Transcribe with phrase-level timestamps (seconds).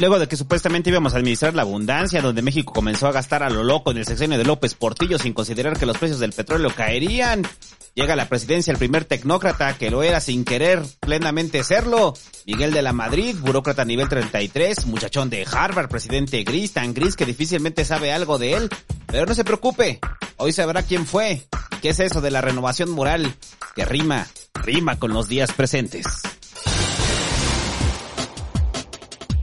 [0.00, 3.50] Luego de que supuestamente íbamos a administrar la abundancia, donde México comenzó a gastar a
[3.50, 6.72] lo loco en el sexenio de López Portillo sin considerar que los precios del petróleo
[6.74, 7.46] caerían,
[7.94, 12.72] llega a la presidencia el primer tecnócrata que lo era sin querer plenamente serlo, Miguel
[12.72, 17.84] de la Madrid, burócrata nivel 33, muchachón de Harvard, presidente gris, tan gris que difícilmente
[17.84, 18.70] sabe algo de él,
[19.06, 20.00] pero no se preocupe,
[20.38, 21.46] hoy sabrá quién fue,
[21.80, 23.32] qué es eso de la renovación moral,
[23.76, 26.04] que rima, rima con los días presentes.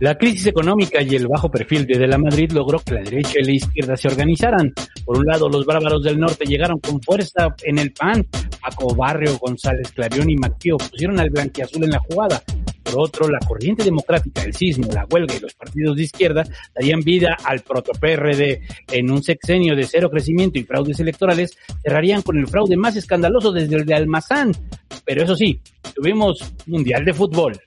[0.02, 3.34] La crisis económica y el bajo perfil de De la Madrid logró que la derecha
[3.40, 4.74] y la izquierda se organizaran.
[5.06, 8.26] Por un lado, los bárbaros del norte llegaron con fuerza en el PAN.
[8.60, 12.42] Paco Barrio, González Clarión y Maquio pusieron al blanquiazul en la jugada.
[12.82, 17.02] Por otro, la corriente democrática, el sismo, la huelga y los partidos de izquierda darían
[17.02, 18.60] vida al proto-PRD.
[18.92, 23.52] En un sexenio de cero crecimiento y fraudes electorales, cerrarían con el fraude más escandaloso
[23.52, 24.52] desde el de Almazán.
[25.06, 25.62] Pero eso sí,
[25.94, 27.62] tuvimos Mundial de Fútbol.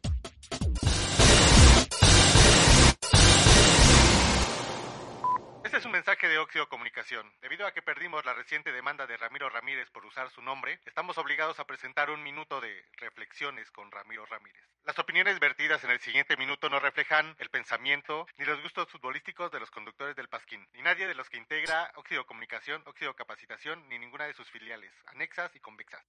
[6.28, 7.30] De Óxido Comunicación.
[7.42, 11.18] Debido a que perdimos la reciente demanda de Ramiro Ramírez por usar su nombre, estamos
[11.18, 14.64] obligados a presentar un minuto de reflexiones con Ramiro Ramírez.
[14.86, 19.52] Las opiniones vertidas en el siguiente minuto no reflejan el pensamiento ni los gustos futbolísticos
[19.52, 23.86] de los conductores del Pasquín, ni nadie de los que integra Óxido Comunicación, Óxido Capacitación,
[23.90, 26.04] ni ninguna de sus filiales, anexas y convexas.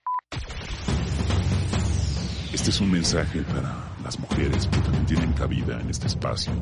[2.54, 6.54] Este es un mensaje para las mujeres que también tienen cabida en este espacio.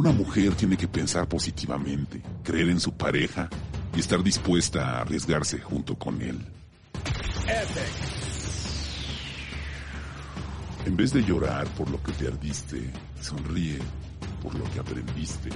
[0.00, 3.50] Una mujer tiene que pensar positivamente, creer en su pareja
[3.94, 6.38] y estar dispuesta a arriesgarse junto con él.
[10.86, 12.90] En vez de llorar por lo que perdiste,
[13.20, 13.78] sonríe
[14.42, 15.50] por lo que aprendiste.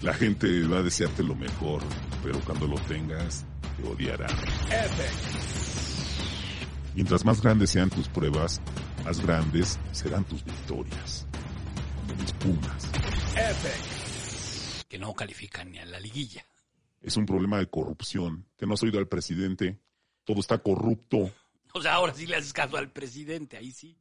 [0.00, 1.82] La gente va a desearte lo mejor,
[2.24, 3.44] pero cuando lo tengas,
[3.76, 4.34] te odiarán.
[6.94, 8.62] Mientras más grandes sean tus pruebas,
[9.04, 11.26] más grandes serán tus victorias.
[12.18, 12.90] Mis Pumas.
[14.88, 16.44] Que no califican ni a la liguilla.
[17.00, 18.46] Es un problema de corrupción.
[18.56, 19.78] Que no has oído al presidente.
[20.24, 21.30] Todo está corrupto.
[21.72, 23.96] O sea, ahora sí le haces caso al presidente, ahí sí.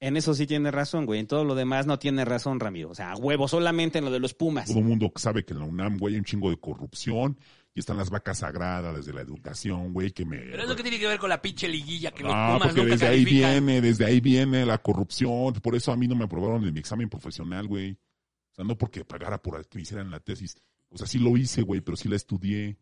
[0.00, 1.20] En eso sí tiene razón, güey.
[1.20, 2.88] En todo lo demás no tiene razón, Ramiro.
[2.88, 4.68] O sea, a huevo, solamente en lo de los Pumas.
[4.68, 7.38] Todo el mundo sabe que en la UNAM, güey, hay un chingo de corrupción.
[7.74, 10.36] Y están las vacas sagradas desde la educación, güey, que me...
[10.36, 12.80] Pero eso que tiene que ver con la pinche liguilla que los Ah, Pumas porque
[12.82, 15.54] nunca desde ahí viene, desde ahí viene la corrupción.
[15.54, 17.92] Por eso a mí no me aprobaron en mi examen profesional, güey.
[17.92, 20.54] O sea, no porque pagara por que me hicieran la tesis.
[20.90, 22.76] O sea, sí lo hice, güey, pero sí la estudié.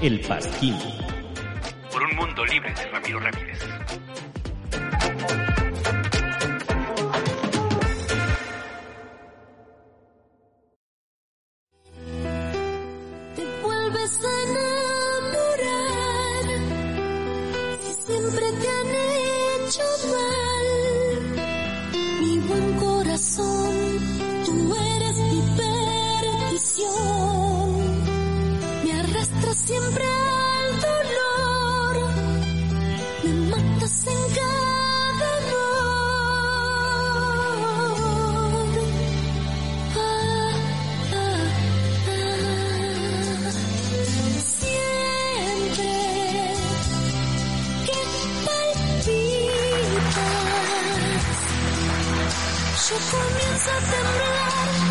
[0.00, 0.74] El Pasquín.
[1.92, 3.58] Por un mundo libre de Ramiro Ramírez.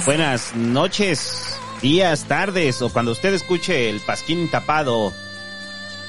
[0.05, 1.43] Buenas noches.
[1.81, 5.13] días, tardes o cuando usted escuche el pasquín tapado.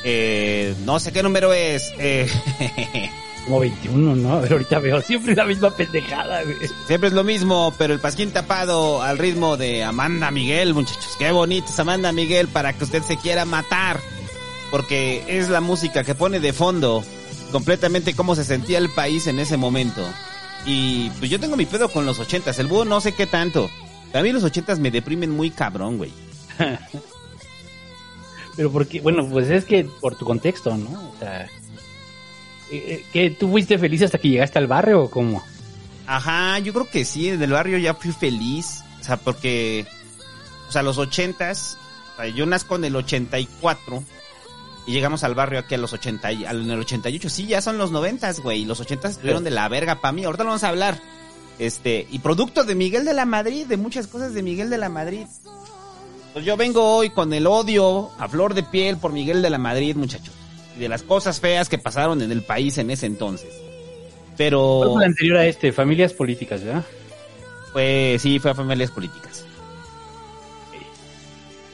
[0.04, 1.92] Eh, no sé qué número es.
[1.98, 2.30] Eh,
[3.44, 4.32] Como 21, ¿no?
[4.34, 6.56] A ver, ahorita veo siempre la misma pendejada, güey.
[6.86, 11.16] siempre es lo mismo, pero el pasquín tapado al ritmo de Amanda Miguel, muchachos.
[11.18, 13.98] Qué bonito es Amanda Miguel para que usted se quiera matar.
[14.70, 17.02] Porque es la música que pone de fondo
[17.52, 20.06] completamente cómo se sentía el país en ese momento.
[20.66, 22.58] Y pues yo tengo mi pedo con los ochentas.
[22.58, 23.70] El búho no sé qué tanto.
[24.12, 26.12] A mí los ochentas me deprimen muy cabrón, güey.
[28.56, 30.90] Pero porque, bueno, pues es que por tu contexto, ¿no?
[30.90, 31.48] O sea, eh,
[32.70, 35.44] eh, ¿que tú fuiste feliz hasta que llegaste al barrio o cómo?
[36.06, 38.82] Ajá, yo creo que sí, en el barrio ya fui feliz.
[39.00, 39.86] O sea, porque,
[40.68, 41.78] o sea, los ochentas,
[42.34, 44.02] yo nazco en el 84
[44.88, 47.28] y llegamos al barrio aquí a los 80, y- al- en el 88.
[47.28, 48.62] Sí, ya son los noventas, güey.
[48.62, 50.24] y Los ochentas estuvieron de la verga para mí.
[50.24, 50.98] Ahorita lo vamos a hablar.
[51.58, 54.88] Este, y producto de Miguel de la Madrid, de muchas cosas de Miguel de la
[54.88, 55.26] Madrid.
[56.32, 59.58] Pues yo vengo hoy con el odio a flor de piel por Miguel de la
[59.58, 60.32] Madrid, muchachos.
[60.76, 63.50] Y de las cosas feas que pasaron en el país en ese entonces.
[63.50, 64.80] ¿Cuál Pero...
[64.92, 65.72] fue la anterior a este?
[65.72, 66.84] Familias políticas, ¿verdad?
[67.72, 69.44] Pues sí, fue a familias políticas.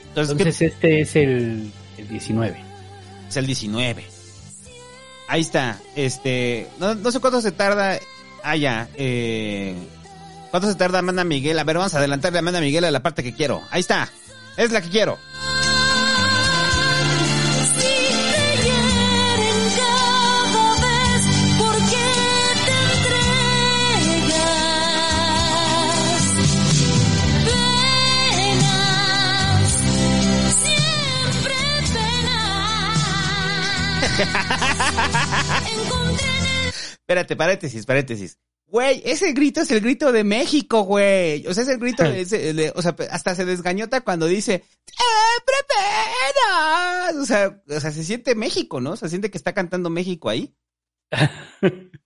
[0.08, 2.64] Entonces, Entonces este es el, el 19.
[3.28, 4.04] Es el 19.
[5.28, 5.78] Ahí está.
[5.96, 7.98] Este, no, sé cuánto se tarda.
[8.42, 8.88] Ah, ya.
[8.96, 9.74] Eh,
[10.50, 11.58] ¿Cuánto se tarda Amanda Miguel?
[11.58, 13.62] A ver, vamos a adelantarle a Amanda Miguel a la parte que quiero.
[13.70, 14.08] Ahí está.
[14.56, 15.18] Es la que quiero.
[37.00, 38.38] Espérate, paréntesis, paréntesis.
[38.66, 41.46] Güey, ese grito es el grito de México, güey.
[41.46, 44.64] O sea, es el grito, de ese- de- o sea, hasta se desgañota cuando dice,
[44.86, 47.16] siempre penas.
[47.22, 48.96] O sea, o sea, se siente México, ¿no?
[48.96, 50.54] Se siente que está cantando México ahí.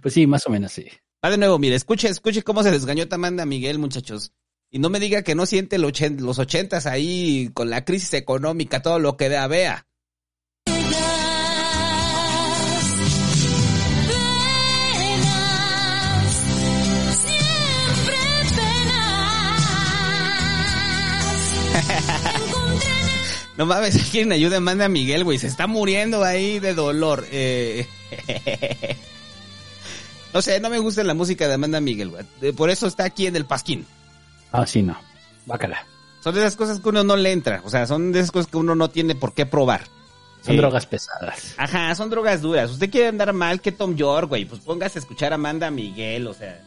[0.00, 0.86] Pues sí, más o menos sí.
[1.24, 4.32] Va de nuevo, mire, escuche, escuche cómo se desgañota Amanda Miguel, muchachos.
[4.70, 9.00] Y no me diga que no siente los ochentas ahí con la crisis económica, todo
[9.00, 9.88] lo que da, vea.
[23.56, 25.38] No mames, alguien ayuda a Amanda Miguel, güey.
[25.38, 27.26] Se está muriendo ahí de dolor.
[27.30, 27.86] Eh,
[30.32, 32.52] No sé, no me gusta la música de Amanda Miguel, güey.
[32.52, 33.84] Por eso está aquí en el Pasquín.
[34.50, 34.96] Ah, sí, no.
[35.44, 35.86] Bácala.
[36.24, 37.60] Son de esas cosas que uno no le entra.
[37.64, 39.82] O sea, son de esas cosas que uno no tiene por qué probar.
[40.42, 41.54] Son Eh, drogas pesadas.
[41.58, 42.70] Ajá, son drogas duras.
[42.70, 44.46] Usted quiere andar mal que Tom York, güey.
[44.46, 46.62] Pues póngase a escuchar a Amanda Miguel, o sea.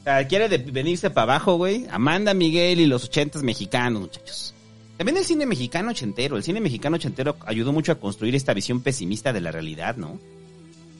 [0.00, 1.86] O sea, quiere de- venirse para abajo, güey.
[1.90, 4.54] Amanda Miguel y los ochentas mexicanos, muchachos.
[4.96, 6.36] También el cine mexicano ochentero.
[6.36, 10.18] El cine mexicano ochentero ayudó mucho a construir esta visión pesimista de la realidad, ¿no?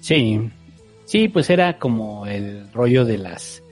[0.00, 0.40] Sí.
[1.06, 3.62] Sí, pues era como el rollo de las...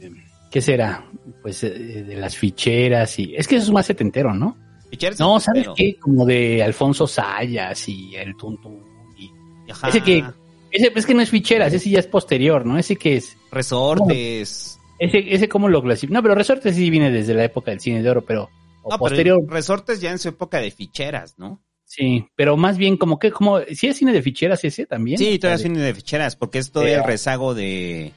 [0.00, 0.10] eh,
[0.50, 1.04] ¿Qué será?
[1.42, 3.34] Pues eh, de las ficheras y...
[3.36, 4.56] Es que eso es más setentero, ¿no?
[4.90, 5.96] Ficheras No, ¿sabes qué?
[5.96, 8.82] Como de Alfonso Sayas y el Tuntún.
[9.16, 9.30] Y...
[9.70, 9.88] Ajá.
[9.88, 10.24] Ese que...
[10.72, 12.78] Ese, es que no es ficheras, ese ya es posterior, ¿no?
[12.78, 13.36] Ese que es...
[13.52, 14.78] Resortes.
[14.98, 16.14] Ese, ese cómo lo clasifica.
[16.14, 18.50] No, pero Resortes sí viene desde la época del cine de oro, pero...
[18.86, 19.38] O No, posterior.
[19.44, 21.60] pero resortes ya en su época de ficheras, ¿no?
[21.84, 23.60] Sí, pero más bien como que, como...
[23.72, 25.18] ¿Sí es cine de ficheras ese también?
[25.18, 28.12] Sí, todavía es cine de ficheras, porque es todavía Eh, el rezago de...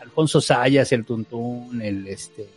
[0.00, 2.48] Alfonso Sayas, el Tuntún, el este...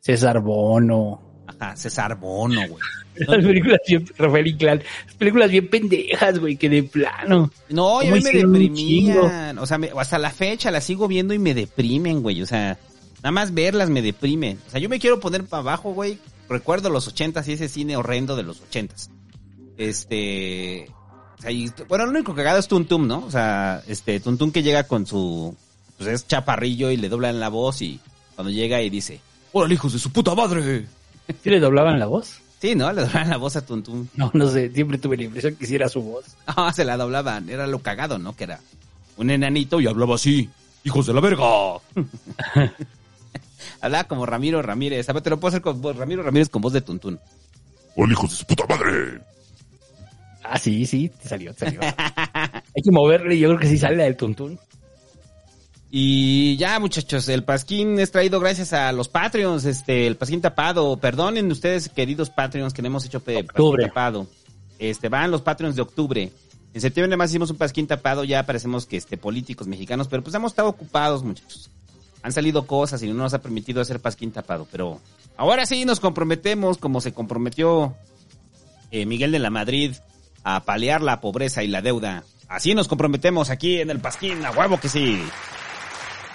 [0.00, 1.20] César Bono...
[1.46, 2.80] Ajá, César Bono, güey.
[3.16, 7.50] Las películas bien, Rafael Inclán, las películas bien pendejas, güey, que de plano.
[7.68, 9.58] No, y a ¿Cómo mí me deprimían.
[9.58, 12.40] O sea, me- hasta la fecha las sigo viendo y me deprimen, güey.
[12.40, 12.78] O sea,
[13.16, 14.58] nada más verlas me deprimen.
[14.66, 16.18] O sea, yo me quiero poner para abajo, güey.
[16.50, 19.08] Recuerdo los ochentas y ese cine horrendo de los ochentas.
[19.78, 20.86] Este...
[21.38, 23.24] o sea, y- bueno, lo único cagado es Tuntum, ¿no?
[23.24, 25.56] O sea, este, Tuntum que llega con su...
[25.96, 28.00] Pues es chaparrillo y le doblan la voz y
[28.34, 29.20] cuando llega y dice...
[29.52, 30.86] ¡Hola, hijos de su puta madre!
[31.42, 32.40] ¿Sí le doblaban la voz?
[32.60, 32.92] Sí, ¿no?
[32.92, 34.08] Le doblan la voz a Tuntum.
[34.16, 36.24] No, no sé, siempre tuve la impresión que hiciera su voz.
[36.46, 37.48] Ah, se la doblaban.
[37.48, 38.34] Era lo cagado, ¿no?
[38.34, 38.60] Que era
[39.16, 40.50] un enanito y hablaba así.
[40.84, 41.44] ¡Hijos de la verga!
[43.80, 45.08] hablaba como Ramiro Ramírez.
[45.08, 45.96] A ver, te lo puedo hacer con voz.
[45.96, 47.18] Ramiro Ramírez con voz de tuntún.
[47.96, 49.20] ¡Hola, hijos de su puta madre!
[50.42, 51.80] Ah, sí, sí, te salió, te salió.
[52.34, 54.58] Hay que moverle, yo creo que sí sale la del Tuntún.
[55.92, 60.96] Y ya, muchachos, el Pasquín es traído gracias a los Patreons, este, el Pasquín tapado.
[60.96, 63.86] Perdonen ustedes, queridos Patreons, que no hemos hecho Octubre.
[63.86, 64.28] tapado.
[64.78, 66.32] Este, van los Patreons de octubre.
[66.72, 70.34] En septiembre además hicimos un Pasquín tapado, ya parecemos que este, políticos mexicanos, pero pues
[70.34, 71.70] hemos estado ocupados, muchachos.
[72.22, 75.00] Han salido cosas y no nos ha permitido hacer Pasquín tapado, pero
[75.40, 77.96] Ahora sí nos comprometemos, como se comprometió
[78.90, 79.94] eh, Miguel de la Madrid,
[80.44, 82.24] a paliar la pobreza y la deuda.
[82.46, 85.18] Así nos comprometemos aquí en el Pasquín, a huevo que sí.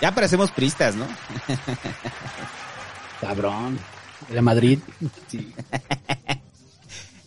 [0.02, 1.06] Ya parecemos pristas, ¿no?
[3.22, 3.78] Cabrón.
[4.28, 4.80] De Madrid.
[5.28, 5.54] Sí.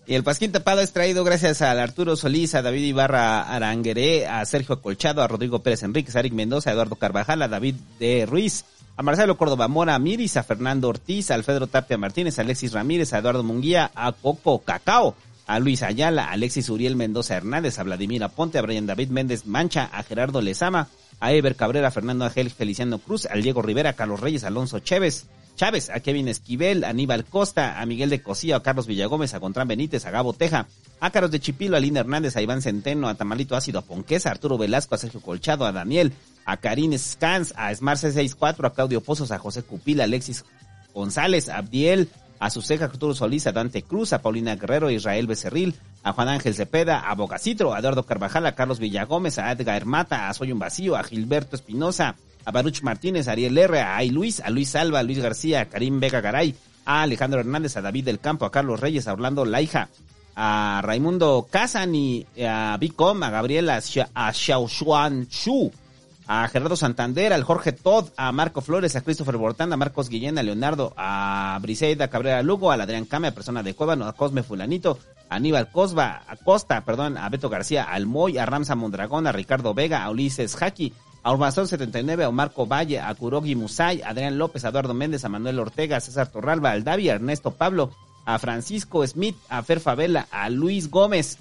[0.09, 4.43] Y el Pasquín Tapado es traído gracias a Arturo Solís, a David Ibarra Arangueré, a
[4.47, 8.25] Sergio Acolchado, a Rodrigo Pérez Enríquez, a Eric Mendoza, a Eduardo Carvajal, a David de
[8.25, 8.65] Ruiz,
[8.97, 12.73] a Marcelo Córdoba Mora, a Miris, a Fernando Ortiz, a Alfredo Tapia Martínez, a Alexis
[12.73, 15.15] Ramírez, a Eduardo Munguía, a Coco Cacao,
[15.47, 19.45] a Luis Ayala, a Alexis Uriel Mendoza Hernández, a Vladimir Aponte, a Brian David Méndez
[19.45, 20.89] Mancha, a Gerardo Lezama,
[21.21, 25.27] a Ever Cabrera, Fernando Ángel Feliciano Cruz, al Diego Rivera, Carlos Reyes, Alonso Chévez,
[25.59, 29.41] Chávez, a Kevin Esquivel, a Aníbal Costa, a Miguel de Cosío, a Carlos Villagómez, a
[29.41, 30.69] Contran Benítez, a Gabo Teja,
[31.01, 34.29] a Carlos de Chipilo, a Lina Hernández, a Iván Centeno, a Tamalito Ácido, a Ponquesa,
[34.29, 36.13] a Arturo Velasco, a Sergio Colchado, a Daniel,
[36.45, 40.45] a Karin Scans, a Smart C64, a Claudio Pozos, a José Cupila, a Alexis
[40.95, 42.09] González, a Abdiel,
[42.39, 45.75] a Suceja Arturo Solís, a Dante Cruz, a Paulina Guerrero, a Israel Becerril,
[46.09, 50.29] a Juan Ángel Cepeda, a Bocacitro, a Eduardo Carvajal, a Carlos Villagómez, a Edgar Mata,
[50.29, 54.11] a Soy un Vacío, a Gilberto Espinosa, a Baruch Martínez, a Ariel R, a Ay
[54.11, 56.55] Luis, a Luis Salva, a Luis García, a Karim Vega Garay,
[56.87, 59.91] a Alejandro Hernández, a David del Campo, a Carlos Reyes, a Orlando Laija,
[60.35, 63.79] a Raimundo Casani, a Bicom, a Gabriela
[64.15, 65.71] a Xiaoshuan Shu,
[66.29, 70.39] a Gerardo Santander, al Jorge Todd, a Marco Flores, a Christopher Bortán, a Marcos Guillén,
[70.39, 74.43] a Leonardo, a Briseida Cabrera Lugo, a Adrián Came, a Persona de Cuevano, a Cosme
[74.43, 74.99] Fulanito,
[75.31, 79.33] a Aníbal Cosba, a Costa, perdón, a Beto García, al Moy, a Ramsa Mondragón, a
[79.33, 80.93] Ricardo Vega, a Ulises Jaki,
[81.23, 85.25] a Urbazón 79, a Marco Valle, a Kurogi Musay, a Adrián López, a Eduardo Méndez,
[85.25, 87.91] a Manuel Ortega, a César Torralba, al Davi, a Ernesto Pablo,
[88.27, 91.39] a Francisco Smith, a Fer Favela, a Luis Gómez,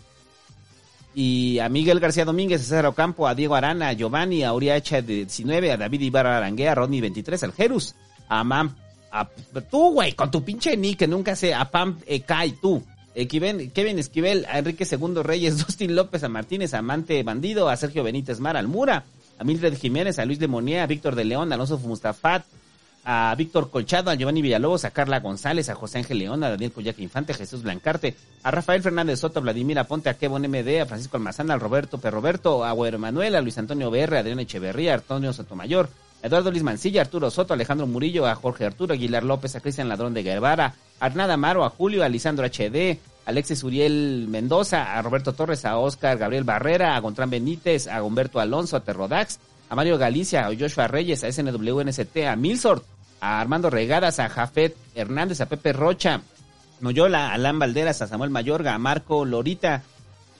[1.19, 5.01] y a Miguel García Domínguez, a César Ocampo, a Diego Arana, a Giovanni, a Uriacha
[5.01, 7.95] de 19, a David Ibarra Aranguea, a Rodney 23, al Jerus,
[8.29, 8.75] a Mam,
[9.12, 9.27] a
[9.71, 12.83] tú, güey, con tu pinche nick que nunca sé, a Pam Ekai, tú,
[13.15, 17.67] eh, Kevin, Kevin Esquivel, a Enrique Segundo Reyes, Dustin López, a Martínez, a Amante Bandido,
[17.67, 19.05] a Sergio Benítez Mar, al Mura,
[19.39, 22.45] a Mildred Jiménez, a Luis de Monía, a Víctor de León, a Alonso Mustafat,
[23.09, 26.73] a Víctor Colchado, a Giovanni Villalobos, a Carla González, a José Ángel León, a Daniel
[26.73, 30.81] Coyac Infante, a Jesús Blancarte, a Rafael Fernández Soto, a Vladimir Aponte, a Kevon MD,
[30.81, 34.41] a Francisco Almazán, al Roberto Perroberto, a Güero Manuel, a Luis Antonio BR, a Adrián
[34.41, 35.87] Echeverría, a Antonio Sotomayor,
[36.21, 39.55] a Eduardo Luis Mancilla, a Arturo Soto, a Alejandro Murillo, a Jorge Arturo Aguilar López,
[39.55, 43.63] a Cristian Ladrón de Guevara, a Arnada Amaro, a Julio, a Lisandro HD, a Alexis
[43.63, 48.75] Uriel Mendoza, a Roberto Torres, a Oscar Gabriel Barrera, a Gontrán Benítez, a Humberto Alonso,
[48.75, 52.83] a Terrodax, a Mario Galicia, a Joshua Reyes, a SNWNST, a Milsort,
[53.21, 56.21] a Armando Regadas, a Jafet Hernández, a Pepe Rocha,
[56.81, 59.83] Noyola, a Alan Valderas, a Samuel Mayorga, a Marco Lorita,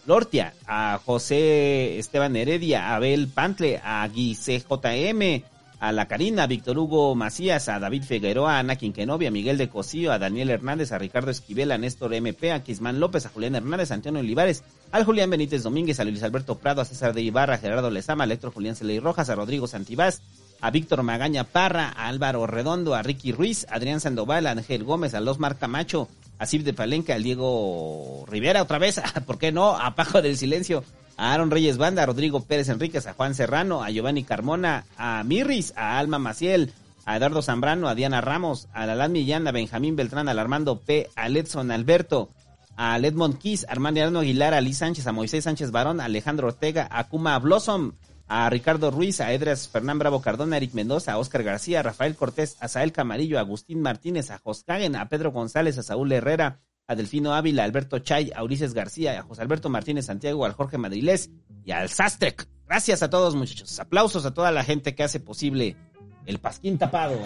[0.06, 5.44] Lortia, a José Esteban Heredia, a Abel Pantle, a Guise JM,
[5.80, 9.58] a La Karina, a Víctor Hugo Macías, a David Figueroa, a Ana Quinquenovia, a Miguel
[9.58, 13.30] de Cosío, a Daniel Hernández, a Ricardo Esquivel, a Néstor MP, a Quismán López, a
[13.30, 17.14] Julián Hernández, a Antonio Olivares, al Julián Benítez Domínguez, a Luis Alberto Prado, a César
[17.14, 20.22] de Ibarra, a Gerardo Lezama, a Electro Julián Celey Rojas, a Rodrigo Santibás,
[20.62, 24.84] a Víctor Magaña Parra, a Álvaro Redondo, a Ricky Ruiz, a Adrián Sandoval, a Ángel
[24.84, 26.08] Gómez, a Losmar Camacho,
[26.40, 29.78] a Cip de Palenca, al Diego Rivera otra vez, ¿por qué no?
[29.78, 30.84] A Pajo del Silencio,
[31.18, 35.24] a Aaron Reyes Banda, a Rodrigo Pérez Enríquez, a Juan Serrano, a Giovanni Carmona, a
[35.24, 36.74] Mirris, a Alma Maciel,
[37.06, 41.10] a Eduardo Zambrano, a Diana Ramos, a Lalán Millán, a Benjamín Beltrán, al Armando P,
[41.16, 42.30] a Letson Alberto,
[42.76, 46.48] a Ledmond Kiss, a Armando Aguilar, a Liz Sánchez, a Moisés Sánchez Barón, a Alejandro
[46.48, 47.94] Ortega, a Kuma Blossom,
[48.28, 51.84] a Ricardo Ruiz, a Edras Fernán Bravo Cardona, a Eric Mendoza, a Oscar García, a
[51.84, 56.12] Rafael Cortés, a Sael Camarillo, a Agustín Martínez, a Joscagen, a Pedro González, a Saúl
[56.12, 60.46] Herrera, a Delfino Ávila, a Alberto Chay, a Ulises García, a José Alberto Martínez Santiago,
[60.46, 61.30] al Jorge Madrilés
[61.64, 62.48] y al Sastrec.
[62.68, 63.80] Gracias a todos muchachos.
[63.80, 65.78] Aplausos a toda la gente que hace posible
[66.26, 67.18] el Pasquín Tapado.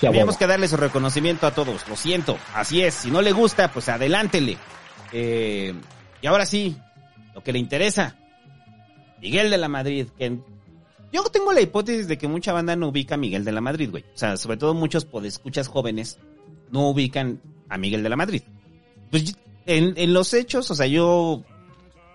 [0.00, 1.88] Tenemos que darle su reconocimiento a todos.
[1.88, 2.38] Lo siento.
[2.54, 2.94] Así es.
[2.94, 4.58] Si no le gusta, pues adelántele.
[5.12, 5.74] Eh,
[6.20, 6.76] y ahora sí,
[7.34, 8.16] lo que le interesa.
[9.24, 10.38] Miguel de la Madrid, que
[11.10, 13.90] yo tengo la hipótesis de que mucha banda no ubica a Miguel de la Madrid,
[13.90, 14.04] güey.
[14.14, 16.18] O sea, sobre todo muchos podescuchas jóvenes
[16.70, 17.40] no ubican
[17.70, 18.42] a Miguel de la Madrid.
[19.10, 21.42] Pues en, en los hechos, o sea, yo...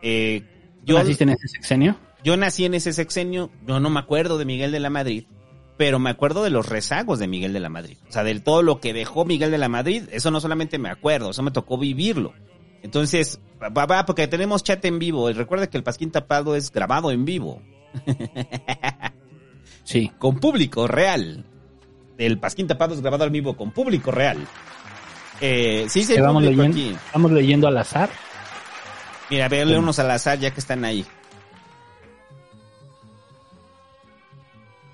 [0.03, 0.43] Eh,
[0.85, 1.97] ¿Tú yo naciste en ese sexenio?
[2.23, 5.25] yo nací en ese sexenio, yo no me acuerdo de Miguel de la Madrid,
[5.77, 7.97] pero me acuerdo de los rezagos de Miguel de la Madrid.
[8.07, 10.89] O sea, de todo lo que dejó Miguel de la Madrid, eso no solamente me
[10.89, 12.33] acuerdo, eso me tocó vivirlo.
[12.81, 15.29] Entonces, va, va, porque tenemos chat en vivo.
[15.29, 17.61] Y recuerda que el Pasquín Tapado es grabado en vivo.
[19.89, 20.11] Sí.
[20.19, 21.43] Con público real.
[22.19, 24.37] El Pasquín Tapado es grabado en vivo con público real.
[25.41, 26.95] Eh, sí, sí, vamos, leyendo, aquí.
[27.11, 28.07] vamos leyendo al azar.
[29.31, 31.03] Mira, verle unos al azar ya que están ahí.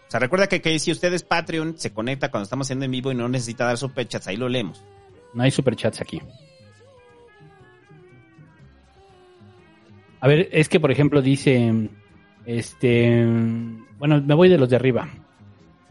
[0.07, 2.91] O sea, recuerda que, que si usted es Patreon, se conecta cuando estamos haciendo en
[2.91, 4.81] vivo y no necesita dar superchats, ahí lo leemos.
[5.33, 6.21] No hay superchats aquí.
[10.25, 11.87] A ver, es que por ejemplo dice,
[12.47, 13.23] este,
[13.99, 15.07] bueno, me voy de los de arriba.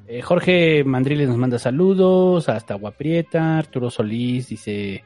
[0.08, 5.04] Eh, Jorge Mandriles nos manda saludos, hasta Guaprieta, Arturo Solís dice,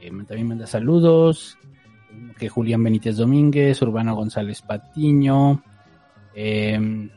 [0.00, 1.58] eh, también manda saludos,
[2.40, 5.62] que Julián Benítez Domínguez, Urbano González Patiño,
[6.34, 7.08] eh,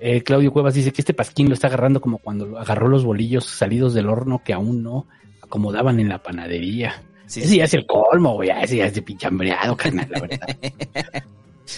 [0.00, 3.44] eh, Claudio Cuevas dice que este pasquín lo está agarrando como cuando agarró los bolillos
[3.44, 5.06] salidos del horno que aún no
[5.42, 6.94] acomodaban en la panadería.
[7.30, 8.50] Sí, ese ya es el colmo, güey.
[8.50, 10.48] Ese ya es de pichambreado, carnal, la verdad.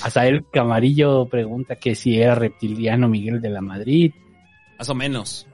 [0.03, 4.15] Hasta el Camarillo pregunta que si era reptiliano Miguel de la Madrid.
[4.79, 5.47] Más o menos.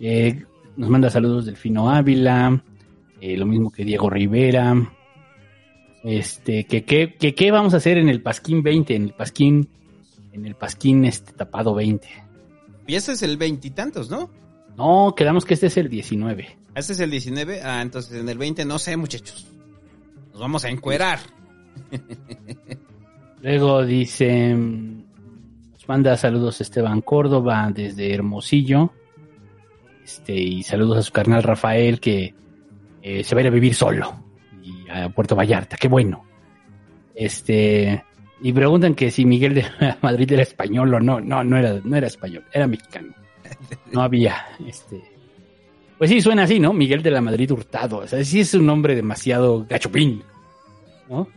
[0.00, 0.42] Eh,
[0.76, 2.64] nos manda saludos Delfino Ávila.
[3.20, 4.74] eh, lo mismo que Diego Rivera.
[6.02, 9.68] Este, que qué que, qué vamos a hacer en el Pasquín 20, en el Pasquín,
[10.32, 12.08] en el Pasquín este tapado 20.
[12.86, 14.30] Y este es el veintitantos, ¿no?
[14.76, 16.56] No, quedamos que este es el 19.
[16.74, 17.62] Este es el 19.
[17.62, 19.46] Ah, entonces en el 20 no sé, muchachos.
[20.32, 21.18] Nos vamos a encuerar.
[23.42, 25.04] Luego dice, mm,
[25.72, 28.92] nos manda saludos Esteban Córdoba desde Hermosillo.
[30.04, 32.34] Este, y saludos a su carnal Rafael que
[33.02, 34.24] eh, se va a ir a vivir solo
[34.62, 36.24] y a Puerto Vallarta, qué bueno.
[37.14, 38.02] Este,
[38.40, 39.66] y preguntan que si Miguel de
[40.02, 41.20] Madrid era español o no.
[41.20, 43.14] No, no era, no era español, era mexicano.
[43.92, 45.02] No había, este.
[45.98, 46.72] Pues sí, suena así, ¿no?
[46.72, 47.98] Miguel de la Madrid Hurtado.
[47.98, 50.24] O sea, sí es un nombre demasiado gachupín,
[51.08, 51.28] ¿no?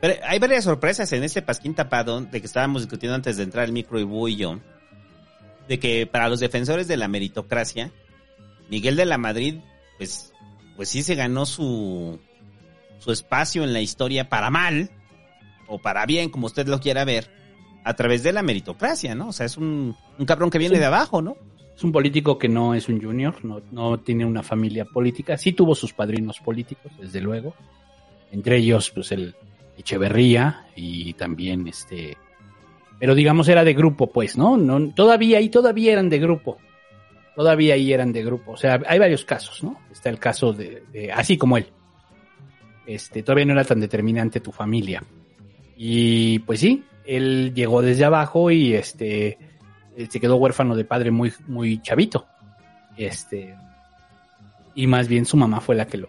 [0.00, 3.64] Pero hay varias sorpresas en este pasquín tapado de que estábamos discutiendo antes de entrar
[3.66, 4.60] el micro y Bu y yo.
[5.68, 7.90] De que para los defensores de la meritocracia,
[8.70, 9.56] Miguel de la Madrid,
[9.98, 10.32] pues,
[10.76, 12.18] pues sí se ganó su,
[12.98, 14.90] su espacio en la historia para mal,
[15.66, 17.30] o para bien, como usted lo quiera ver,
[17.82, 19.28] a través de la meritocracia, ¿no?
[19.28, 20.80] O sea, es un, un cabrón que viene Sí.
[20.80, 21.36] de abajo, ¿no?
[21.76, 25.36] Es un político que no es un junior, no, no tiene una familia política.
[25.36, 27.54] Sí tuvo sus padrinos políticos, desde luego.
[28.30, 29.34] Entre ellos, pues el
[29.76, 32.16] Echeverría y también este.
[33.00, 34.56] Pero digamos era de grupo, pues, ¿no?
[34.56, 36.58] no todavía ahí todavía eran de grupo.
[37.34, 38.52] Todavía ahí eran de grupo.
[38.52, 39.80] O sea, hay varios casos, ¿no?
[39.90, 41.66] Está el caso de, de- así como él.
[42.86, 45.02] Este, todavía no era tan determinante tu familia.
[45.76, 49.38] Y pues sí, él llegó desde abajo y este
[49.96, 52.26] se quedó huérfano de padre muy, muy chavito.
[52.96, 53.56] Este,
[54.74, 56.08] y más bien su mamá fue la que lo,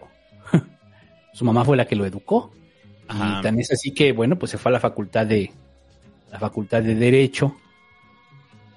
[1.32, 2.52] su mamá fue la que lo educó.
[3.08, 3.38] Ajá.
[3.38, 5.52] Y tan es así que, bueno, pues se fue a la facultad de,
[6.30, 7.56] la facultad de Derecho.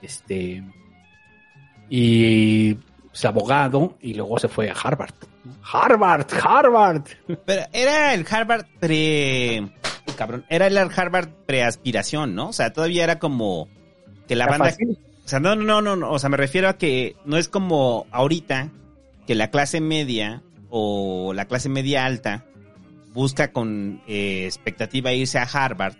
[0.01, 0.63] Este,
[1.89, 5.13] y pues, abogado, y luego se fue a Harvard.
[5.63, 7.03] Harvard, Harvard.
[7.45, 9.69] Pero era el Harvard pre...
[10.15, 12.49] Cabrón, era el Harvard preaspiración, ¿no?
[12.49, 13.69] O sea, todavía era como
[14.29, 14.65] que la banda...
[14.65, 14.97] fácil.
[15.25, 17.49] O sea, no, no, no, no, no, o sea, me refiero a que no es
[17.49, 18.69] como ahorita
[19.27, 22.45] que la clase media o la clase media alta
[23.13, 25.95] busca con eh, expectativa irse a Harvard,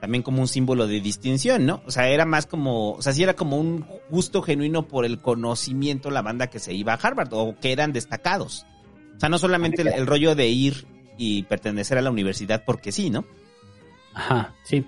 [0.00, 1.82] también como un símbolo de distinción, ¿no?
[1.86, 5.18] O sea, era más como, o sea, sí era como un gusto genuino por el
[5.18, 8.66] conocimiento la banda que se iba a Harvard o que eran destacados.
[9.16, 12.92] O sea, no solamente el, el rollo de ir y pertenecer a la universidad porque
[12.92, 13.24] sí, ¿no?
[14.14, 14.84] Ajá, sí.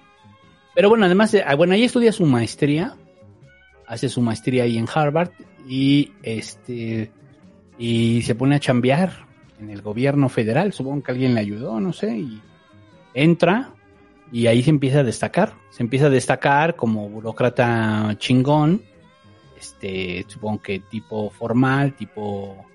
[0.77, 2.95] Pero bueno, además, eh, bueno, ahí estudia su maestría,
[3.87, 5.31] hace su maestría ahí en Harvard
[5.67, 7.11] y este
[7.79, 9.27] y se pone a chambear
[9.59, 12.43] en el gobierno federal, supongo que alguien le ayudó, no sé, y
[13.15, 13.71] entra
[14.31, 18.83] y ahí se empieza a destacar, se empieza a destacar como burócrata chingón,
[19.59, 22.67] este, supongo que tipo formal, tipo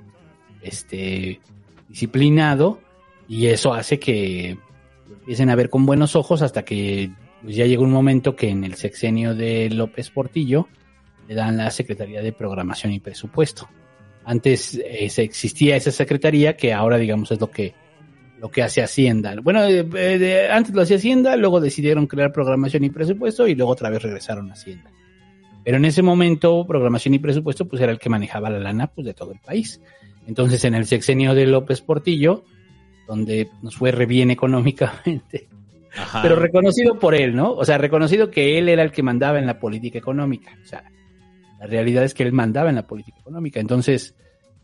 [0.60, 1.40] este
[1.88, 2.80] disciplinado
[3.28, 4.58] y eso hace que
[5.08, 7.12] empiecen a ver con buenos ojos hasta que
[7.44, 10.68] pues, ya llega un momento que en el sexenio de López Portillo
[11.28, 13.70] le dan la Secretaría de Programación y Presupuesto.
[14.24, 17.74] Antes existía esa secretaría que ahora digamos es lo que
[18.40, 19.36] lo que hace Hacienda.
[19.42, 23.72] Bueno, eh, eh, antes lo hacía Hacienda, luego decidieron crear Programación y Presupuesto y luego
[23.72, 24.92] otra vez regresaron a Hacienda.
[25.64, 29.06] Pero en ese momento, programación y presupuesto, pues era el que manejaba la lana pues,
[29.06, 29.82] de todo el país.
[30.28, 32.44] Entonces, en el sexenio de López Portillo,
[33.08, 35.50] donde nos fue re bien económicamente,
[35.98, 36.22] Ajá.
[36.22, 37.52] pero reconocido por él, ¿no?
[37.54, 40.58] O sea, reconocido que él era el que mandaba en la política económica.
[40.64, 40.84] O sea,
[41.60, 43.60] la realidad es que él mandaba en la política económica.
[43.60, 44.16] Entonces,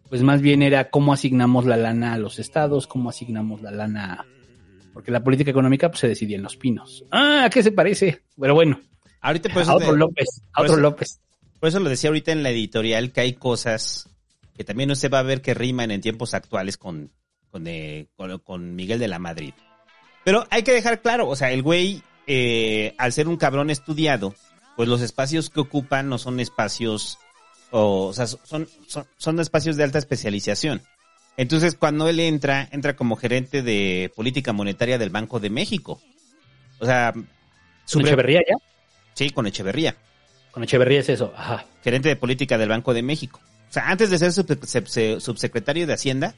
[0.09, 4.25] pues más bien era cómo asignamos la lana a los estados, cómo asignamos la lana.
[4.93, 7.03] Porque la política económica pues, se decidía en los pinos.
[7.11, 8.21] Ah, ¿a qué se parece?
[8.39, 8.79] Pero bueno,
[9.21, 11.19] Ahorita por eso a otro de- López, a otro eso- López.
[11.59, 14.09] Por eso lo decía ahorita en la editorial que hay cosas
[14.55, 17.11] que también usted va a ver que riman en tiempos actuales con,
[17.49, 19.53] con, eh, con, con Miguel de la Madrid.
[20.27, 24.35] Pero hay que dejar claro, o sea, el güey, eh, al ser un cabrón estudiado,
[24.75, 27.17] pues los espacios que ocupan no son espacios,
[27.71, 30.81] o, o sea, son, son, son espacios de alta especialización.
[31.37, 36.01] Entonces, cuando él entra, entra como gerente de política monetaria del Banco de México.
[36.79, 38.55] O sea, ¿Con Echeverría ya?
[39.13, 39.95] Sí, con Echeverría.
[40.51, 41.65] Con Echeverría es eso, ajá.
[41.85, 43.39] Gerente de política del Banco de México.
[43.69, 46.35] O sea, antes de ser sub- sub- subsecretario de Hacienda,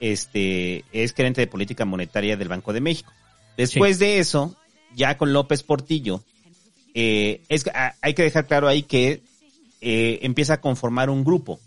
[0.00, 3.12] este, es gerente de política monetaria del Banco de México.
[3.56, 4.56] Después de eso,
[4.94, 6.24] ya con López Portillo,
[6.94, 9.22] eh, es, ah, hay que dejar claro ahí que
[9.80, 11.60] eh, empieza a conformar un grupo.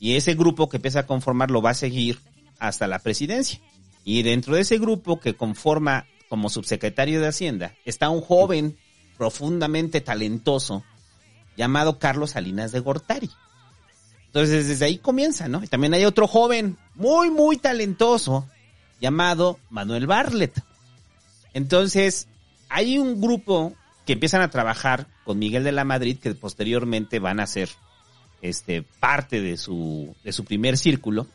[0.00, 2.18] Y ese grupo que empieza a conformar lo va a seguir
[2.58, 3.60] hasta la presidencia.
[4.04, 8.76] Y dentro de ese grupo que conforma como subsecretario de Hacienda está un joven
[9.16, 10.82] profundamente talentoso
[11.56, 13.30] llamado Carlos Salinas de Gortari.
[14.26, 15.62] Entonces desde ahí comienza, ¿no?
[15.62, 18.48] Y también hay otro joven muy, muy talentoso
[19.00, 20.62] llamado Manuel Barlet.
[21.52, 22.28] Entonces
[22.68, 23.74] hay un grupo
[24.06, 27.70] que empiezan a trabajar con Miguel de la Madrid que posteriormente van a ser
[28.42, 31.26] este, parte de su, de su primer círculo.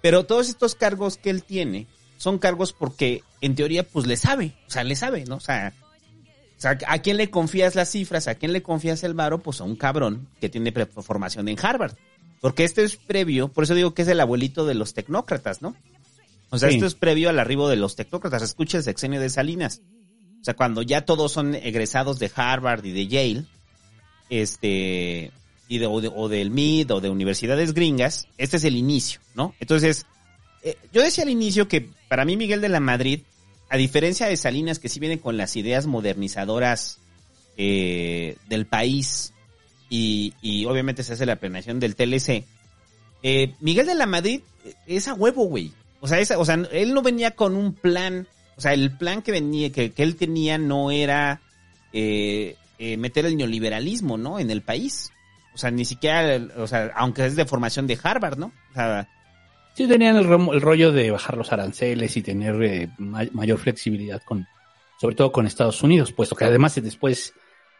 [0.00, 4.54] Pero todos estos cargos que él tiene son cargos porque en teoría pues le sabe,
[4.66, 5.36] o sea, le sabe, ¿no?
[5.36, 5.74] O sea,
[6.56, 8.28] o sea, ¿a quién le confías las cifras?
[8.28, 9.42] ¿A quién le confías el varo?
[9.42, 11.94] Pues a un cabrón que tiene formación en Harvard.
[12.40, 15.74] Porque esto es previo, por eso digo que es el abuelito de los tecnócratas, ¿no?
[16.50, 16.76] O sea, Sí.
[16.76, 18.42] esto es previo al arribo de los tecnócratas.
[18.42, 19.80] Escucha el sexenio de Salinas.
[20.40, 23.44] O sea, cuando ya todos son egresados de Harvard y de Yale,
[24.30, 25.32] este,
[25.68, 29.20] y de, o, de- o del MIT o de universidades gringas, este es el inicio,
[29.34, 29.54] ¿no?
[29.60, 30.06] Entonces,
[30.62, 33.20] eh, yo decía al inicio que para mí Miguel de la Madrid,
[33.68, 36.98] a diferencia de Salinas, que sí viene con las ideas modernizadoras
[37.56, 39.32] eh, del país
[39.88, 42.44] y, y obviamente se hace la planeación del TLC,
[43.22, 44.40] eh, Miguel de la Madrid
[44.86, 45.72] es a huevo, güey.
[46.00, 49.32] O sea, o sea, él no venía con un plan, o sea, el plan que
[49.32, 51.40] venía, que, que él tenía no era
[51.92, 54.38] eh, eh, meter el neoliberalismo, ¿no?
[54.38, 55.10] En el país.
[55.54, 58.52] O sea, ni siquiera, o sea, aunque es de formación de Harvard, ¿no?
[58.70, 59.08] O sea,
[59.74, 60.24] Sí, tenían el,
[60.60, 64.46] rollo de bajar los aranceles y tener ma- mayor flexibilidad con,
[64.98, 67.34] sobre todo con Estados Unidos, puesto que además después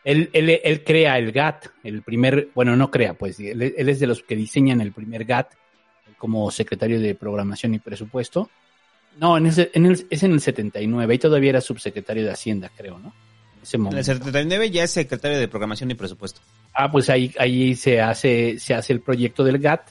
[0.06, 4.00] él, él, él crea el GATT, el primer, bueno, no crea, pues él, él es
[4.00, 5.52] de los que diseñan el primer GATT
[6.16, 8.48] como secretario de programación y presupuesto.
[9.18, 12.70] No, en ese- en el- es en el 79 y todavía era subsecretario de Hacienda,
[12.76, 13.12] creo, ¿no?
[13.56, 14.04] En ese en el momento.
[14.04, 16.40] 79 ya es secretario de programación y presupuesto.
[16.72, 19.88] Ah, pues ahí, ahí se hace, se hace el proyecto del GATT,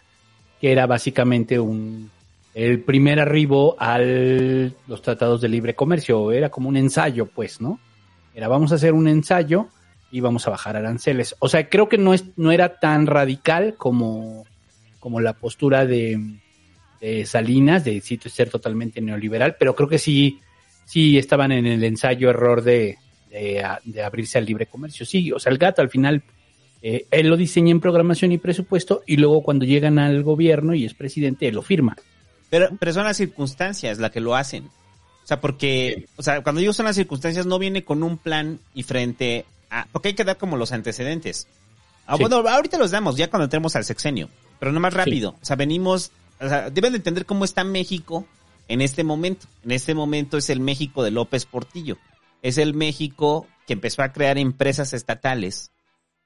[0.61, 2.09] que era básicamente un
[2.53, 6.31] el primer arribo a los tratados de libre comercio.
[6.31, 7.79] Era como un ensayo, pues, ¿no?
[8.33, 9.67] Era vamos a hacer un ensayo
[10.15, 11.35] y vamos a bajar aranceles.
[11.39, 14.45] O sea, creo que no es, no era tan radical como,
[14.97, 16.37] como la postura de,
[17.01, 20.39] de Salinas, de ser totalmente neoliberal, pero creo que sí,
[20.85, 22.97] sí estaban en el ensayo error de,
[23.29, 25.05] de, de abrirse al libre comercio.
[25.05, 26.23] Sí, o sea, el GATT al final
[26.81, 30.85] eh, él lo diseña en programación y presupuesto y luego cuando llegan al gobierno y
[30.85, 31.97] es presidente, él lo firma.
[32.49, 34.67] Pero, pero son las circunstancias las que lo hacen.
[35.25, 38.59] O sea, porque, o sea, cuando digo son las circunstancias, no viene con un plan
[38.73, 41.47] y frente a, porque hay que dar como los antecedentes.
[42.07, 42.23] Ah, Sí.
[42.23, 45.35] Bueno, ahorita los damos, ya cuando entremos al sexenio, pero no más rápido.
[45.41, 48.25] O sea, venimos, o sea, deben de entender cómo está México
[48.67, 49.47] en este momento.
[49.63, 51.97] En este momento es el México de López Portillo.
[52.41, 55.71] Es el México que empezó a crear empresas estatales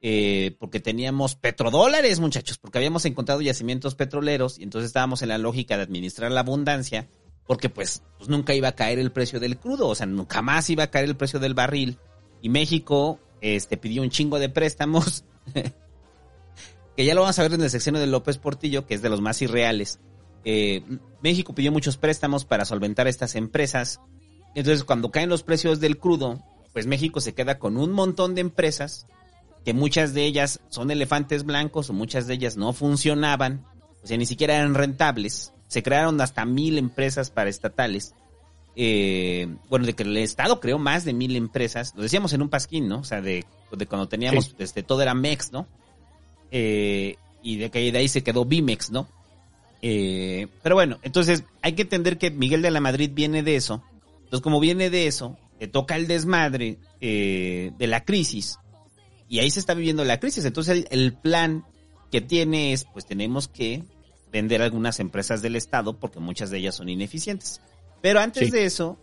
[0.02, 5.38] eh, porque teníamos petrodólares, muchachos, porque habíamos encontrado yacimientos petroleros y entonces estábamos en la
[5.38, 7.10] lógica de administrar la abundancia,
[7.46, 10.70] porque pues, pues nunca iba a caer el precio del crudo, o sea, nunca más
[10.70, 11.98] iba a caer el precio del barril.
[12.42, 15.24] Y México este, pidió un chingo de préstamos,
[16.96, 19.10] que ya lo vamos a ver en el sección de López Portillo, que es de
[19.10, 20.00] los más irreales.
[20.46, 20.84] Eh,
[21.22, 24.02] México pidió muchos préstamos para solventar estas empresas.
[24.56, 28.42] Entonces, cuando caen los precios del crudo, pues México se queda con un montón de
[28.42, 29.06] empresas
[29.66, 33.66] que muchas de ellas son elefantes blancos o muchas de ellas no funcionaban,
[34.04, 35.54] o sea, ni siquiera eran rentables.
[35.68, 38.16] Se crearon hasta mil empresas paraestatales.
[38.76, 42.50] Eh, bueno, de que el Estado creó más de mil empresas, lo decíamos en un
[42.50, 43.00] pasquín, ¿no?
[43.00, 44.56] O sea, de, de cuando teníamos, Sí.
[44.60, 45.68] este, todo era MEX, ¿no?
[46.52, 49.08] Eh, y de que de ahí se quedó Bimex, ¿no?
[49.82, 53.84] Eh, pero bueno, entonces hay que entender que Miguel de la Madrid viene de eso.
[54.24, 58.60] Entonces, como viene de eso, le toca el desmadre eh, de la crisis
[59.28, 60.44] y ahí se está viviendo la crisis.
[60.46, 61.66] Entonces, el, el plan
[62.12, 63.84] que tiene es, pues tenemos que
[64.32, 67.62] vender algunas empresas del Estado porque muchas de ellas son ineficientes.
[68.02, 68.52] Pero antes Sí.
[68.52, 68.98] de eso,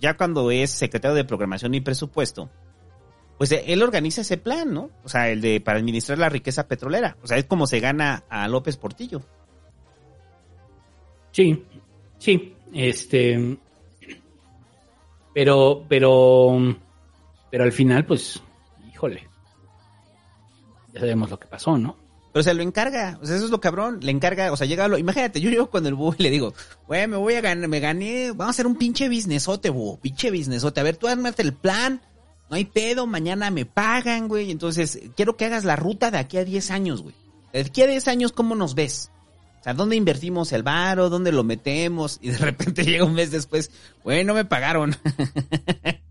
[0.00, 2.50] ya cuando es secretario de Programación y Presupuesto,
[3.38, 4.90] pues eh, él organiza ese plan, ¿no?
[5.02, 7.16] O sea, el de para administrar la riqueza petrolera.
[7.22, 9.22] O sea, es como se gana a López Portillo.
[11.32, 11.64] Sí,
[12.18, 13.58] sí, este,
[15.32, 16.76] pero, pero,
[17.50, 18.40] pero al final, pues,
[18.92, 19.28] híjole,
[20.92, 21.96] ya sabemos lo que pasó, ¿no?
[22.34, 24.88] Pero se lo encarga, o sea, eso es lo cabrón, le encarga, o sea, llega
[24.88, 26.52] lo, imagínate, yo llego con el búho y le digo,
[26.88, 30.32] güey, me voy a ganar, me gané, vamos a hacer un pinche businessote, búho, pinche
[30.32, 32.02] businessote, a ver, tú ármate el plan,
[32.50, 36.36] no hay pedo, mañana me pagan, güey, entonces, quiero que hagas la ruta de aquí
[36.36, 37.14] a 10 años, güey.
[37.52, 39.12] De aquí a 10 años, ¿cómo nos ves?
[39.60, 41.10] O sea, ¿dónde invertimos el varo?
[41.10, 42.18] ¿Dónde lo metemos?
[42.20, 43.70] Y de repente llega un mes después,
[44.02, 44.96] güey, no me pagaron.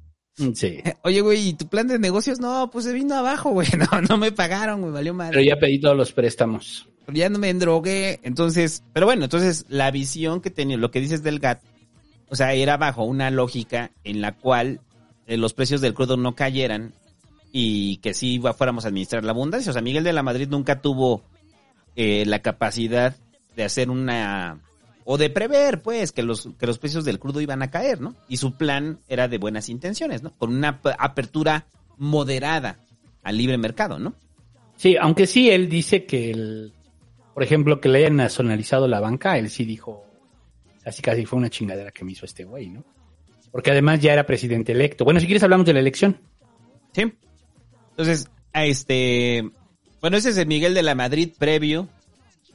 [0.54, 0.80] Sí.
[1.04, 2.40] Oye, güey, ¿y tu plan de negocios?
[2.40, 3.68] No, pues se vino abajo, güey.
[3.92, 5.30] No, no me pagaron, güey, valió mal.
[5.32, 6.88] Pero ya pedí todos los préstamos.
[7.12, 8.20] ya no me endrogué.
[8.24, 11.62] Entonces, pero bueno, entonces la visión que tenía, lo que dices del GATT,
[12.30, 14.80] o sea, era bajo una lógica en la cual
[15.28, 16.94] eh, los precios del crudo no cayeran
[17.52, 19.70] y que sí iba- fuéramos a administrar la abundancia.
[19.70, 21.22] O sea, Miguel de la Madrid nunca tuvo
[21.96, 23.16] eh, la capacidad
[23.56, 24.60] de hacer una
[25.06, 28.16] o de prever, pues, que los que los precios del crudo iban a caer, ¿no?
[28.28, 30.36] Y su plan era de buenas intenciones, ¿no?
[30.38, 32.80] Con una ap- apertura moderada
[33.24, 34.16] al libre mercado, ¿no?
[34.76, 36.74] Sí, aunque sí, él dice que, el,
[37.34, 40.06] por ejemplo, que le hayan nacionalizado la banca, él sí dijo,
[40.84, 42.84] casi casi fue una chingadera que me hizo este güey, ¿no?
[43.52, 45.06] Porque además ya era presidente electo.
[45.06, 46.20] Bueno, si quieres hablamos de la elección.
[46.92, 47.14] Sí.
[47.92, 49.52] Entonces, a este,
[50.02, 51.88] bueno, ese es el Miguel de la Madrid previo.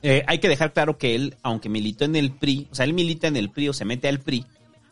[0.03, 2.93] Eh, hay que dejar claro que él, aunque militó en el PRI, o sea, él
[2.93, 4.47] milita en el PRI o se mete al PRI,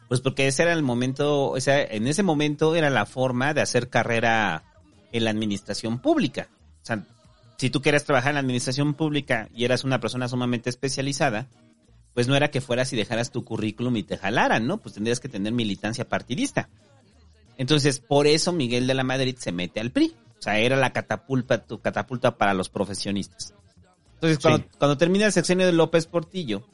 [0.09, 3.61] pues porque ese era el momento, o sea, en ese momento era la forma de
[3.61, 4.65] hacer carrera
[5.13, 6.49] en la administración pública.
[6.83, 7.05] O sea,
[7.57, 11.47] si tú querías trabajar en la administración pública y eras una persona sumamente especializada,
[12.15, 14.79] pues no era que fueras y dejaras tu currículum y te jalaran, ¿no?
[14.79, 16.69] Pues tendrías que tener militancia partidista.
[17.59, 20.15] Entonces, por eso Miguel de la Madrid se mete al PRI.
[20.39, 23.55] O sea, era la catapulta, tu catapulta para los profesionistas.
[24.17, 24.65] Entonces, cuando, Sí.
[24.79, 26.67] cuando termina el sexenio de López Portillo,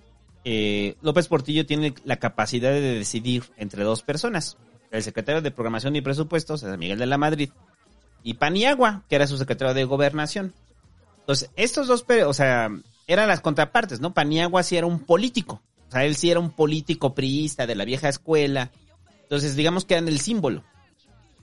[0.45, 4.57] eh, López Portillo tiene la capacidad de decidir entre dos personas.
[4.91, 7.51] El secretario de Programación y Presupuestos, Miguel de la Madrid,
[8.23, 10.53] y Paniagua, que era su secretario de Gobernación.
[11.21, 12.71] Entonces, estos dos, o sea,
[13.07, 14.13] eran las contrapartes, ¿no?
[14.15, 15.63] Paniagua sí era un político.
[15.89, 18.71] O sea, él sí era un político priista de la vieja escuela.
[19.23, 20.63] Entonces, digamos que eran el símbolo.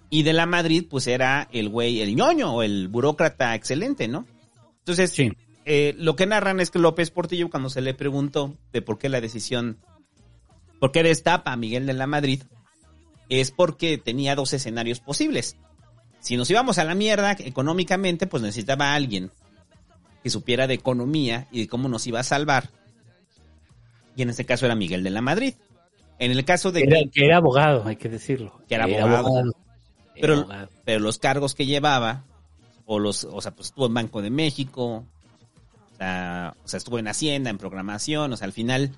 [0.09, 4.25] Y de la Madrid, pues era el güey, el ñoño o el burócrata excelente, ¿no?
[4.79, 5.31] Entonces, Sí.
[5.71, 9.08] Eh, lo que narran es que López Portillo, cuando se le preguntó de por qué
[9.08, 9.77] la decisión,
[10.79, 12.41] por qué destapa a Miguel de la Madrid,
[13.29, 15.58] es porque tenía dos escenarios posibles.
[16.21, 19.29] Si nos íbamos a la mierda económicamente, pues necesitaba a alguien
[20.23, 22.71] que supiera de economía y de cómo nos iba a salvar.
[24.15, 25.53] Y en este caso era Miguel de la Madrid.
[26.17, 28.60] En el caso de Era, que era abogado, hay que decirlo.
[28.67, 29.53] Que era abogado.
[30.19, 30.47] Pero,
[30.84, 32.25] pero los cargos que llevaba,
[32.88, 35.05] o los, o sea, pues estuvo en Banco de México,
[35.99, 38.91] o sea, o sea, estuvo en Hacienda, en programación, o sea, al final,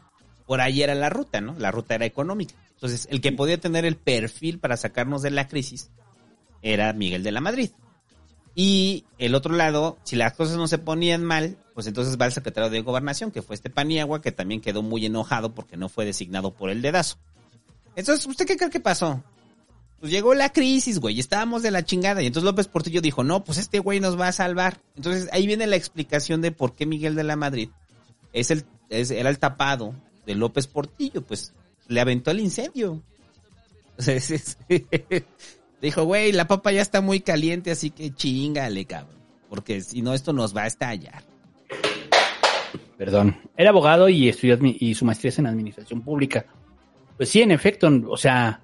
[0.45, 1.55] por ahí era la ruta, ¿no?
[1.57, 2.53] La ruta era económica.
[2.75, 5.89] Entonces, el que podía tener el perfil para sacarnos de la crisis
[6.61, 7.71] era Miguel de la Madrid.
[8.53, 12.33] Y el otro lado, si las cosas no se ponían mal, pues entonces va el
[12.33, 16.05] secretario de Gobernación, que fue este Paniagua, que también quedó muy enojado porque no fue
[16.05, 17.17] designado por el dedazo.
[17.95, 19.23] Entonces, ¿usted qué cree que pasó?
[20.01, 22.21] Pues llegó la crisis, güey, estábamos de la chingada.
[22.21, 24.81] Y entonces López Portillo dijo, no, pues este güey nos va a salvar.
[24.97, 27.69] Entonces ahí viene la explicación de por qué Miguel de la Madrid
[28.33, 29.93] es el, es- era el tapado
[30.25, 31.53] de López Portillo, pues
[31.87, 33.01] le aventó el incendio.
[35.81, 39.19] Dijo, güey, la papa ya está muy caliente, así que chingale, cabrón.
[39.49, 41.23] Porque si no, esto nos va a estallar.
[42.97, 43.37] Perdón.
[43.57, 46.45] Era abogado y estudió y su maestría es en administración pública.
[47.17, 48.61] Pues sí, en efecto, o sea,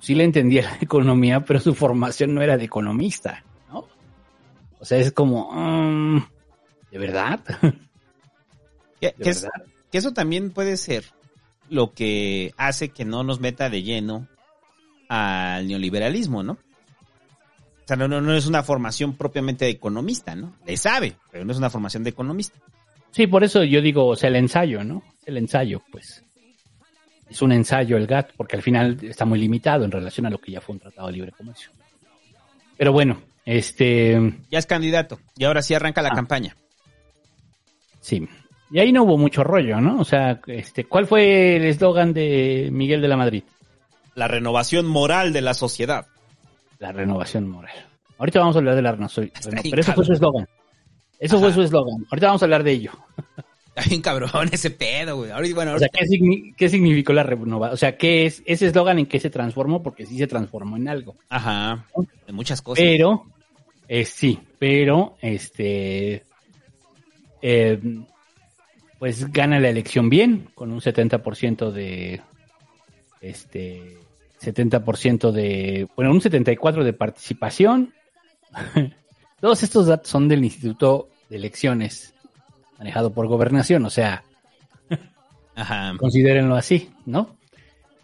[0.00, 3.86] sí le entendía la economía, pero su formación no era de economista, ¿no?
[4.78, 6.24] O sea, es como, mm,
[6.90, 7.40] ¿de verdad?
[9.00, 9.64] Que, ¿De que es- verdad?
[9.92, 11.04] que eso también puede ser
[11.68, 14.26] lo que hace que no nos meta de lleno
[15.08, 16.52] al neoliberalismo, ¿no?
[16.52, 20.56] O sea, no, no, no es una formación propiamente de economista, ¿no?
[20.66, 22.58] Le sabe, pero no es una formación de economista.
[23.10, 25.02] Sí, por eso yo digo, o sea, el ensayo, ¿no?
[25.24, 26.24] El ensayo, pues.
[27.28, 30.38] Es un ensayo el GATT, porque al final está muy limitado en relación a lo
[30.38, 31.70] que ya fue un tratado de libre comercio.
[32.76, 36.14] Pero bueno, este, Ya es candidato y ahora sí arranca la Ah.
[36.14, 36.56] campaña.
[38.00, 38.28] sí.
[38.68, 40.00] Y ahí no hubo mucho rollo, ¿no?
[40.00, 43.44] O sea, este, ¿cuál fue el eslogan de Miguel de la Madrid?
[44.16, 46.08] La renovación moral de la sociedad.
[46.80, 47.76] La renovación moral.
[48.18, 49.30] Ahorita vamos a hablar de la renovación.
[49.70, 50.48] Pero eso fue su eslogan.
[51.20, 52.04] Eso fue su eslogan.
[52.10, 52.90] Ahorita vamos a hablar de ello.
[53.76, 55.30] Está bien cabrón ese pedo, güey.
[55.30, 57.74] Ahorita, bueno, O sea, ahorita- ¿qué, signi- qué significó la renovación?
[57.74, 59.82] O sea, ¿qué es ese eslogan en qué se transformó?
[59.82, 61.16] Porque sí se transformó en algo.
[61.28, 61.86] Ajá,
[62.26, 62.82] en muchas cosas.
[62.82, 63.26] Pero,
[63.86, 66.24] eh, sí, pero, este,
[67.42, 67.78] eh,
[68.98, 72.22] pues gana la elección bien, con un 70% de,
[73.20, 73.98] este,
[74.40, 77.92] 70% de, bueno, un 74% de participación,
[79.40, 82.14] Todos estos datos son del Instituto de Elecciones,
[82.78, 84.24] manejado por Gobernación, o sea,
[85.54, 85.94] Ajá.
[85.98, 87.36] considérenlo así, ¿no?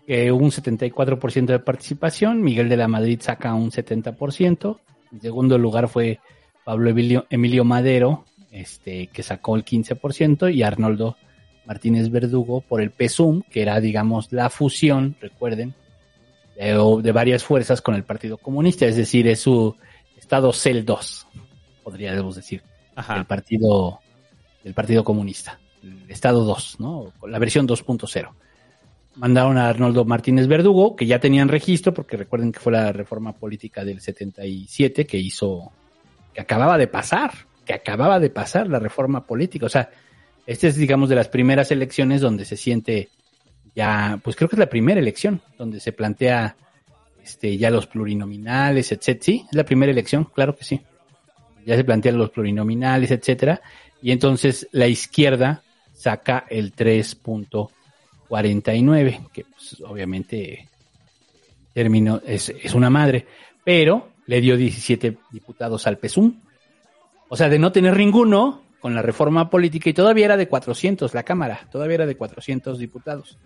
[0.06, 4.78] Que un 74% de participación, Miguel de la Madrid saca un 70%,
[5.12, 6.20] en segundo lugar fue
[6.64, 11.16] Pablo Emilio, Emilio Madero, este, que sacó el 15%, y Arnoldo
[11.66, 15.74] Martínez Verdugo por el PSUM, que era, digamos, la fusión, recuerden,
[16.56, 19.76] de, varias fuerzas con el Partido Comunista, es decir, es su
[20.16, 21.26] estado CEL 2,
[21.82, 22.62] podríamos decir,
[22.94, 23.14] Ajá.
[23.14, 24.00] del Partido,
[24.62, 27.12] del Partido Comunista, el estado 2, ¿no?
[27.26, 28.30] La versión 2.0
[29.16, 33.32] mandaron a Arnoldo Martínez Verdugo, que ya tenían registro, porque recuerden que fue la reforma
[33.32, 35.70] política del 77 que hizo,
[36.32, 37.32] que acababa de pasar,
[37.64, 39.66] que acababa de pasar la reforma política.
[39.66, 39.90] O sea,
[40.46, 43.10] esta es, digamos, de las primeras elecciones donde se siente
[43.74, 46.56] ya, pues creo que es la primera elección, donde se plantea
[47.22, 49.24] este, ya los plurinominales, etcétera.
[49.24, 50.80] Sí, es la primera elección, claro que sí.
[51.64, 53.60] Ya se plantean los plurinominales, etcétera.
[54.02, 55.62] Y entonces la izquierda
[55.94, 60.68] saca el 3.49, que pues, obviamente
[61.72, 63.24] término es, es una madre,
[63.64, 66.40] pero le dio 17 diputados al PESUM.
[67.28, 71.14] O sea, de no tener ninguno con la reforma política y todavía era de 400
[71.14, 73.38] la Cámara, todavía era de 400 diputados.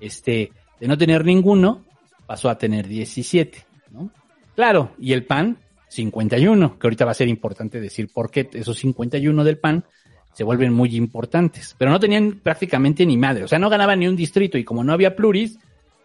[0.00, 1.84] Este, de no tener ninguno,
[2.26, 4.10] pasó a tener 17, ¿no?
[4.54, 8.78] Claro, y el PAN, 51, que ahorita va a ser importante decir por qué esos
[8.78, 9.84] 51 del PAN
[10.32, 14.06] se vuelven muy importantes, pero no tenían prácticamente ni madre, o sea, no ganaban ni
[14.06, 15.58] un distrito y como no había pluris,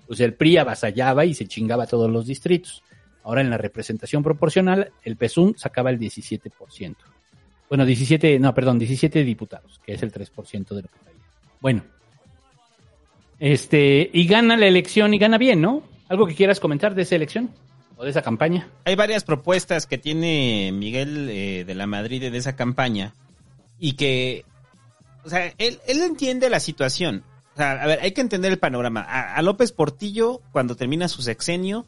[0.07, 2.83] pues el PRI avasallaba y se chingaba todos los distritos.
[3.23, 6.95] Ahora en la representación proporcional, el PSUM sacaba el 17%.
[7.69, 11.19] Bueno, 17, no, perdón, 17 diputados, que es el 3% de lo que traía.
[11.61, 11.83] Bueno,
[13.39, 15.83] este, y gana la elección y gana bien, ¿no?
[16.09, 17.49] ¿Algo que quieras comentar de esa elección
[18.03, 18.69] o de esa campaña?
[18.85, 23.13] Hay varias propuestas que tiene Miguel eh, de la Madrid de esa campaña
[23.79, 24.45] y que,
[25.25, 27.23] o sea, él, él entiende la situación.
[27.53, 29.01] O sea, a ver, hay que entender el panorama.
[29.01, 31.85] A, a López Portillo, cuando termina su sexenio,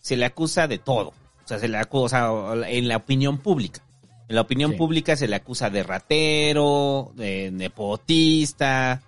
[0.00, 1.08] se le acusa de todo.
[1.08, 2.30] O sea, se le acusa
[2.66, 3.82] en la opinión pública.
[4.28, 4.76] En la opinión Sí.
[4.76, 9.02] pública se le acusa de ratero, de nepotista,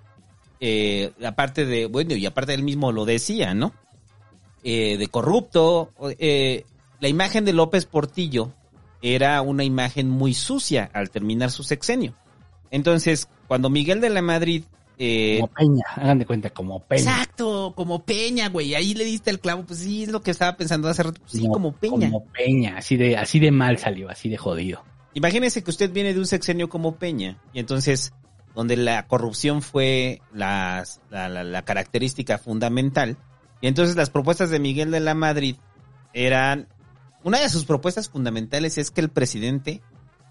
[0.60, 3.72] eh, aparte de, bueno, y aparte él mismo lo decía, ¿no?
[4.64, 5.92] Eh, de corrupto.
[6.18, 6.64] eh,
[7.00, 8.52] la imagen de López Portillo
[9.02, 12.14] era una imagen muy sucia al terminar su sexenio.
[12.70, 14.64] Entonces, cuando Miguel de la Madrid...
[14.98, 17.00] eh, Como Peña, hagan de cuenta, como Peña.
[17.00, 18.74] Exacto, como Peña, güey.
[18.74, 19.64] Ahí le diste el clavo.
[19.64, 21.20] Pues sí, es lo que estaba pensando hace rato.
[21.22, 22.10] Pues sí, como Peña.
[22.10, 24.84] Como Peña, así de, así de mal salió, así de jodido.
[25.14, 28.12] Imagínese que usted viene de un sexenio como Peña y entonces
[28.54, 33.16] donde la corrupción fue la, la- la característica fundamental
[33.60, 35.56] y entonces las propuestas de Miguel de la Madrid
[36.12, 36.68] eran
[37.22, 39.82] una de sus propuestas fundamentales es que el presidente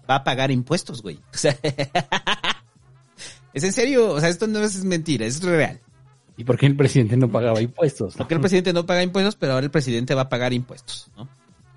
[0.08, 1.20] va a pagar impuestos, güey.
[1.32, 1.56] O sea,
[3.52, 5.80] es en serio, o sea, esto no es mentira, es real.
[6.36, 8.14] ¿Y por qué el presidente no pagaba impuestos?
[8.16, 11.28] Porque el presidente no paga impuestos, pero ahora el presidente va a pagar impuestos, ¿no?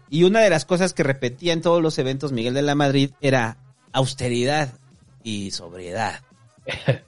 [0.10, 3.12] Y una de las cosas que repetía en todos los eventos Miguel de la Madrid
[3.20, 3.58] era
[3.92, 4.72] austeridad
[5.24, 6.22] y sobriedad.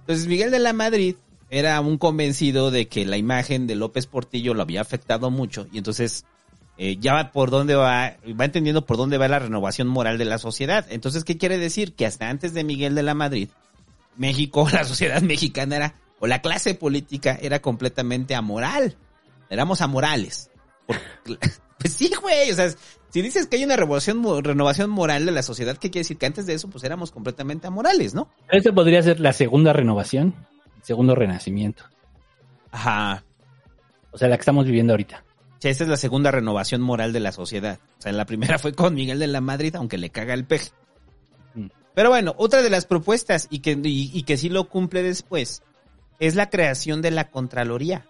[0.00, 1.16] Entonces Miguel de la Madrid
[1.50, 5.78] era un convencido de que la imagen de López Portillo lo había afectado mucho y
[5.78, 6.24] entonces
[6.78, 10.24] eh, ya va por dónde va, va entendiendo por dónde va la renovación moral de
[10.24, 10.86] la sociedad.
[10.88, 11.94] Entonces, ¿qué quiere decir?
[11.94, 13.48] Que hasta antes de Miguel de la Madrid,
[14.16, 18.96] México, la sociedad mexicana era, o la clase política era completamente amoral.
[19.50, 20.50] Éramos amorales.
[21.80, 22.68] Pues sí, güey, o sea,
[23.08, 26.18] si dices que hay una renovación, mo- renovación moral de la sociedad, ¿qué quiere decir?
[26.18, 28.28] Que antes de eso, pues éramos completamente amorales, ¿no?
[28.50, 30.34] Esta podría ser la segunda renovación,
[30.82, 31.84] segundo renacimiento.
[32.70, 33.24] Ajá.
[34.10, 35.24] O sea, la que estamos viviendo ahorita.
[35.58, 37.78] Sí, esta es la segunda renovación moral de la sociedad.
[37.98, 40.70] O sea, la primera fue con Miguel de la Madrid, aunque le caga el peje.
[41.54, 41.66] Mm.
[41.94, 45.62] Pero bueno, otra de las propuestas y que, y, y que sí lo cumple después
[46.18, 48.06] es la creación de la Contraloría.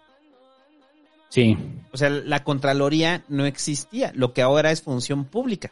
[1.29, 1.57] Sí.
[1.93, 5.71] O sea, la Contraloría no existía, lo que ahora es función pública.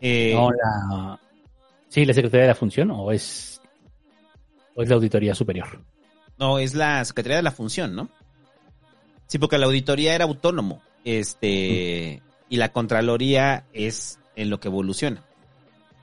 [0.00, 1.20] Eh, No, la...
[1.88, 3.60] Sí, la Secretaría de la Función o es,
[4.76, 5.80] o es la Auditoría Superior.
[6.40, 8.08] No, es la Secretaría de la Función, ¿no?
[9.26, 10.82] Sí, porque la auditoría era autónomo.
[11.04, 15.22] Este, y la Contraloría es en lo que evoluciona.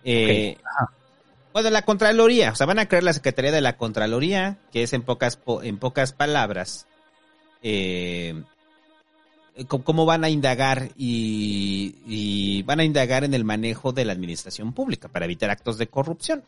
[0.04, 0.58] Eh.
[1.52, 4.94] Bueno, la Contraloría, o sea, van a crear la Secretaría de la Contraloría, que es
[4.94, 6.86] en pocas, po- en pocas palabras,
[7.64, 8.44] eh,
[9.68, 14.72] cómo van a indagar y, y van a indagar en el manejo de la administración
[14.72, 16.44] pública para evitar actos de corrupción.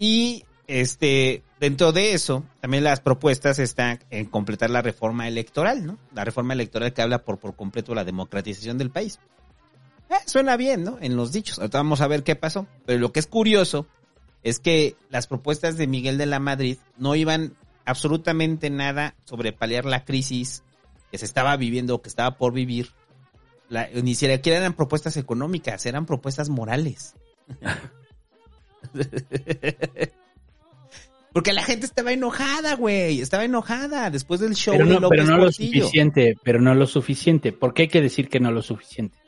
[0.00, 5.98] Y este, dentro de eso, también las propuestas están en completar la reforma electoral, ¿no?
[6.14, 9.18] La reforma electoral que habla por, por completo la democratización del país.
[10.08, 10.98] Eh, suena bien, ¿no?
[11.00, 11.58] En los dichos.
[11.58, 12.66] Ahorita vamos a ver qué pasó.
[12.84, 13.86] Pero lo que es curioso
[14.42, 17.54] es que las propuestas de Miguel de la Madrid no iban
[17.84, 20.62] absolutamente nada sobre paliar la crisis
[21.10, 22.90] que se estaba viviendo o que estaba por vivir.
[24.02, 27.14] Ni siquiera eran propuestas económicas, eran propuestas morales.
[31.36, 33.20] Porque la gente estaba enojada, güey.
[33.20, 36.74] Estaba enojada después del show Pero de no, López pero no lo suficiente, pero no
[36.74, 37.52] lo suficiente.
[37.52, 39.18] ¿Por qué hay que decir que no lo suficiente?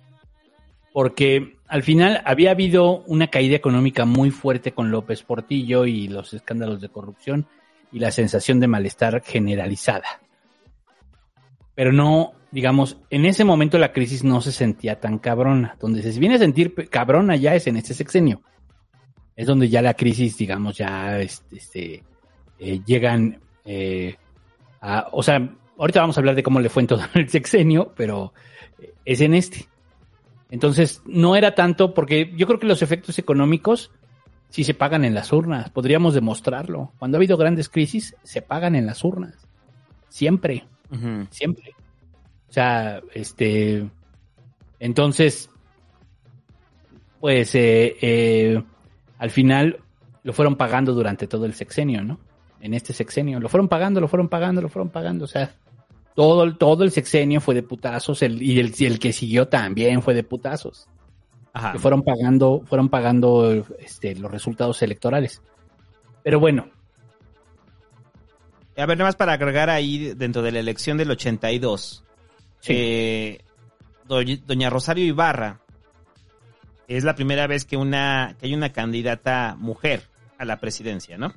[0.94, 6.32] Porque al final había habido una caída económica muy fuerte con López Portillo y los
[6.32, 7.46] escándalos de corrupción
[7.92, 10.22] y la sensación de malestar generalizada.
[11.74, 15.76] Pero no, digamos, en ese momento la crisis no se sentía tan cabrona.
[15.78, 18.40] Donde se viene a sentir cabrona ya es en este sexenio.
[19.38, 22.02] Es donde ya la crisis, digamos, ya este, este,
[22.58, 24.16] eh, llegan eh,
[24.80, 27.92] a- o sea, ahorita vamos a hablar de cómo le fue en todo el sexenio,
[27.96, 28.32] pero
[28.80, 29.68] eh, es en este.
[30.50, 33.92] Entonces, no era tanto porque yo creo que los efectos económicos
[34.48, 36.92] sí se pagan en las urnas, podríamos demostrarlo.
[36.98, 39.46] Cuando ha habido grandes crisis, se pagan en las urnas.
[40.08, 40.66] Siempre,
[41.30, 41.74] siempre.
[42.48, 43.86] O sea, este,
[44.80, 45.48] entonces,
[47.20, 48.62] pues, eh, eh,
[49.18, 49.78] al final
[50.22, 52.18] lo fueron pagando durante todo el sexenio, ¿no?
[52.60, 53.38] En este sexenio.
[53.40, 55.24] Lo fueron pagando, lo fueron pagando, lo fueron pagando.
[55.24, 55.52] O sea,
[56.14, 59.48] todo, el- todo el sexenio fue de putazos el, y, el, y el que siguió
[59.48, 60.88] también fue de putazos.
[61.52, 61.72] Ajá.
[61.72, 65.40] Que fueron pagando, fueron pagando este, los resultados electorales.
[66.22, 66.66] Pero bueno,
[68.76, 72.04] A ver, nada más para agregar ahí dentro de la elección del 82.
[72.60, 72.72] Sí.
[72.76, 73.38] eh,
[74.06, 75.60] doña Rosario Ibarra
[76.88, 80.02] es la primera vez que una que hay una candidata mujer
[80.38, 81.28] a la presidencia, ¿no?
[81.28, 81.32] O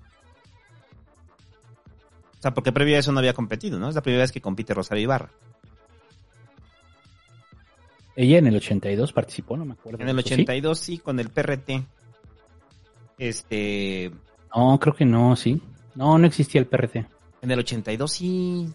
[2.42, 3.90] sea, porque previo a eso no había competido, ¿no?
[3.90, 5.30] Es la primera vez que compite Rosario Ibarra.
[8.16, 10.02] ella en el 82 participó, no me acuerdo.
[10.02, 10.34] En el ¿Sí?
[10.34, 11.84] 82 sí, con el PRT.
[13.18, 14.12] Este,
[14.56, 15.62] No, creo que no, sí.
[15.96, 17.06] No, no existía el PRT.
[17.42, 18.74] en el 82 sí.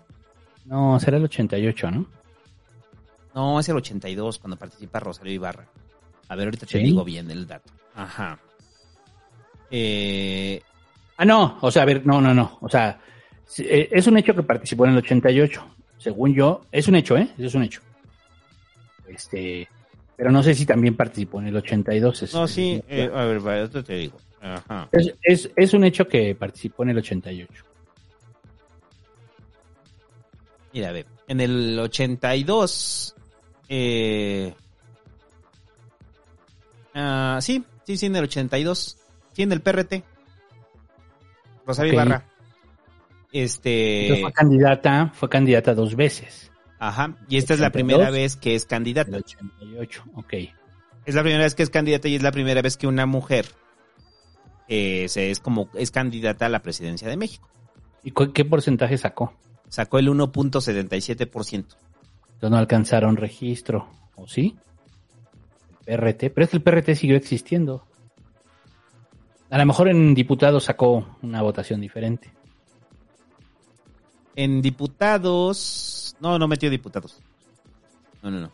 [0.64, 2.06] No, será el 88, ¿no?
[3.34, 5.66] No, es el 82 cuando participa Rosario Ibarra.
[6.28, 7.70] A ver, ahorita te digo bien el dato.
[7.94, 8.38] Ajá.
[9.70, 10.60] Eh,
[11.18, 12.58] Ah, no, o sea, a ver, no, no, no.
[12.60, 13.00] O sea,
[13.58, 15.66] eh, es un hecho que participó en el 88.
[15.96, 17.26] Según yo, es un hecho, ¿eh?
[17.38, 17.80] Es un hecho.
[19.08, 19.66] Este,
[20.14, 22.22] pero no sé si también participó en el 82.
[22.22, 24.18] Es, no, sí, eh, a ver, va, esto te digo.
[24.42, 24.88] Ajá.
[24.92, 27.64] es, es- es un hecho que participó en el 88.
[30.74, 33.14] Mira, a ver, en el 82,
[33.70, 34.54] eh,
[36.96, 38.98] ah, sí, sí, sí, en el 82,
[39.32, 40.02] sí, en el PRT.
[41.64, 41.94] Rosario Ok.
[41.94, 42.24] Ibarra.
[43.32, 46.50] Este, Entonces fue candidata, fue candidata dos veces.
[46.78, 47.72] ajá, y esta es la 82.
[47.72, 49.10] primera vez que es candidata.
[49.10, 50.34] el 88, ok.
[51.04, 53.46] Es la primera vez que es candidata y es la primera vez que una mujer
[54.68, 57.48] eh, se es como es candidata a la presidencia de México.
[58.02, 59.34] ¿Y qué porcentaje sacó?
[59.68, 61.52] Sacó el 1.77%.
[61.52, 64.56] Entonces no alcanzaron registro, ¿o sí?
[65.86, 67.86] PRT, pero es que el PRT siguió existiendo.
[69.50, 72.32] A lo mejor en diputados sacó una votación diferente.
[74.34, 77.20] En diputados, no, no metió diputados.
[78.22, 78.52] No, no, no.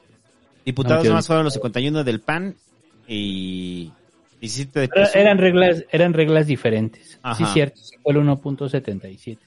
[0.64, 2.54] Diputados metió nomás fueron los 51 del PAN
[3.08, 3.90] y
[4.40, 5.16] 17 de PSUV.
[5.20, 7.18] eran reglas, eran reglas diferentes.
[7.22, 7.34] Ajá.
[7.46, 9.38] Sí, cierto, sacó el 1.77.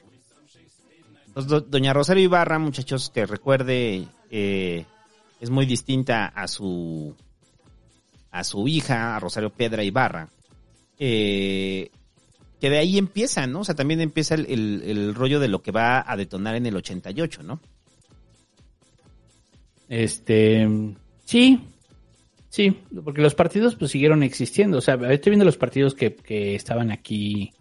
[1.28, 4.86] Entonces, do- doña Rosario Ibarra, muchachos, que recuerde, eh,
[5.40, 7.16] es muy distinta a su
[8.40, 10.30] a su hija, a Rosario Piedra Ibarra.
[11.00, 11.90] Eh,
[12.60, 13.62] que de ahí empieza, ¿no?
[13.62, 16.76] O sea, también empieza el, el- rollo de lo que va a detonar en el
[16.76, 17.60] 88, ¿no?
[19.88, 20.68] Este,
[21.26, 21.60] sí,
[22.50, 24.78] sí, porque los partidos pues siguieron existiendo.
[24.78, 27.54] O sea, estoy viendo los partidos que, que estaban aquí,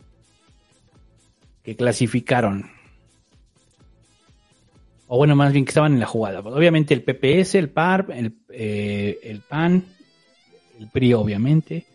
[1.62, 2.70] que clasificaron.
[5.06, 6.40] O bueno, más bien que estaban en la jugada.
[6.40, 9.84] Obviamente el PPS, el PAR, el, eh, el PAN,
[10.78, 11.86] el PRI obviamente.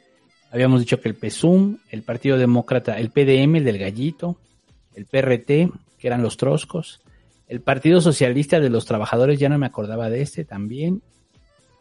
[0.51, 4.37] Habíamos dicho que el PSUM, el Partido Demócrata, el PDM, el del Gallito,
[4.95, 7.01] el PRT, que eran los troscos,
[7.47, 11.01] el Partido Socialista de los Trabajadores, ya no me acordaba de este también,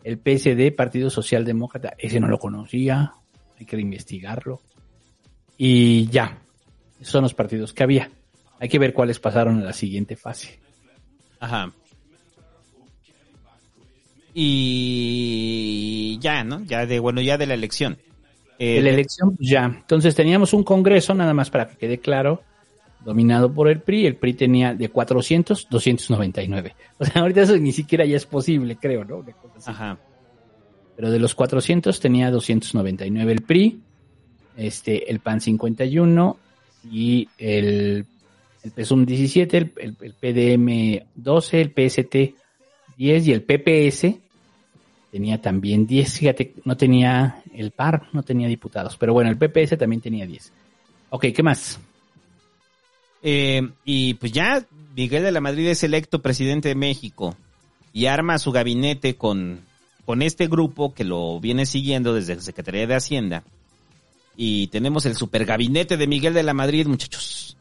[0.04, 3.12] el PSD, Partido Socialdemócrata, ese no lo conocía,
[3.58, 4.60] hay que investigarlo.
[5.56, 6.38] Y ya,
[7.00, 8.10] esos son los partidos que había.
[8.60, 10.60] Hay que ver cuáles pasaron a la siguiente fase.
[11.40, 11.72] Ajá.
[14.40, 16.62] Y ya, ¿no?
[16.64, 17.98] Ya de, bueno, ya de la elección.
[18.58, 19.64] Eh, De la elección, pues ya.
[19.64, 22.42] Entonces teníamos un congreso, nada más para que quede claro,
[23.04, 24.06] dominado por el PRI.
[24.06, 26.74] El PRI tenía de 400, 299.
[26.98, 29.18] O sea, ahorita eso ni siquiera ya es posible, creo, ¿no?
[29.18, 29.70] Una cosa así.
[29.70, 29.98] Ajá.
[30.96, 33.80] Pero de los 400 tenía 299 el PRI,
[34.56, 36.36] este, el PAN 51
[36.90, 38.04] y el,
[38.64, 42.16] el PSUM 17, el, el- el PDM 12, el PST
[42.96, 44.16] 10 y el PPS
[45.10, 46.18] tenía también 10.
[46.18, 48.96] Fíjate, no tenía el PAR, no tenía diputados.
[48.96, 50.52] Pero bueno, el PPS también tenía 10.
[51.10, 51.78] Ok, ¿qué más?
[53.22, 57.36] Eh, y pues ya Miguel de la Madrid es electo presidente de México
[57.92, 59.60] y arma su gabinete con,
[60.04, 63.42] con este grupo que lo viene siguiendo desde la Secretaría de Hacienda.
[64.36, 67.56] Y tenemos el supergabinete de Miguel de la Madrid, muchachos.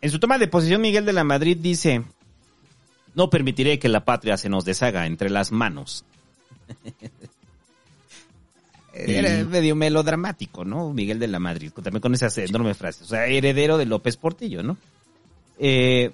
[0.00, 2.02] En su toma de posición, Miguel de la Madrid dice,
[3.14, 6.04] no permitiré que la patria se nos deshaga entre las manos.
[8.92, 10.92] Era medio melodramático, ¿no?
[10.92, 13.02] Miguel de la Madrid, también con esas enormes frases.
[13.02, 14.78] O sea, heredero de López Portillo, ¿no?
[15.58, 16.10] Eh,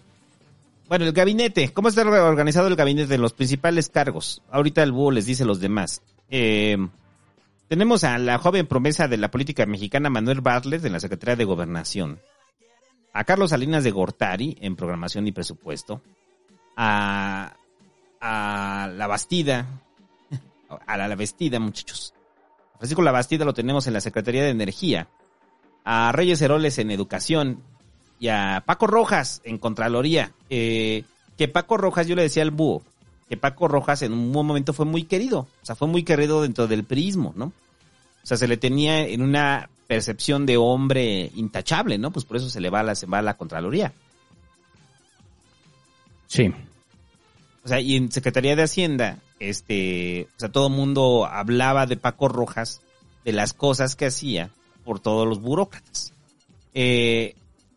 [0.88, 1.72] bueno, el gabinete.
[1.72, 4.42] ¿Cómo está organizado el gabinete de los principales cargos?
[4.50, 6.02] Ahorita el búho les dice los demás.
[6.28, 6.76] Eh,
[7.68, 11.44] tenemos a la joven promesa de la política mexicana, Manuel Bartlett, en la Secretaría de
[11.44, 12.18] Gobernación.
[13.14, 16.02] A Carlos Salinas de Gortari, en programación y presupuesto.
[16.76, 17.54] A,
[18.20, 19.66] a la Bastida.
[20.86, 22.14] A la, Vestida, muchachos.
[22.74, 25.08] A Francisco La Bastida lo tenemos en la Secretaría de Energía.
[25.84, 27.62] A Reyes Heroles en Educación.
[28.18, 30.32] Y a Paco Rojas en Contraloría.
[30.50, 31.04] Eh,
[31.36, 32.82] que Paco Rojas, yo le decía al búho,
[33.28, 35.40] que Paco Rojas en un momento fue muy querido.
[35.40, 37.46] O sea, fue muy querido dentro del prismo, ¿no?
[37.46, 42.10] O sea, se le tenía en una percepción de hombre intachable, ¿no?
[42.10, 43.92] Pues por eso se le va a la, se va a la Contraloría.
[46.28, 46.52] Sí.
[47.64, 49.18] O sea, y en Secretaría de Hacienda,
[49.48, 52.80] este, o sea, todo el mundo hablaba de Paco Rojas,
[53.24, 54.50] de las cosas que hacía
[54.84, 56.12] por todos los burócratas.
[56.74, 57.34] Eh,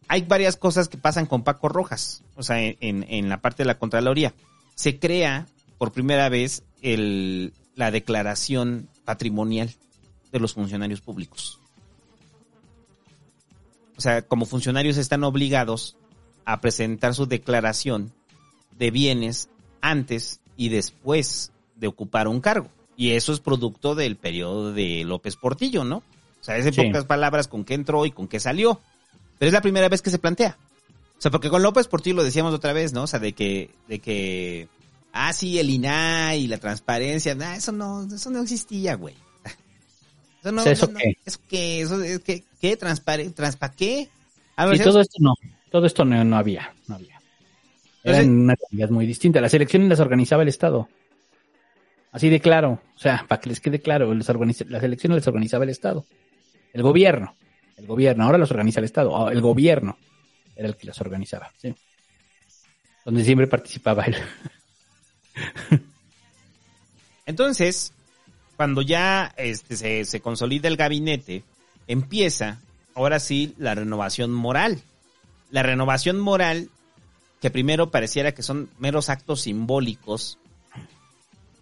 [0.08, 3.68] hay varias cosas que pasan con Paco Rojas, o sea, en, en- la parte de
[3.68, 4.34] la Contraloría.
[4.76, 5.48] Se crea
[5.78, 9.74] por primera vez el, la declaración patrimonial
[10.32, 11.60] de los funcionarios públicos.
[13.98, 15.96] O sea, como funcionarios están obligados
[16.44, 18.12] a presentar su declaración
[18.78, 19.50] de bienes
[19.82, 22.70] antes y después de ocupar un cargo.
[22.98, 25.98] Y eso es producto del periodo de López Portillo, ¿no?
[25.98, 26.84] O sea, es en Sí.
[26.84, 28.80] pocas palabras con qué entró y con qué salió.
[29.38, 30.58] Pero es la primera vez que se plantea.
[31.18, 33.04] O sea, porque con López Portillo lo decíamos otra vez, ¿no?
[33.04, 34.68] O sea, de que, de que,
[35.12, 39.16] ah, sí, el INAI y la transparencia, nah, eso no, eso no existía, güey.
[40.42, 41.18] Eso no, ¿eso no, qué?
[41.26, 41.82] ¿Eso qué?
[41.82, 42.78] ¿Eso es que, qué?
[42.78, 43.34] ¿Transparencia?
[43.36, 44.10] ¿Transpa qué?
[44.56, 45.34] A Sí, todo esto no.
[45.72, 46.72] Todo esto no, no había.
[46.88, 47.20] No había.
[48.04, 49.42] Era Entonces- una realidad muy distinta.
[49.42, 50.88] Las elecciones las organizaba el Estado.
[52.16, 52.82] Así de claro.
[52.96, 56.06] O sea, para que les quede claro, les organiza- las elecciones las organizaba el Estado.
[56.72, 57.36] El gobierno.
[57.76, 58.24] El gobierno.
[58.24, 59.28] Ahora las organiza el Estado.
[59.28, 59.98] Ah, El gobierno
[60.56, 61.52] era el que las organizaba.
[61.58, 61.76] Sí.
[63.04, 64.16] Donde siempre participaba él.
[67.26, 67.92] Entonces,
[68.56, 71.44] cuando ya este, se, se consolida el gabinete,
[71.88, 72.60] empieza
[72.94, 74.82] ahora sí la renovación moral.
[75.52, 76.70] La renovación moral,
[77.42, 80.40] que primero pareciera que son meros actos simbólicos,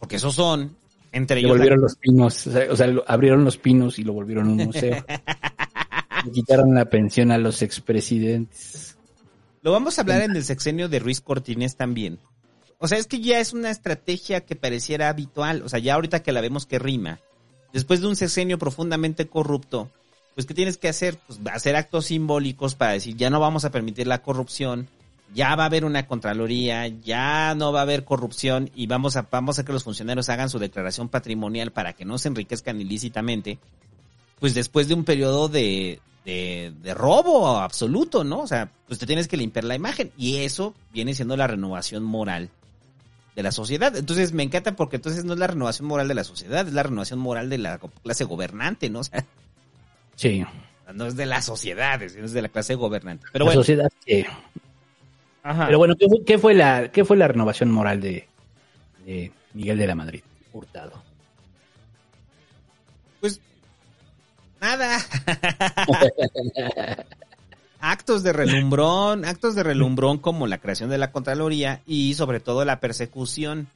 [0.04, 0.76] porque esos son,
[1.14, 1.52] entre ellos...
[1.52, 2.46] volvieron los pinos.
[2.48, 5.02] O sea, o sea, lo- abrieron los pinos y lo volvieron un museo.
[6.26, 8.98] Le quitaron la pensión a los expresidentes.
[9.62, 12.20] Lo vamos a hablar en el sexenio de Ruiz Cortines también.
[12.80, 15.62] O sea, es que ya es una estrategia que pareciera habitual.
[15.62, 17.22] O sea, ya ahorita que la vemos que rima,
[17.72, 19.90] después de un sexenio profundamente corrupto,
[20.36, 21.18] pues ¿qué tienes que hacer?
[21.28, 24.90] Pues hacer actos simbólicos para decir, ya no vamos a permitir la corrupción,
[25.34, 29.28] ya va a haber una contraloría, ya no va a haber corrupción y vamos a,
[29.30, 33.60] vamos a que los funcionarios hagan su declaración patrimonial para que no se enriquezcan ilícitamente.
[34.40, 38.42] Pues después de un periodo de, de, de robo absoluto, ¿no?
[38.42, 40.12] O sea, pues te tienes que limpiar la imagen.
[40.18, 42.50] Y eso viene siendo la renovación moral
[43.36, 43.96] de la sociedad.
[43.96, 46.84] Entonces me encanta porque entonces no es la renovación moral de la sociedad, es la
[46.84, 49.00] renovación moral de la clase gobernante, ¿no?
[49.02, 49.26] O sea,
[50.16, 50.46] Sí.
[50.94, 53.26] no es de la sociedad, es de la clase gobernante.
[53.32, 53.62] Pero la bueno.
[53.62, 54.28] sociedad que...
[55.44, 55.66] Ajá.
[55.68, 58.28] Pero bueno, ¿qué fue, qué fue la, qué fue la renovación moral de,
[59.06, 60.22] de Miguel de la Madrid?
[60.54, 60.94] Hurtado.
[63.20, 63.42] Pues
[64.62, 65.00] nada.
[67.80, 72.64] actos de relumbrón, actos de relumbrón como la creación de la Contraloría y sobre todo
[72.66, 73.68] la persecución.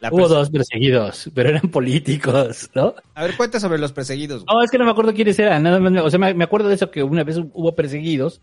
[0.00, 2.94] La Hubo perse- dos perseguidos, pero eran políticos, ¿no?
[3.14, 4.44] A ver, cuenta sobre los perseguidos.
[4.46, 5.62] No, es que no me acuerdo quiénes eran.
[5.62, 8.40] Nada más, o sea, me, me acuerdo de eso que una vez hubo perseguidos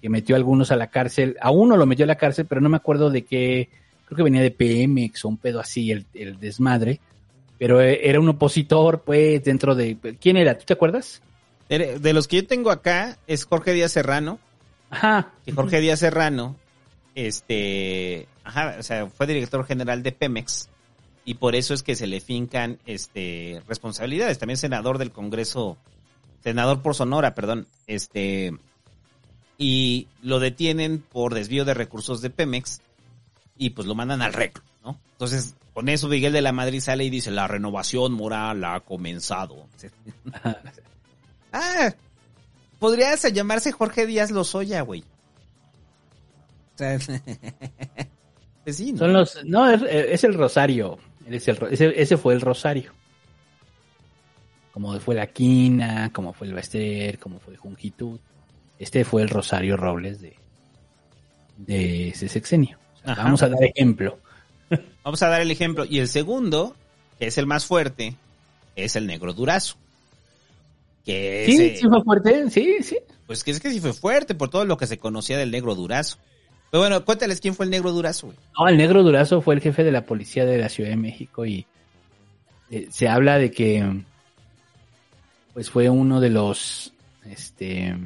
[0.00, 1.36] que metió a algunos a la cárcel.
[1.40, 3.68] A uno lo metió a la cárcel, pero no me acuerdo de qué.
[4.06, 7.00] Creo que venía de PMX o un pedo así, el, el desmadre.
[7.58, 9.96] Pero eh, era un opositor, pues, dentro de.
[10.20, 10.56] ¿Quién era?
[10.56, 11.22] ¿Tú te acuerdas?
[11.68, 14.40] De los que yo tengo acá es Jorge Díaz Serrano.
[14.90, 15.34] Ajá.
[15.44, 16.56] Que Jorge Díaz Serrano,
[17.14, 20.68] este, ajá, o sea, fue director general de Pemex.
[21.24, 24.38] y por eso es que se le fincan este responsabilidades.
[24.38, 25.76] También senador del Congreso,
[26.42, 28.52] senador por Sonora, perdón, este
[29.62, 32.80] y lo detienen por desvío de recursos de Pemex
[33.58, 34.98] y pues lo mandan al reclo, ¿no?
[35.12, 39.66] Entonces, con eso Miguel de la Madrid sale y dice, la renovación moral ha comenzado.
[41.52, 41.94] ah,
[42.78, 45.04] podría hasta llamarse Jorge Díaz Lozoya, güey.
[46.74, 46.98] O sea,
[48.64, 49.00] pues sí, ¿no?
[49.00, 50.98] Son los, no, es, es el Rosario.
[51.26, 52.94] Es el ese, ese fue el Rosario.
[54.72, 58.20] Como fue la Quina, como fue el Bester, como fue Junquitud.
[58.80, 60.34] Este fue el Rosario Robles de,
[61.58, 62.78] de ese sexenio.
[62.96, 63.22] O sea, Ajá.
[63.24, 64.18] vamos a dar ejemplo.
[65.04, 65.84] Vamos a dar el ejemplo.
[65.84, 66.74] Y el segundo,
[67.18, 68.14] que es el más fuerte,
[68.76, 69.76] es el negro durazo.
[71.04, 72.98] Que Sí, ese- sí fue fuerte, sí, sí.
[73.26, 75.74] Pues que es que sí fue fuerte por todo lo que se conocía del negro
[75.74, 76.18] durazo.
[76.70, 78.38] Pero bueno, cuéntales quién fue el negro durazo, güey.
[78.58, 81.44] No, el negro Durazo fue el jefe de la policía de la Ciudad de México
[81.44, 81.66] y
[82.70, 84.04] eh, se habla de que
[85.52, 86.92] pues fue uno de los
[87.26, 87.96] este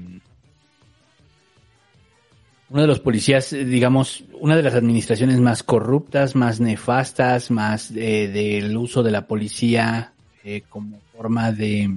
[2.75, 7.93] uno de los policías, eh, digamos, una de las administraciones más corruptas, más nefastas, más
[7.93, 10.12] eh, del uso de la policía
[10.43, 11.89] eh, como forma de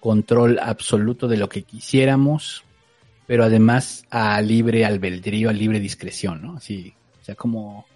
[0.00, 2.64] control absoluto de lo que quisiéramos,
[3.28, 6.56] pero además a libre albedrío, a libre discreción, ¿no?
[6.56, 6.92] Así,
[7.22, 7.86] o sea, como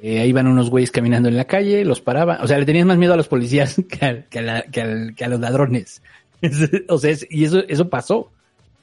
[0.00, 2.86] eh, ahí iban unos güeyes caminando en la calle, los paraban, o sea, le tenías
[2.86, 6.02] más miedo a los policías que a, que a los ladrones.
[6.88, 8.30] o sea, es- y eso, eso pasó,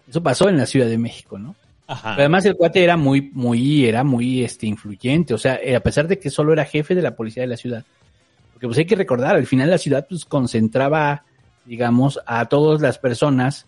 [0.10, 1.56] eso pasó en la Ciudad de México, ¿no?
[2.02, 5.80] Pero además el cuate era muy, muy, era muy, este, influyente, o sea, eh, a
[5.80, 7.86] pesar de que solo era jefe de la policía de la ciudad,
[8.54, 11.24] porque pues hay que recordar, al final la ciudad pues concentraba,
[11.66, 13.66] digamos, a todas las personas,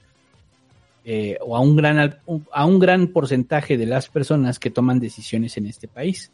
[1.03, 2.17] eh, o a un gran,
[2.51, 6.31] a un gran porcentaje de las personas que toman decisiones en este país,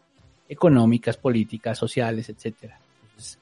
[0.47, 2.79] económicas, políticas, sociales, etcétera.
[3.03, 3.39] Entonces,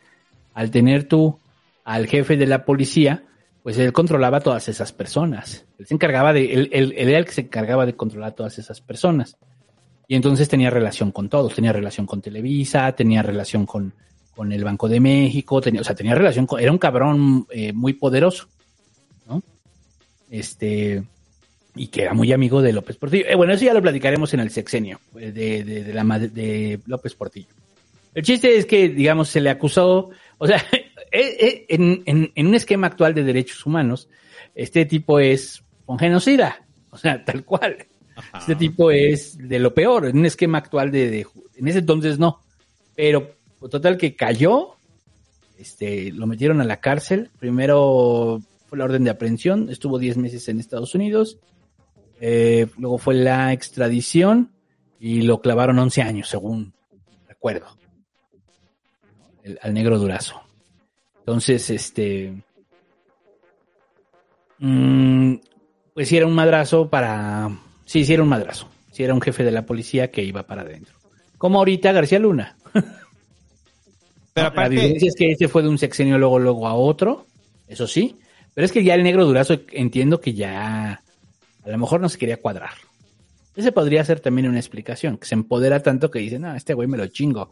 [0.53, 1.37] al tener tú
[1.83, 3.23] al jefe de la policía,
[3.63, 5.65] pues él controlaba a todas esas personas.
[5.77, 8.35] Él se encargaba de, él, él- él era el que se encargaba de controlar a
[8.35, 9.37] todas esas personas.
[10.07, 13.93] Y entonces tenía relación con todos, tenía relación con Televisa, tenía relación con,
[14.35, 17.73] con el Banco de México, tenía, o sea, tenía relación con, era un cabrón eh,
[17.73, 18.47] muy poderoso,
[19.27, 19.43] ¿no?
[20.31, 21.03] Este,
[21.75, 23.25] y que era muy amigo de López Portillo.
[23.27, 26.29] Eh, bueno, eso ya lo platicaremos en el sexenio eh, de, de, de la, mad-
[26.31, 27.47] de López Portillo.
[28.15, 30.63] El chiste es que, digamos, se le acusó, o sea,
[31.11, 34.09] en, en, en un esquema actual de derechos humanos,
[34.55, 37.77] este tipo es un genocida, o sea, tal cual.
[38.37, 42.19] Este tipo es de lo peor, en un esquema actual de, de- en ese entonces
[42.19, 42.41] no,
[42.95, 44.75] pero pues, total que cayó,
[45.57, 50.47] este, lo metieron a la cárcel, primero fue la orden de aprehensión, estuvo 10 meses
[50.49, 51.39] en Estados Unidos,
[52.19, 54.51] eh, luego fue la extradición
[54.99, 56.73] y lo clavaron 11 años, según
[57.25, 57.67] recuerdo,
[59.43, 60.41] el- al negro durazo.
[61.29, 62.33] Entonces, este,
[64.57, 65.35] mm,
[65.93, 67.55] pues sí era un madrazo para,
[67.85, 70.63] sí, sí era un madrazo, sí era un jefe de la policía que iba para
[70.63, 70.95] adentro.
[71.37, 72.57] Como ahorita García Luna.
[72.73, 72.83] Pero
[74.33, 77.27] La aparte, diferencia es que este fue de un sexenio luego, luego a otro,
[77.67, 78.15] eso sí,
[78.55, 81.03] pero es que ya el negro durazo entiendo que ya
[81.63, 82.71] a lo mejor no se quería cuadrar.
[83.55, 86.87] Ese podría ser también una explicación, que se empodera tanto que dice, no, este güey
[86.87, 87.51] me lo chingo.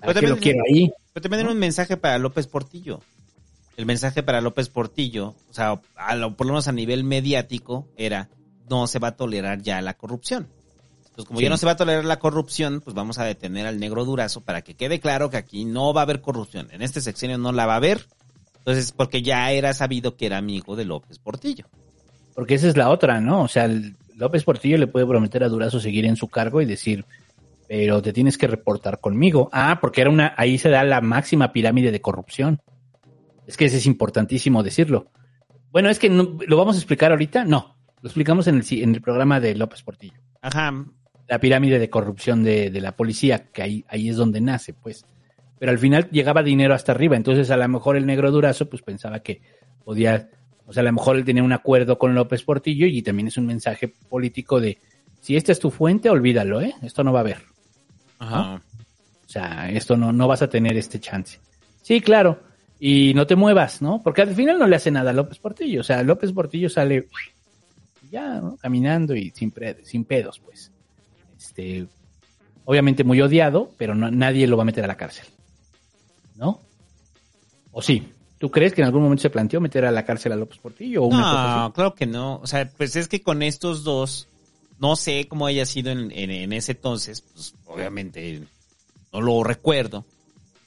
[0.00, 0.92] ¿Para Pero lo también- quiero ahí?
[1.12, 3.00] pero también era un mensaje para López Portillo.
[3.76, 7.86] El mensaje para López Portillo, o sea, a lo- por lo menos a nivel mediático,
[7.96, 8.28] era
[8.68, 10.48] no se va a tolerar ya la corrupción.
[11.00, 11.44] Entonces, como Sí.
[11.44, 14.40] ya no se va a tolerar la corrupción, pues vamos a detener al negro durazo
[14.42, 16.68] para que quede claro que aquí no va a haber corrupción.
[16.72, 18.06] En este sexenio no la va a haber.
[18.58, 21.64] Entonces, porque ya era sabido que era amigo de López Portillo.
[22.34, 23.42] Porque esa es la otra, ¿no?
[23.42, 23.68] O sea,
[24.16, 27.04] López Portillo le puede prometer a Durazo seguir en su cargo y decir,
[27.70, 29.48] pero te tienes que reportar conmigo.
[29.52, 32.60] Ah, porque era una, ahí se da la máxima pirámide de corrupción.
[33.46, 35.06] Es que ese es importantísimo decirlo.
[35.70, 37.44] Bueno, es que no- lo vamos a explicar ahorita.
[37.44, 40.18] No, lo explicamos en el, en el programa de López Portillo.
[40.42, 40.84] Ajá.
[41.28, 45.06] La pirámide de corrupción de, de la policía, que ahí, ahí es donde nace, pues.
[45.60, 47.14] Pero al final llegaba dinero hasta arriba.
[47.16, 49.42] Entonces, a lo mejor el negro Durazo, pues pensaba que
[49.84, 50.28] podía,
[50.66, 53.36] o sea, a lo mejor él tenía un acuerdo con López Portillo y también es
[53.38, 54.78] un mensaje político de,
[55.20, 56.74] si esta es tu fuente, olvídalo, ¿eh?
[56.82, 57.49] Esto no va a haber.
[58.20, 58.62] Ajá.
[59.26, 61.38] O sea, esto no, no vas a tener este chance.
[61.82, 62.40] Sí, claro.
[62.78, 64.00] Y no te muevas, ¿no?
[64.02, 65.80] Porque al final no le hace nada a López Portillo.
[65.80, 67.08] O sea, López Portillo sale
[68.10, 68.56] ya, ¿no?
[68.56, 70.72] Caminando y sin, pedos, pues.
[71.38, 71.86] Este,
[72.64, 75.26] obviamente muy odiado, pero no- nadie lo va a meter a la cárcel.
[76.36, 76.60] ¿No?
[77.72, 78.12] ¿O sí?
[78.38, 81.02] ¿Tú crees que en algún momento se planteó meter a la cárcel a López Portillo?
[81.02, 81.60] O una cosa así?
[81.60, 82.36] No, claro que no.
[82.42, 84.28] O sea, pues es que con estos dos,
[84.80, 88.42] no sé cómo haya sido en, en, en ese entonces, pues obviamente
[89.12, 90.04] no lo recuerdo.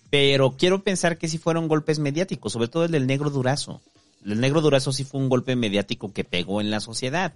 [0.10, 3.82] Pero quiero pensar que sí fueron golpes mediáticos, sobre todo el del negro Durazo.
[4.26, 7.34] El negro Durazo sí fue un golpe mediático que pegó en la sociedad.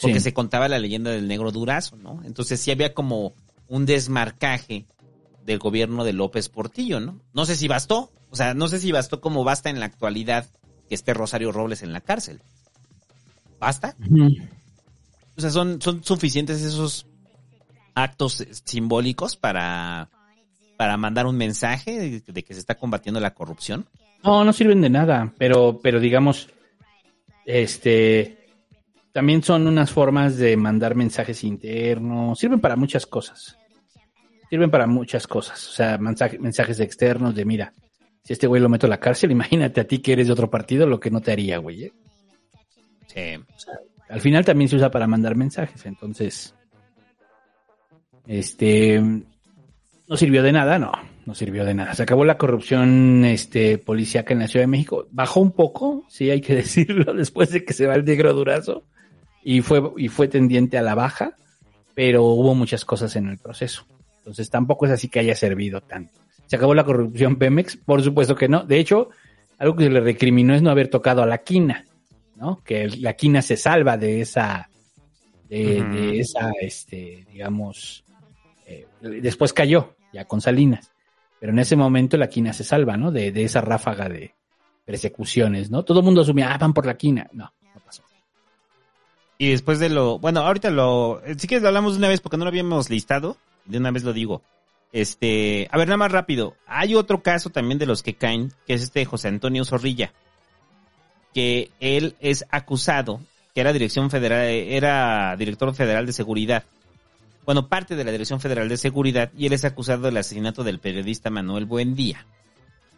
[0.00, 0.24] Porque Sí.
[0.24, 2.22] se contaba la leyenda del negro Durazo, ¿no?
[2.24, 3.32] Entonces sí había como
[3.68, 4.84] un desmarcaje
[5.44, 7.20] del gobierno de López Portillo, ¿no?
[7.34, 10.46] No sé si bastó, o sea, no sé si bastó como basta en la actualidad
[10.88, 12.40] que esté Rosario Robles en la cárcel.
[13.60, 13.94] ¿Basta?
[15.36, 17.06] O sea, son, son suficientes esos
[17.94, 20.08] actos simbólicos para,
[20.76, 23.86] para mandar un mensaje de, de que se está combatiendo la corrupción.
[24.24, 26.48] No, no sirven de nada, pero, pero digamos,
[27.44, 28.48] este,
[29.12, 33.56] también son unas formas de mandar mensajes internos, sirven para muchas cosas.
[34.50, 37.72] Sirven para muchas cosas, o sea, mensaje- mensajes externos de, mira,
[38.22, 40.50] si este güey lo meto a la cárcel, imagínate a ti que eres de otro
[40.50, 41.84] partido lo que no te haría, güey.
[41.84, 41.92] ¿eh?
[43.06, 43.20] Sí.
[44.08, 46.54] Al final también se usa para mandar mensajes, entonces,
[48.26, 50.92] este, no sirvió de nada, no,
[51.24, 51.94] no sirvió de nada.
[51.94, 55.06] Se acabó la corrupción, este, policíaca en la Ciudad de México.
[55.10, 58.84] Bajó un poco, sí, hay que decirlo, después de que se va el negro Durazo
[59.42, 61.34] y fue, y fue tendiente a la baja,
[61.94, 63.86] pero hubo muchas cosas en el proceso.
[64.18, 66.20] Entonces tampoco es así que haya servido tanto.
[66.46, 67.76] ¿Se acabó la corrupción Pemex?
[67.76, 68.64] Por supuesto que no.
[68.64, 69.10] De hecho,
[69.58, 71.84] algo que se le recriminó es no haber tocado a la quina,
[72.36, 72.62] ¿no?
[72.62, 74.68] Que la quina se salva de esa,
[75.48, 78.04] de, de esa, este, digamos,
[78.66, 80.92] eh, después cayó, ya con Salinas.
[81.40, 83.10] Pero en ese momento la quina se salva, ¿no?
[83.10, 84.34] De, de esa ráfaga de
[84.84, 85.84] persecuciones, ¿no?
[85.84, 87.28] Todo el mundo asumía, ah, van por la quina.
[87.32, 88.02] No, no pasó.
[89.38, 92.20] Y después de lo, bueno, ahorita lo, eh, si quieres lo hablamos de una vez
[92.20, 94.42] porque no lo habíamos listado, de una vez lo digo.
[94.92, 96.56] Este, a ver, nada más rápido.
[96.66, 100.14] Hay otro caso también de los que caen, que es este José Antonio Zorrilla,
[101.36, 103.20] que él es acusado,
[103.54, 106.64] que era dirección federal, era director federal de seguridad.
[107.44, 110.78] Bueno, parte de la Dirección Federal de Seguridad y él es acusado del asesinato del
[110.78, 112.24] periodista Manuel Buendía.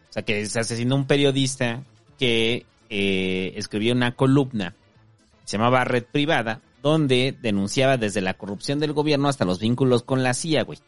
[0.08, 1.82] O sea, que se asesinó un periodista
[2.16, 4.76] que eh, escribió una columna
[5.44, 10.22] se llamaba Red Privada, donde denunciaba desde la corrupción del gobierno hasta los vínculos con
[10.22, 10.78] la CIA, güey.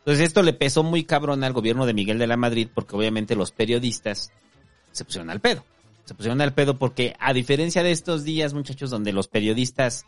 [0.00, 3.34] Entonces esto le pesó muy cabrón al gobierno de Miguel de la Madrid porque obviamente
[3.34, 4.30] los periodistas
[4.92, 5.64] se pusieron al pedo.
[6.08, 10.06] Se pusieron al pedo porque a diferencia de estos días, muchachos, donde los periodistas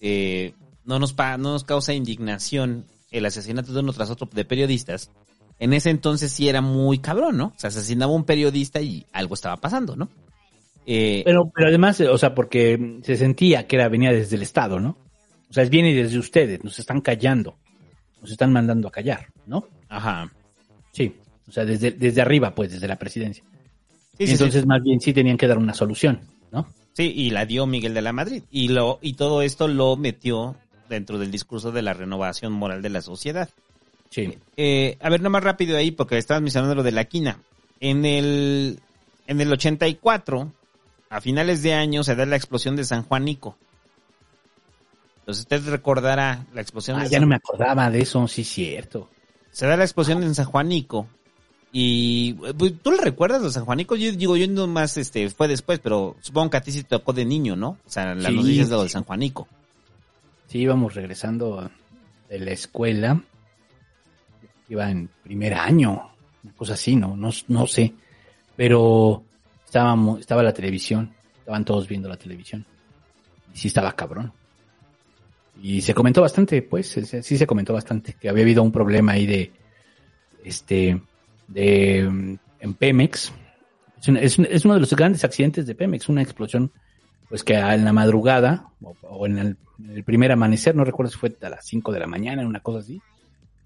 [0.00, 0.52] eh,
[0.84, 5.10] no, nos pa- no nos causa indignación el asesinato de uno tras otro de periodistas,
[5.58, 7.54] en ese entonces sí era muy cabrón, ¿no?
[7.56, 10.10] Se asesinaba un periodista y algo estaba pasando, ¿no?
[10.86, 14.42] Eh, Pero, pero además, eh, o sea, porque se sentía que era, venía desde el
[14.42, 14.98] Estado, ¿no?
[15.50, 17.56] O sea, viene desde ustedes, nos están callando,
[18.20, 19.66] nos están mandando a callar, ¿no?
[19.88, 20.30] Ajá.
[20.92, 21.14] Sí,
[21.46, 23.42] o sea, desde, desde arriba, pues, desde la presidencia.
[24.18, 24.66] Sí, Entonces, sí.
[24.66, 26.66] más bien sí tenían que dar una solución, ¿no?
[26.92, 28.42] Sí, y la dio Miguel de la Madrid.
[28.50, 30.56] Y lo, y todo esto lo metió
[30.88, 33.48] dentro del discurso de la renovación moral de la sociedad.
[34.10, 34.36] Sí.
[34.56, 37.38] Eh, a ver, nomás rápido ahí, porque estabas mencionando lo de la quina.
[37.78, 38.80] En el,
[39.28, 40.50] en el 84,
[41.10, 43.56] a finales de año, se da la explosión de San Juanico.
[45.20, 48.44] Entonces usted recordará la explosión Ah, de ya San- no me acordaba de eso, sí,
[48.44, 49.08] cierto.
[49.50, 51.06] se da la explosión en San Juanico.
[51.70, 55.78] Y pues, tú le recuerdas de San Juanico, yo digo, yo nomás este fue después,
[55.80, 57.70] pero supongo que a ti sí te tocó de niño, ¿no?
[57.86, 58.36] O sea, las Sí.
[58.36, 59.46] noticias de lo de San Juanico.
[60.46, 61.70] Sí, íbamos regresando
[62.30, 63.22] de la escuela.
[64.70, 66.10] Iba en primer año,
[66.42, 67.16] una cosa así, ¿no?
[67.16, 67.92] No, no sé.
[68.56, 69.22] Pero
[69.64, 72.64] estábamos, estaba la televisión, estaban todos viendo la televisión.
[73.54, 74.32] Y sí estaba cabrón.
[75.62, 76.88] Y se comentó bastante, pues,
[77.22, 79.52] sí se comentó bastante, que había habido un problema ahí de,
[80.44, 81.00] este,
[81.48, 81.98] de,
[82.60, 83.32] en Pemex.
[84.00, 86.70] Es, es un- es uno de los grandes accidentes de Pemex, una explosión,
[87.28, 91.10] pues que en la madrugada, o, o en, el, en el primer amanecer, no recuerdo
[91.12, 93.00] si fue a las 5 de la mañana, una cosa así,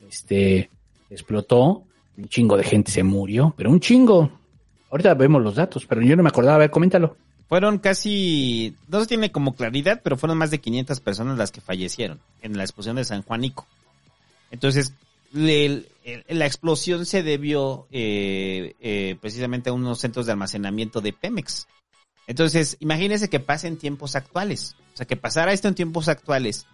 [0.08, 0.70] este,
[1.10, 1.84] explotó,
[2.16, 4.30] un chingo de gente se murió, pero un chingo.
[4.90, 7.16] Ahorita vemos los datos, pero yo no me acordaba, a ver, coméntalo.
[7.48, 11.60] Fueron casi, no se tiene como claridad, pero fueron más de 500 personas las que
[11.60, 13.66] fallecieron en la explosión de San Juanico.
[14.50, 14.94] Entonces,
[15.34, 21.12] el- el- la explosión se debió eh, eh, precisamente a unos centros de almacenamiento de
[21.12, 21.66] Pemex.
[22.26, 24.76] Entonces, imagínense que pase en tiempos actuales.
[24.94, 26.66] O sea, que pasara esto en tiempos actuales.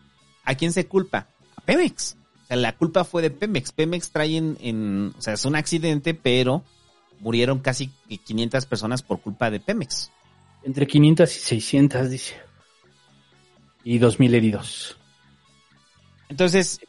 [0.44, 1.28] ¿A quién se culpa?
[1.56, 2.16] A Pemex.
[2.44, 3.72] O sea, la culpa fue de Pemex.
[3.72, 6.64] Pemex trae en, en- o sea, es un accidente, pero
[7.20, 7.90] murieron casi
[8.24, 10.10] 500 personas por culpa de Pemex.
[10.64, 12.34] Entre 500 y 600, dice.
[13.84, 14.96] Y 2.000 heridos.
[16.28, 16.80] Entonces,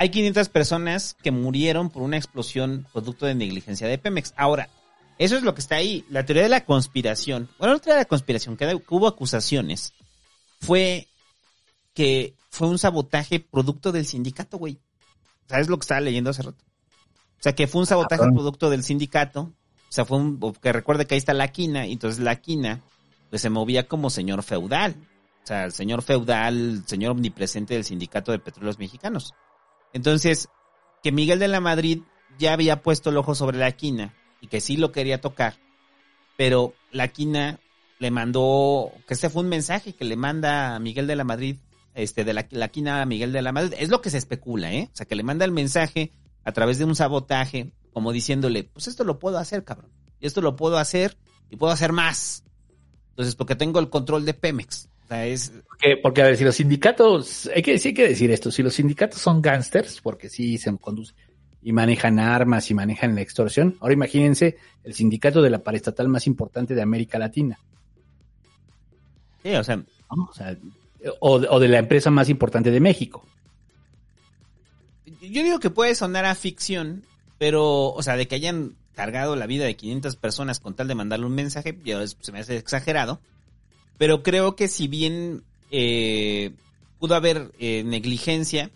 [0.00, 4.32] hay 500 personas que murieron por una explosión producto de negligencia de Pemex.
[4.34, 4.70] Ahora,
[5.18, 6.06] eso es lo que está ahí.
[6.08, 9.92] La teoría de la conspiración, bueno, la teoría de la conspiración, que hubo acusaciones,
[10.58, 11.06] fue
[11.92, 14.78] que fue un sabotaje producto del sindicato, güey.
[15.50, 16.64] ¿Sabes lo que estaba leyendo hace rato?
[17.38, 19.52] O sea, que fue un sabotaje producto del sindicato.
[19.86, 22.80] O sea, fue un, que recuerde que ahí está la quina, y entonces la quina,
[23.28, 24.96] pues se movía como señor feudal.
[25.44, 29.34] O sea, el señor feudal, el señor omnipresente del sindicato de petróleos mexicanos.
[29.92, 30.48] Entonces,
[31.02, 32.02] que Miguel de la Madrid
[32.38, 35.54] ya había puesto el ojo sobre la quina y que sí lo quería tocar,
[36.36, 37.60] pero la quina
[37.98, 41.56] le mandó, que este fue un mensaje que le manda a Miguel de la Madrid,
[41.94, 44.72] este, de la, la quina a Miguel de la Madrid, es lo que se especula,
[44.72, 44.88] ¿eh?
[44.92, 46.12] O sea, que le manda el mensaje
[46.44, 50.40] a través de un sabotaje, como diciéndole, pues esto lo puedo hacer, cabrón, y esto
[50.40, 51.18] lo puedo hacer,
[51.50, 52.44] y puedo hacer más.
[53.10, 54.88] Entonces, porque tengo el control de Pemex.
[55.10, 58.30] Sea, es, Porque, porque, a ver, si los sindicatos, hay que, sí hay que decir
[58.30, 61.16] esto, si los sindicatos son gángsters, porque sí se conducen
[61.62, 66.28] y manejan armas y manejan la extorsión, ahora imagínense el sindicato de la paraestatal más
[66.28, 67.58] importante de América Latina.
[69.42, 70.28] sí, o sea, ¿no?
[70.30, 70.56] O, sea,
[71.18, 73.26] o, o de la empresa más importante de México.
[75.20, 77.04] yo digo que puede sonar a ficción,
[77.36, 80.94] pero, o sea, de que hayan cargado la vida de 500 personas con tal de
[80.94, 83.18] mandarle un mensaje, yo, se me hace exagerado.
[84.00, 86.52] Pero creo que si bien eh,
[86.98, 88.70] pudo haber eh, negligencia,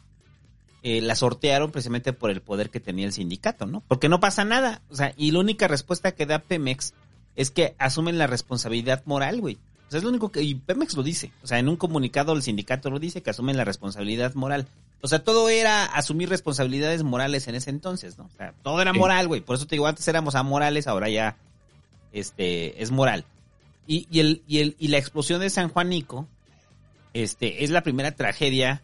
[0.83, 3.83] eh, la sortearon precisamente por el poder que tenía el sindicato, ¿no?
[3.89, 4.83] Porque no pasa nada.
[4.91, 6.93] O sea, y la única respuesta que da Pemex
[7.37, 9.57] es que asumen la responsabilidad moral, güey.
[9.89, 10.43] O sea, es lo único que...
[10.43, 11.33] Y Pemex lo dice.
[11.43, 14.69] O sea, en un comunicado el sindicato lo dice, que asumen la responsabilidad moral.
[15.01, 18.25] O sea, todo era asumir responsabilidades morales en ese entonces, ¿no?
[18.25, 19.41] O sea, todo era moral, güey.
[19.41, 21.39] Por eso te digo, antes éramos amorales, ahora ya
[22.13, 23.25] este, es moral.
[23.87, 26.29] Y, y, el, y, el, y la explosión de San Juanico
[27.13, 28.83] este, es la primera tragedia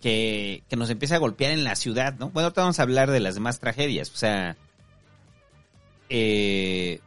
[0.00, 2.30] que, que nos empieza a golpear en la ciudad, ¿no?
[2.30, 4.10] Bueno, ahorita vamos a hablar de las demás tragedias.
[4.12, 4.56] O sea,
[6.08, 7.00] eh,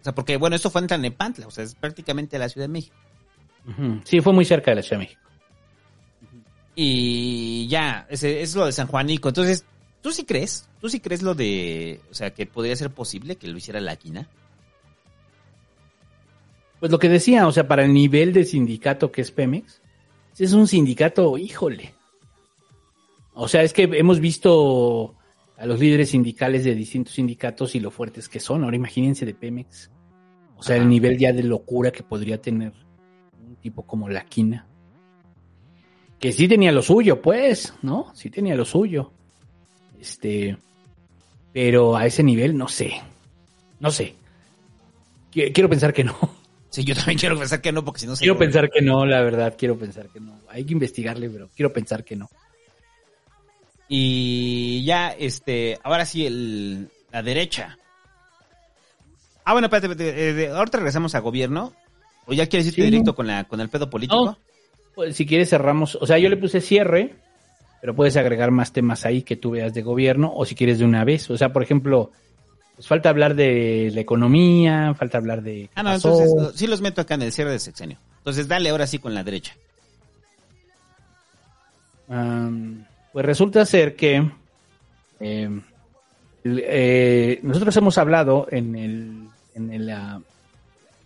[0.00, 2.72] o sea, porque, bueno, esto fue en Tlanepantla, o sea, es prácticamente la Ciudad de
[2.72, 2.96] México.
[4.04, 5.20] Sí, fue muy cerca de la Ciudad de México.
[6.74, 9.28] Y ya, ese es lo de San Juanico.
[9.28, 9.64] Entonces,
[10.00, 10.68] ¿tú sí crees?
[10.80, 13.96] ¿Tú sí crees lo de, o sea, que podría ser posible que lo hiciera la
[13.96, 14.28] quina?
[16.80, 19.80] Pues lo que decía, o sea, para el nivel de sindicato que es Pemex,
[20.38, 21.94] es un sindicato, híjole.
[23.34, 25.14] O sea, es que hemos visto
[25.58, 28.64] a los líderes sindicales de distintos sindicatos y lo fuertes que son.
[28.64, 29.90] Ahora imagínense de Pemex.
[30.56, 32.72] O sea, el nivel ya de locura que podría tener
[33.46, 34.66] un tipo como la quina.
[36.18, 38.10] Que sí tenía lo suyo, pues, ¿no?
[38.14, 39.10] Sí tenía lo suyo.
[39.98, 40.56] Este.
[41.52, 42.92] Pero a ese nivel, no sé.
[43.80, 44.14] No sé.
[45.32, 46.14] Qui- Quiero pensar que no.
[46.70, 48.20] Sí, yo también quiero pensar que no, porque si no se...
[48.20, 50.38] Quiero pensar que no, la verdad, quiero pensar que no.
[50.48, 52.28] Hay que investigarle, pero quiero pensar que no.
[53.88, 57.76] Y ya, este, ahora sí, el, la derecha.
[59.44, 61.72] Ah, bueno, espérate, espérate, eh, ahorita regresamos a gobierno.
[62.26, 63.14] ¿O ya quieres irte Sí, directo no.
[63.16, 64.24] con, la, con el pedo político?
[64.24, 64.38] No,
[64.94, 67.16] pues, si quieres cerramos, o sea, yo le puse cierre,
[67.80, 70.84] pero puedes agregar más temas ahí que tú veas de gobierno, o si quieres de
[70.84, 71.28] una vez.
[71.30, 72.12] O sea, por ejemplo,
[72.80, 75.68] pues falta hablar de la economía, falta hablar de...
[75.74, 76.18] Ah, no, pasó.
[76.18, 77.98] entonces sí los meto acá en el cierre de sexenio.
[78.16, 79.52] Entonces dale ahora sí con la derecha.
[83.12, 84.30] Pues resulta ser que
[85.20, 85.60] eh,
[86.44, 89.12] el- eh, nosotros hemos hablado en el
[89.54, 90.22] en el, la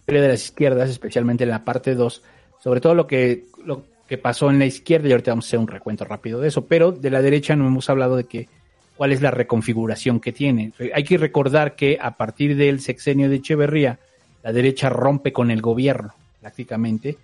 [0.07, 2.23] feria de las izquierdas, especialmente en la parte 2,
[2.63, 5.59] sobre todo lo que lo que pasó en la izquierda y ahorita vamos a hacer
[5.59, 8.49] un recuento rápido de eso, pero de la derecha no hemos hablado de que
[8.97, 10.73] cuál es la reconfiguración que tiene.
[10.95, 13.99] Hay que recordar que a partir del sexenio de Echeverría,
[14.43, 17.17] la derecha rompe con el gobierno prácticamente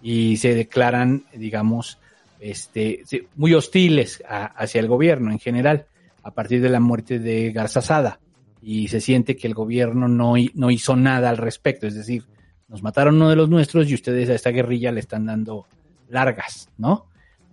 [0.00, 1.98] y se declaran, digamos,
[2.40, 3.02] este,
[3.34, 5.86] muy hostiles hacia el gobierno en general
[6.22, 8.20] a partir de la muerte de Garza Sada
[8.62, 12.24] y se siente que el gobierno no, no hizo nada al respecto, es decir,
[12.68, 15.66] nos mataron uno de los nuestros y ustedes a esta guerrilla le están dando
[16.08, 17.06] largas, ¿no?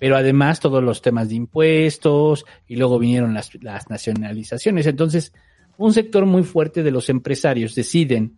[0.05, 3.49] Pero además todos los temas de impuestos y luego vinieron las,
[3.89, 4.85] nacionalizaciones.
[4.85, 5.33] Entonces,
[5.79, 8.37] un sector muy fuerte de los empresarios deciden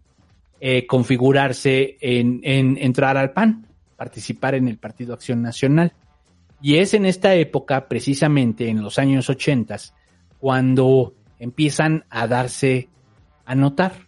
[0.61, 5.91] eh, configurarse en, en entrar al PAN, participar en el Partido Acción Nacional.
[6.61, 9.75] Y es en esta época, precisamente en los años 80,
[10.39, 12.87] cuando empiezan a darse
[13.43, 14.07] a notar.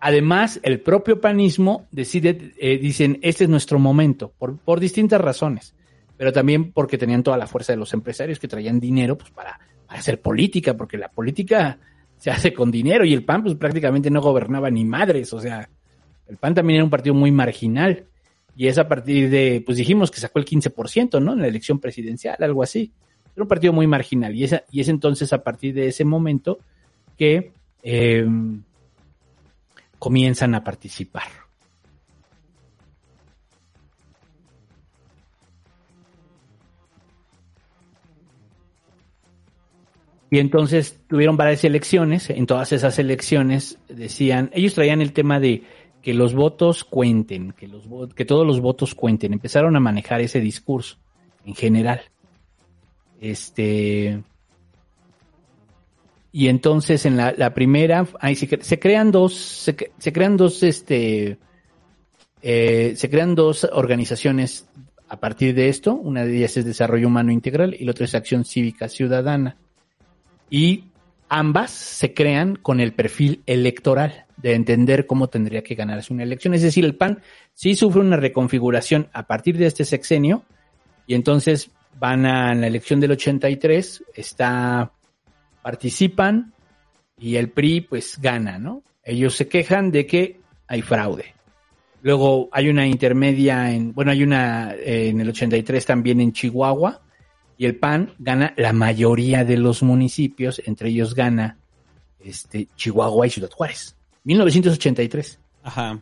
[0.00, 5.75] Además, el propio panismo decide, eh, dicen, este es nuestro momento, por, por distintas razones,
[6.16, 9.58] pero también porque tenían toda la fuerza de los empresarios que traían dinero pues, para,
[9.86, 11.78] para hacer política, porque la política
[12.16, 15.68] se hace con dinero y el PAN pues prácticamente no gobernaba ni madres, o sea,
[16.28, 18.06] el PAN también era un partido muy marginal
[18.56, 21.34] y es a partir de, pues dijimos que sacó el 15%, ¿no?
[21.34, 22.90] En la elección presidencial, algo así.
[23.34, 26.58] Era un partido muy marginal y, esa, y es entonces a partir de ese momento
[27.18, 27.52] que
[27.82, 28.26] eh,
[29.98, 31.45] comienzan a participar.
[40.30, 42.30] Y entonces tuvieron varias elecciones.
[42.30, 45.62] En todas esas elecciones decían, ellos traían el tema de
[46.02, 49.32] que los votos cuenten, que, los, que todos los votos cuenten.
[49.32, 50.96] Empezaron a manejar ese discurso
[51.44, 52.00] en general.
[53.20, 54.22] Este.
[56.32, 61.38] Y entonces en la, primera, se, cre- se crean dos, se crean dos, este,
[62.42, 64.68] eh, se crean dos organizaciones
[65.08, 65.94] a partir de esto.
[65.94, 69.56] Una de ellas es Desarrollo Humano Integral y la otra es Acción Cívica Ciudadana.
[70.50, 70.84] Y
[71.28, 76.54] ambas se crean con el perfil electoral de entender cómo tendría que ganarse una elección.
[76.54, 77.22] Es decir, el PAN
[77.54, 80.44] sí sufre una reconfiguración a partir de este sexenio
[81.06, 84.92] y entonces van a la elección del 83, está,
[85.62, 86.52] participan
[87.18, 88.82] y el PRI pues gana, ¿no?
[89.02, 91.34] Ellos se quejan de que hay fraude.
[92.02, 97.00] Luego hay una intermedia en, bueno, hay una eh, en el 83 también en Chihuahua
[97.58, 101.58] y el PAN gana la mayoría de los municipios, entre ellos gana
[102.20, 103.96] este Chihuahua y Ciudad Juárez.
[104.24, 105.38] 1983.
[105.62, 106.00] Ajá.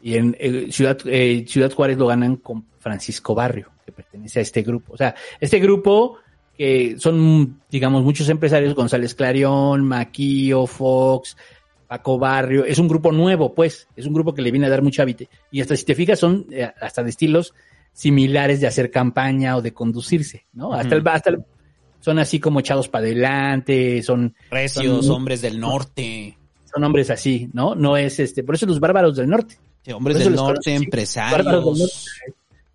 [0.00, 4.42] Y en eh, Ciudad, eh, Ciudad Juárez lo ganan con Francisco Barrio, que pertenece a
[4.42, 4.92] este grupo.
[4.92, 6.18] O sea, este grupo
[6.56, 11.36] que son, digamos, muchos empresarios, González Clarión, Maquillo, Fox,
[11.86, 14.82] Paco Barrio, es un grupo nuevo, pues, es un grupo que le viene a dar
[14.82, 15.24] mucho hábito.
[15.52, 17.54] Y hasta si te fijas, son eh, hasta de estilos
[17.98, 20.72] similares de hacer campaña o de conducirse, ¿no?
[20.72, 21.44] Hasta el, hasta el-
[21.98, 26.38] son así como echados para adelante, son Recios, son- hombres del norte.
[26.72, 27.74] son hombres así, ¿no?
[27.74, 29.56] No es este, por eso los bárbaros del norte.
[29.84, 31.64] Sí, hombres del norte, del empresarios.
[31.64, 31.82] norte,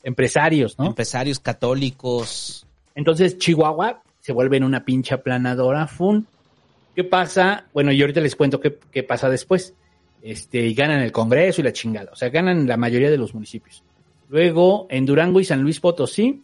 [0.03, 0.87] empresarios, ¿no?
[0.87, 2.65] Empresarios católicos.
[2.93, 6.27] Entonces Chihuahua se vuelve en una pincha planadora, fun.
[6.95, 7.65] ¿Qué pasa?
[7.73, 9.73] Bueno, y ahorita les cuento qué, qué pasa después.
[10.21, 12.11] Este, y ganan el Congreso y la chingada.
[12.11, 13.83] O sea, ganan la mayoría de los municipios.
[14.33, 16.41] Luego, en Durango y San Luis Potosí,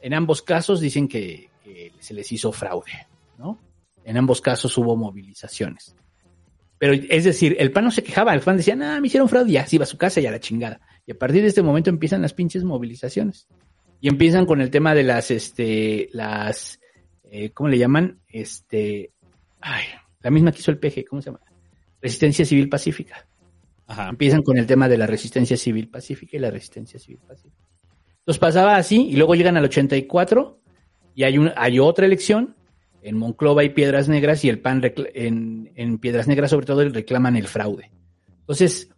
[0.00, 1.50] en ambos casos dicen que,
[1.98, 2.92] se les hizo fraude,
[3.36, 3.58] ¿no?
[4.06, 5.94] En ambos casos hubo movilizaciones.
[6.78, 9.52] Pero es decir, el PAN no se quejaba, el PAN decía, ah, me hicieron fraude,
[9.52, 10.80] ya se iba a su casa y a la chingada.
[11.04, 13.48] Y a partir de este momento empiezan las pinches movilizaciones.
[14.00, 16.80] Y empiezan con el tema de las, este, las,
[17.30, 18.20] eh, ¿cómo le llaman?
[18.28, 19.12] Este,
[19.60, 19.84] ay,
[20.22, 21.40] la misma que hizo el PG, ¿cómo se llama?
[22.00, 23.26] Resistencia Civil Pacífica.
[23.86, 24.08] Ajá.
[24.08, 27.68] Empiezan con el tema de la resistencia civil pacífica y la resistencia civil pacífica.
[28.20, 30.58] Entonces pasaba así y luego llegan al 84
[31.14, 32.56] y hay, un, hay otra elección
[33.02, 34.82] en Monclova y Piedras Negras y el PAN
[35.14, 37.90] en, en Piedras Negras sobre todo reclaman el fraude.
[38.40, 38.88] Entonces,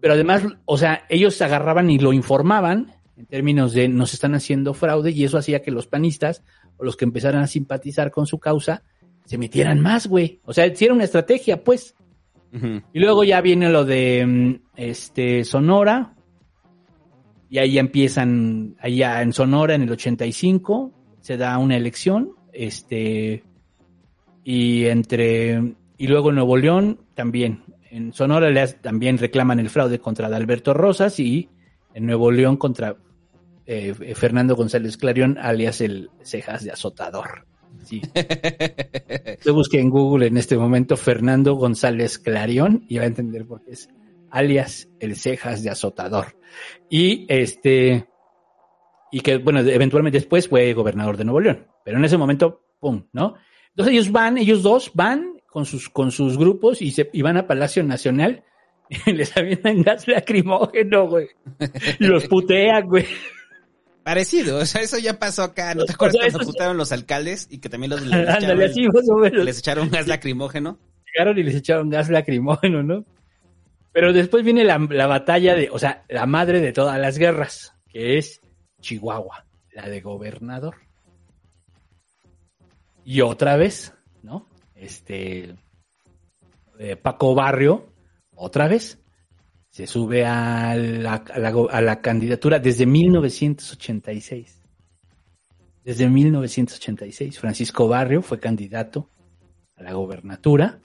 [0.00, 4.74] pero además, o sea, ellos agarraban y lo informaban en términos de nos están haciendo
[4.74, 6.42] fraude y eso hacía que los panistas
[6.76, 8.82] o los que empezaran a simpatizar con su causa
[9.26, 10.40] se metieran más, güey.
[10.44, 11.94] O sea, hicieron una estrategia, pues.
[12.52, 16.14] Y luego ya viene lo de mm, este Sonora.
[17.48, 23.44] Y ahí empiezan, allá en Sonora en el 85 se da una elección, este
[24.44, 27.64] y entre y luego en Nuevo León también.
[27.90, 31.48] En Sonora también reclaman el fraude contra Adalberto Rosas y
[31.92, 32.96] en Nuevo León contra
[33.66, 37.46] eh, Fernando González Clarión, alias el Cejas de Azotador.
[37.82, 38.02] Sí.
[39.44, 43.62] Yo busqué en Google en este momento Fernando González Clarión y va a entender por
[43.64, 43.88] qué es
[44.30, 46.36] alias el cejas de azotador.
[46.88, 48.06] Y este,
[49.10, 53.06] y que bueno, eventualmente después fue gobernador de Nuevo León, pero en ese momento, pum,
[53.12, 53.34] ¿no?
[53.70, 57.36] Entonces ellos van, ellos dos van con sus, con sus grupos y se, y van
[57.36, 58.44] a Palacio Nacional
[58.88, 61.28] y les avientan gas lacrimógeno, güey.
[61.98, 63.06] Los putean, güey.
[64.02, 65.74] Parecido, o sea, eso ya pasó acá.
[65.74, 66.76] ¿No te O acuerdas sea, cuando sí.
[66.76, 70.78] los alcaldes y que también los les echaron, así o les echaron gas lacrimógeno?
[71.12, 73.04] llegaron y les echaron gas lacrimógeno, ¿no?
[73.92, 77.74] Pero después viene la, la batalla de, o sea, la madre de todas las guerras,
[77.88, 78.40] que es
[78.80, 80.76] Chihuahua, la de gobernador.
[83.04, 83.92] Y otra vez,
[84.22, 84.46] ¿no?
[84.74, 85.56] Este,
[86.78, 87.92] eh, Paco Barrio,
[88.36, 88.99] otra vez,
[89.70, 94.60] se sube a la, a la a la candidatura desde 1986.
[95.84, 99.08] Desde 1986, Francisco Barrio fue candidato
[99.76, 100.80] a la gobernatura.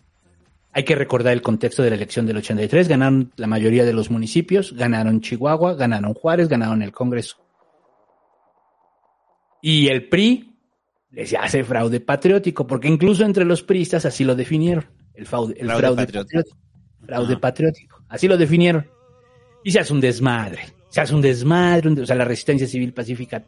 [0.71, 2.87] Hay que recordar el contexto de la elección del 83.
[2.87, 7.37] Ganaron la mayoría de los municipios, ganaron Chihuahua, ganaron Juárez, ganaron el Congreso.
[9.61, 10.53] Y el PRI
[11.11, 14.85] les hace fraude patriótico, porque incluso entre los priistas así lo definieron.
[15.13, 16.41] El fraude, el Fraude fraude, patriótico.
[16.41, 17.05] patriótico.
[17.05, 17.94] Fraude patriótico.
[18.15, 18.89] Así lo definieron.
[19.63, 20.61] Y se hace un desmadre.
[20.89, 21.89] Se hace un desmadre.
[22.01, 23.45] o sea, la resistencia civil pacífica,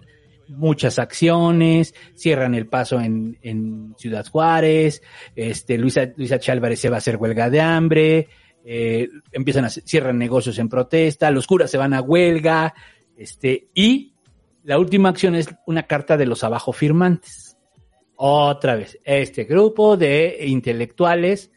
[0.49, 5.01] muchas acciones, cierran el paso en, en Ciudad Juárez,
[5.35, 8.27] este, Luisa, Luisa Chálvarez se va a hacer huelga de hambre,
[8.65, 12.73] eh, empiezan a, cierran negocios en protesta, los curas se van a huelga,
[13.17, 14.13] este, y
[14.63, 17.57] la última acción es una carta de los abajo firmantes.
[18.15, 21.51] Otra vez, este grupo de intelectuales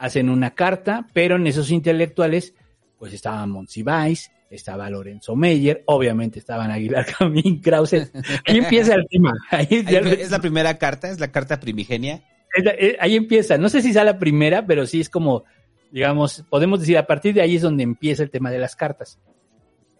[0.00, 2.54] hacen una carta, pero en esos intelectuales,
[2.98, 8.10] pues estaba Monsiváis, estaba Lorenzo Meyer, obviamente estaban Aguilar Camín, Krause.
[8.46, 9.32] Ahí empieza el tema.
[9.50, 12.22] Ahí, Ahí es la primera carta, es la carta primigenia.
[12.56, 13.58] la- eh, ahí empieza.
[13.58, 15.44] No sé si sea la primera, pero sí es como,
[15.92, 19.20] digamos, podemos decir, a partir de ahí es donde empieza el tema de las cartas.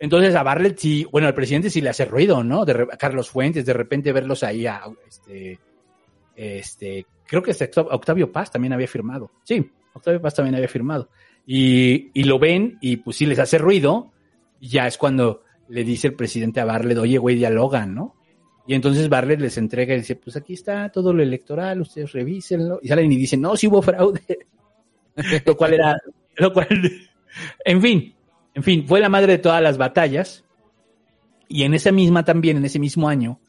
[0.00, 2.64] Entonces a Bartlett sí, bueno, al presidente sí le hace ruido, ¿no?
[2.64, 5.58] De re- a Carlos Fuentes, de repente verlos ahí a, este,
[6.34, 9.30] este, creo que Octav- Octavio Paz también había firmado.
[9.44, 11.10] Sí, Octavio Paz también había firmado.
[11.46, 14.12] Y, y lo ven y pues sí les hace ruido.
[14.60, 18.16] Y ya es cuando le dice el presidente a Bartlett, oye, güey, dialogan, ¿no?
[18.66, 22.78] Y entonces Bartlett les entrega y dice, pues aquí está todo lo electoral, ustedes revísenlo.
[22.82, 24.20] Y salen y dicen, no, sí hubo fraude.
[25.46, 25.96] lo cual era,
[26.36, 26.68] lo cual,
[27.64, 28.14] en fin,
[28.54, 30.44] en fin, fue la madre de todas las batallas.
[31.48, 33.40] Y en esa misma también, en ese mismo año,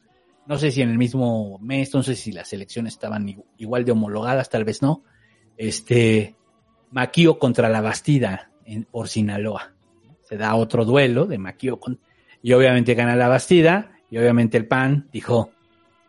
[0.46, 3.84] no sé si en el mismo mes, no sé si las elecciones estaban igu- igual
[3.84, 5.04] de homologadas, tal vez no.
[5.56, 6.34] Este,
[6.90, 9.72] Maquío contra la Bastida en, por Sinaloa.
[10.22, 11.98] Se da otro duelo de Maquío con,
[12.42, 15.50] y obviamente gana la Bastida, y obviamente el PAN dijo,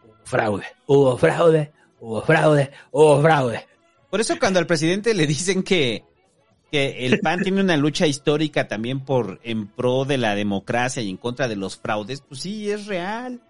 [0.03, 3.67] "Hubo fraude, hubo fraude, hubo fraude, hubo fraude.
[4.09, 6.03] Por eso cuando al presidente le dicen que,
[6.71, 11.09] que el PAN tiene una lucha histórica también por en pro de la democracia y
[11.09, 13.41] en contra de los fraudes, pues sí, es real.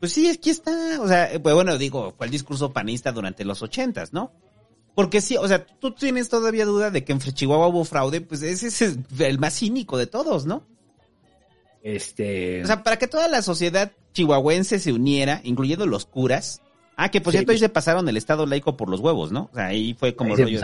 [0.00, 1.00] Pues sí, aquí está.
[1.00, 4.32] O sea, pues bueno, digo, fue el discurso panista durante los ochentas, ¿no?
[4.94, 8.42] Porque sí, o sea, tú tienes todavía duda de que en Chihuahua hubo fraude, pues
[8.42, 10.66] ese es el más cínico de todos, ¿no?
[11.82, 16.60] Este, O sea, para que toda la sociedad chihuahuense se uniera, incluyendo los curas.
[16.96, 17.38] Ah, que por Sí.
[17.38, 19.48] cierto, ahí se pasaron el Estado laico por los huevos, ¿no?
[19.52, 20.60] O sea, ahí fue como Ahí rollo.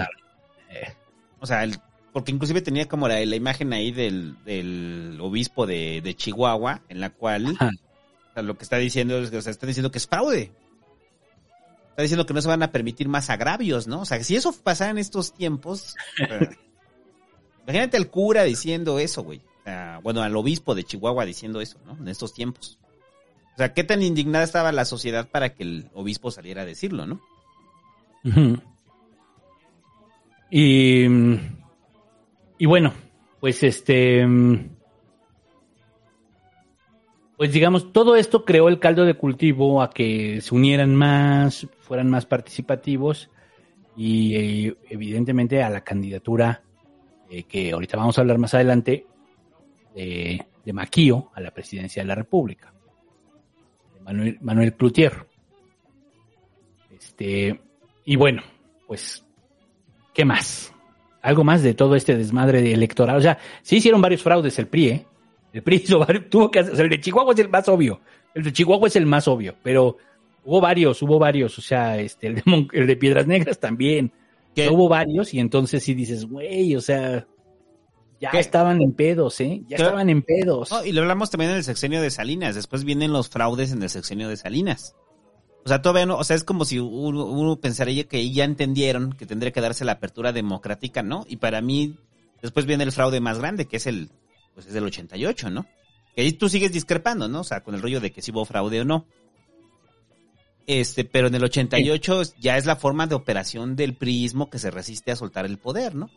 [0.71, 0.93] Eh.
[1.41, 1.79] O sea, el-
[2.13, 7.01] porque inclusive tenía como la, la imagen ahí del, del obispo de, de Chihuahua, en
[7.01, 7.71] la cual Ajá.
[8.31, 10.53] o sea, lo que está diciendo es que, o sea, está diciendo que es fraude.
[11.99, 14.03] Está diciendo que no se van a permitir más agravios, ¿no?
[14.03, 16.29] O sea, si eso pasara en estos tiempos, sea,
[17.65, 19.41] imagínate al cura diciendo eso, güey.
[20.05, 21.97] Bueno, al obispo de Chihuahua diciendo eso, ¿no?
[21.99, 22.79] En estos tiempos.
[23.55, 27.05] O sea, qué tan indignada estaba la sociedad para que el obispo saliera a decirlo,
[27.05, 27.21] ¿no?
[30.53, 31.05] Y,
[32.59, 32.95] y bueno,
[33.41, 34.25] pues este,
[37.39, 42.11] pues digamos, todo esto creó el caldo de cultivo a que se unieran más, fueran
[42.11, 43.31] más participativos
[43.97, 46.63] y eh, evidentemente a la candidatura
[47.31, 49.07] eh, que ahorita vamos a hablar más adelante
[49.95, 52.75] de, de Maquío a la presidencia de la República,
[54.05, 55.27] Manuel, Manuel Cloutier.
[56.95, 57.59] Este,
[58.05, 58.43] y bueno,
[58.87, 59.25] pues,
[60.13, 60.75] ¿qué más?
[61.23, 63.17] Algo más de todo este desmadre de electoral.
[63.17, 65.07] O sea, sí hicieron varios fraudes el PRI, ¿eh?
[65.55, 67.67] El PRI hizo varios, tuvo que hacer, o sea, el de Chihuahua es el más
[67.69, 68.01] obvio.
[68.35, 69.97] El de Chihuahua es el más obvio, pero
[70.49, 71.59] hubo varios, hubo varios.
[71.59, 74.13] O sea, este, el de, Mon- el de Piedras Negras también.
[74.71, 77.29] Hubo varios y entonces sí dices, güey, o sea,
[78.21, 78.41] ya ¿Qué?
[78.41, 79.61] estaban en pedos, ¿eh?
[79.69, 79.83] Ya ¿Qué?
[79.85, 80.73] estaban en pedos.
[80.73, 82.57] No, y lo hablamos también en el sexenio de Salinas.
[82.57, 84.97] Después vienen los fraudes en el sexenio de Salinas.
[85.65, 89.13] O sea, todavía no, o sea, es como si uno, uno pensaría que ya entendieron
[89.13, 91.25] que tendría que darse la apertura democrática, ¿no?
[91.29, 91.95] Y para mí,
[92.43, 94.11] después viene el fraude más grande, que es el,
[94.55, 95.67] pues es el 88, ¿no?
[96.17, 97.41] Que ahí tú sigues discrepando, ¿no?
[97.41, 99.07] O sea, con el rollo de que si hubo fraude o no.
[100.69, 104.71] Este, pero en el 88 ya es la forma de operación del prismo que se
[104.71, 106.11] resiste a soltar el poder, ¿no?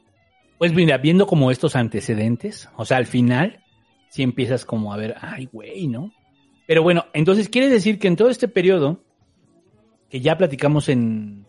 [0.58, 3.64] Pues mira, viendo como estos antecedentes, o sea, al final,
[4.10, 6.12] sí empiezas como a ver, ay, güey, ¿no?
[6.68, 9.02] Pero bueno, entonces quiere decir que en todo este periodo,
[10.10, 11.46] que ya platicamos en,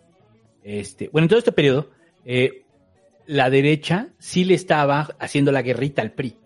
[0.62, 1.90] este, bueno, en todo este periodo,
[2.24, 2.62] eh,
[3.26, 6.36] la derecha sí le estaba haciendo la guerrita al PRI.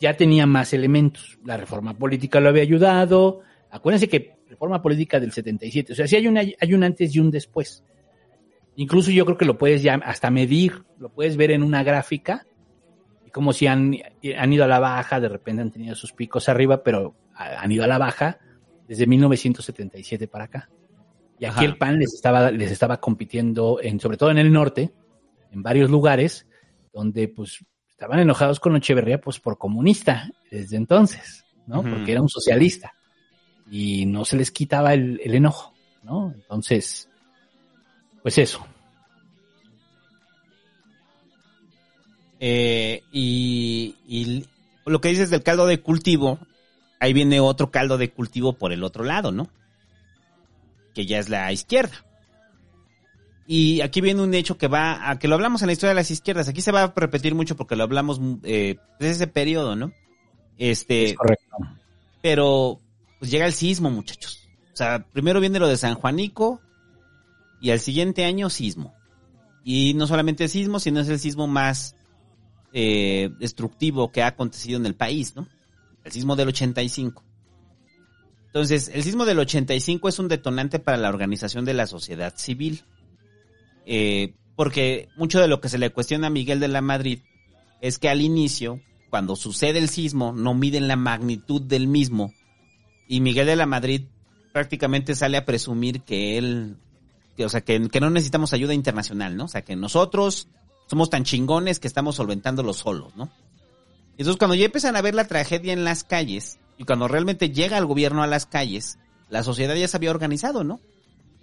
[0.00, 1.38] Ya tenía más elementos.
[1.44, 3.42] La reforma política lo había ayudado.
[3.74, 7.18] Acuérdense que reforma política del 77, o sea, sí hay, una, hay un antes y
[7.20, 7.82] un después.
[8.76, 12.46] Incluso yo creo que lo puedes ya hasta medir, lo puedes ver en una gráfica,
[13.26, 13.96] y como si han,
[14.38, 17.72] han ido a la baja, de repente han tenido sus picos arriba, pero ha- han
[17.72, 18.38] ido a la baja
[18.86, 20.68] desde 1977 para acá.
[21.38, 21.64] Y aquí Ajá.
[21.64, 24.92] el PAN les estaba, les estaba compitiendo, en, sobre todo en el norte,
[25.50, 26.46] en varios lugares,
[26.92, 31.82] donde pues estaban enojados con Echeverría pues por comunista desde entonces, ¿no?
[31.82, 32.92] Porque era un socialista
[33.74, 35.72] y no se les quitaba el, el enojo,
[36.02, 36.30] ¿no?
[36.36, 37.08] Entonces,
[38.22, 38.66] pues eso.
[42.38, 44.44] Eh, y, y
[44.84, 46.38] lo que dices del caldo de cultivo,
[47.00, 49.48] ahí viene otro caldo de cultivo por el otro lado, ¿no?
[50.94, 52.04] Que ya es la izquierda.
[53.46, 56.00] Y aquí viene un hecho que va, a que lo hablamos en la historia de
[56.00, 56.46] las izquierdas.
[56.46, 59.92] Aquí se va a repetir mucho porque lo hablamos eh, de ese periodo, ¿no?
[60.58, 61.56] Este, Es correcto.
[62.20, 62.80] pero
[63.22, 64.48] pues llega el sismo, muchachos.
[64.72, 66.60] O sea, primero viene lo de San Juanico
[67.60, 68.96] y al siguiente año sismo.
[69.62, 71.94] Y no solamente sismo, sino es el sismo más
[72.72, 75.46] eh, destructivo que ha acontecido en el país, ¿no?
[76.02, 77.22] El sismo del 85.
[78.46, 82.82] Entonces, el sismo del 85 es un detonante para la organización de la sociedad civil.
[83.86, 87.20] Eh, porque mucho de lo que se le cuestiona a Miguel de la Madrid
[87.80, 88.80] es que al inicio,
[89.10, 92.34] cuando sucede el sismo, no miden la magnitud del mismo.
[93.12, 94.04] Y Miguel de la Madrid
[94.54, 96.78] prácticamente sale a presumir que él,
[97.38, 99.44] o sea, que, que no necesitamos ayuda internacional, ¿no?
[99.44, 100.48] O sea, que nosotros
[100.86, 103.30] somos tan chingones que estamos solventándolo solos, ¿no?
[104.12, 107.76] Entonces, cuando ya empiezan a ver la tragedia en las calles, y cuando realmente llega
[107.76, 108.98] el gobierno a las calles,
[109.28, 110.80] la sociedad ya se había organizado, ¿no?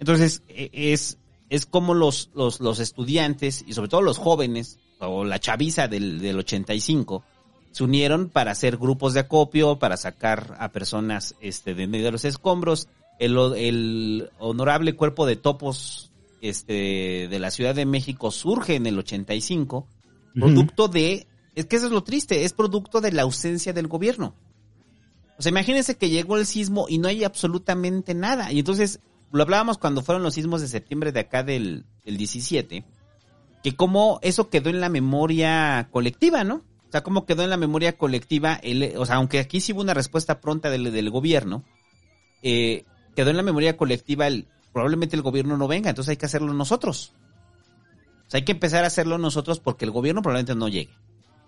[0.00, 1.18] Entonces, e- es,
[1.50, 6.18] es como los, los, los estudiantes, y sobre todo los jóvenes, o la chaviza del,
[6.18, 7.22] del 85,
[7.72, 12.12] se unieron para hacer grupos de acopio, para sacar a personas este, de medio de
[12.12, 12.88] los escombros.
[13.18, 16.10] El, el honorable cuerpo de topos
[16.40, 19.86] este, de la Ciudad de México surge en el 85,
[20.34, 24.34] producto de, es que eso es lo triste, es producto de la ausencia del gobierno.
[25.38, 28.52] O sea, imagínense que llegó el sismo y no hay absolutamente nada.
[28.52, 29.00] Y entonces,
[29.32, 32.84] lo hablábamos cuando fueron los sismos de septiembre de acá del, del 17,
[33.62, 36.62] que como eso quedó en la memoria colectiva, ¿no?
[36.90, 39.80] O sea, cómo quedó en la memoria colectiva, el, o sea, aunque aquí sí hubo
[39.80, 41.62] una respuesta pronta del, del gobierno,
[42.42, 42.84] eh,
[43.14, 46.52] quedó en la memoria colectiva el, probablemente el gobierno no venga, entonces hay que hacerlo
[46.52, 47.12] nosotros.
[48.26, 50.90] O sea, hay que empezar a hacerlo nosotros porque el gobierno probablemente no llegue.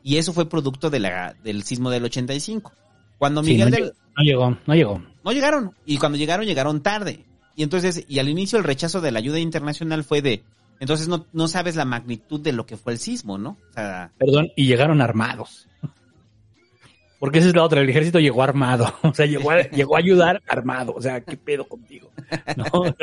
[0.05, 2.73] Y eso fue producto de la, del sismo del 85.
[3.19, 5.02] Cuando Sí, Miguel no, del, no llegó, no llegó.
[5.24, 5.74] no llegaron.
[5.85, 7.24] Y cuando llegaron, llegaron tarde.
[7.56, 10.44] Y entonces, y al inicio el rechazo de la ayuda internacional fue de,
[10.83, 13.57] entonces no, no sabes la magnitud de lo que fue el sismo, ¿no?
[13.71, 15.69] O sea, Perdón, y llegaron armados.
[17.21, 18.93] Porque esa es la otra, el ejército llegó armado.
[19.03, 20.93] O sea, llegó a, llegó a ayudar armado.
[20.97, 22.11] O sea, ¿qué pedo contigo?
[22.57, 22.95] ¿No?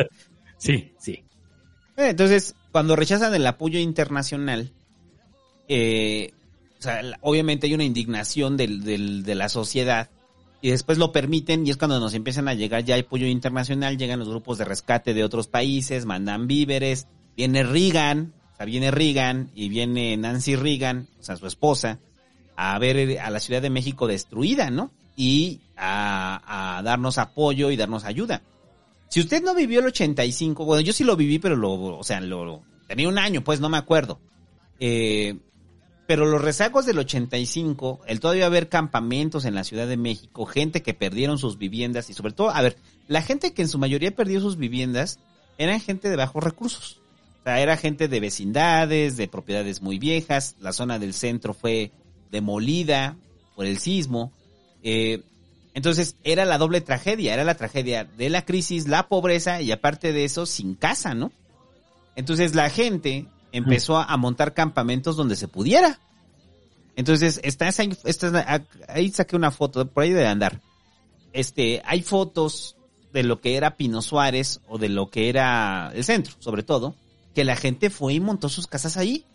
[0.58, 1.24] Sí, sí.
[1.96, 4.72] Eh, Entonces, cuando rechazan el apoyo internacional,
[5.70, 6.34] eh,
[6.78, 10.10] o sea, obviamente hay una indignación del, del- de la sociedad
[10.62, 14.20] y después lo permiten y es cuando nos empiezan a llegar ya apoyo internacional, llegan
[14.20, 17.08] los grupos de rescate de otros países, mandan víveres,
[17.40, 21.98] viene Reagan, o sea, viene Reagan y viene Nancy Reagan, o sea, su esposa,
[22.58, 24.92] a ver a la Ciudad de México destruida, ¿no?
[25.16, 28.42] Y a, darnos apoyo y darnos ayuda.
[29.08, 32.20] Si usted no vivió el 85, bueno, yo sí lo viví, pero lo, o sea,
[32.20, 34.20] lo, lo- tenía un año, pues no me acuerdo.
[34.82, 35.38] Eh,
[36.08, 40.82] pero los rezagos del 85, el todavía haber campamentos en la Ciudad de México, gente
[40.82, 42.76] que perdieron sus viviendas y sobre todo, a ver,
[43.08, 45.20] la gente que en su mayoría perdió sus viviendas
[45.58, 47.00] eran gente de bajos recursos.
[47.50, 51.92] Sea, era gente de vecindades, de propiedades muy viejas, la zona del centro fue
[52.30, 53.18] demolida
[53.56, 54.32] por el sismo.
[54.84, 55.24] Eh,
[55.74, 60.14] entonces era la doble tragedia, era la tragedia de la crisis, la pobreza y aparte
[60.14, 61.32] de eso sin casa, ¿no?
[62.16, 66.00] Entonces la gente empezó a, montar campamentos donde se pudiera.
[66.96, 70.62] Entonces está esa, esta- ahí saqué una foto, por ahí de andar.
[71.34, 72.76] Este, hay fotos
[73.12, 76.94] de lo que era Pino Suárez o de lo que era el centro, sobre todo,
[77.34, 79.26] que la gente fue y montó sus casas ahí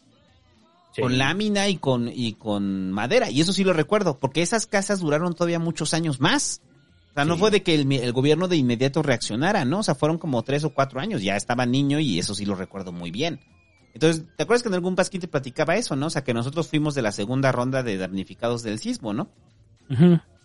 [1.00, 3.30] con lámina y con, y con madera.
[3.30, 6.60] Y eso sí lo recuerdo, porque esas casas duraron todavía muchos años más.
[7.10, 9.80] O sea, no fue de que el, gobierno de inmediato reaccionara, ¿no?
[9.80, 11.22] O sea, fueron como tres o cuatro años.
[11.22, 13.40] Ya estaba niño y eso sí lo recuerdo muy bien.
[13.92, 16.06] Entonces, ¿te acuerdas que en algún pasquín te platicaba eso, no?
[16.06, 19.28] O sea, que nosotros fuimos de la segunda ronda de damnificados del sismo, ¿no?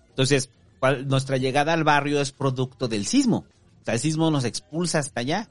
[0.10, 3.46] Entonces, cual- nuestra llegada al barrio es producto del sismo.
[3.82, 5.50] O sea, el sismo nos expulsa hasta allá.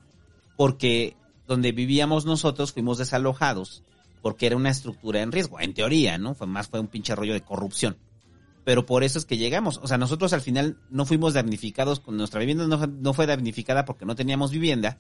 [0.57, 1.17] Porque
[1.49, 3.83] donde vivíamos nosotros fuimos desalojados.
[4.23, 5.59] Porque era una estructura en riesgo.
[5.59, 6.35] En teoría, ¿no?
[6.35, 7.97] Fue más fue un pinche rollo de corrupción.
[8.65, 9.81] Pero por eso es que llegamos.
[9.83, 13.85] O sea, nosotros al final no fuimos damnificados con nuestra vivienda, no no fue damnificada
[13.85, 14.99] porque no teníamos vivienda.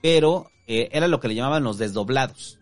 [0.00, 2.60] Pero eh, era lo que le llamaban los desdoblados.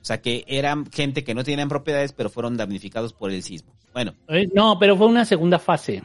[0.00, 3.74] O sea, que eran gente que no tenían propiedades, pero fueron damnificados por el sismo.
[3.92, 6.02] Bueno, Eh, No, pero fue una segunda fase.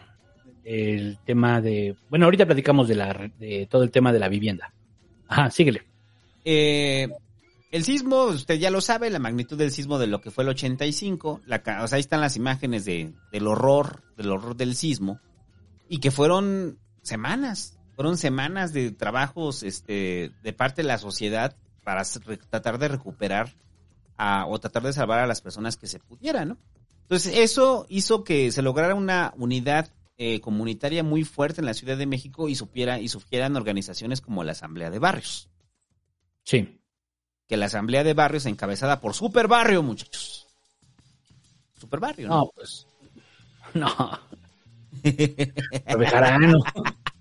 [0.63, 1.95] El tema de.
[2.09, 4.73] Bueno, ahorita platicamos de, la, de todo el tema de la vivienda.
[5.27, 5.83] Ajá, síguele.
[6.45, 7.09] Eh,
[7.71, 10.51] el sismo, usted ya lo sabe, la magnitud del sismo de lo que fue el
[10.51, 15.19] 85, la, o sea, ahí están las imágenes de, del horror, del horror del sismo,
[15.89, 22.03] y que fueron semanas, fueron semanas de trabajos este, de parte de la sociedad para
[22.49, 23.53] tratar de recuperar
[24.47, 26.57] o tratar de salvar a las personas que se pudieran, ¿no?
[27.01, 31.97] Entonces, eso hizo que se lograra una unidad eh, comunitaria muy fuerte en la Ciudad
[31.97, 35.49] de México y supiera y supieran organizaciones como la Asamblea de Barrios
[36.45, 36.79] Sí.
[37.47, 40.47] que la asamblea de barrios encabezada por Super Barrio, muchachos.
[41.77, 42.35] Super Barrio, ¿no?
[42.35, 42.87] No, pues.
[43.73, 44.19] No.
[45.97, 46.59] Bejarano.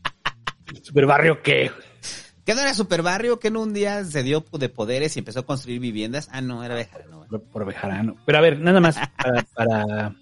[0.83, 1.71] Super barrio qué?
[2.45, 3.41] ¿Qué no era super barrio?
[3.41, 6.29] que en un día se dio de poderes y empezó a construir viviendas?
[6.31, 7.27] Ah, no, era Bejarano.
[7.29, 8.17] Por, por Bejarano.
[8.25, 10.15] Pero a ver, nada más para, para,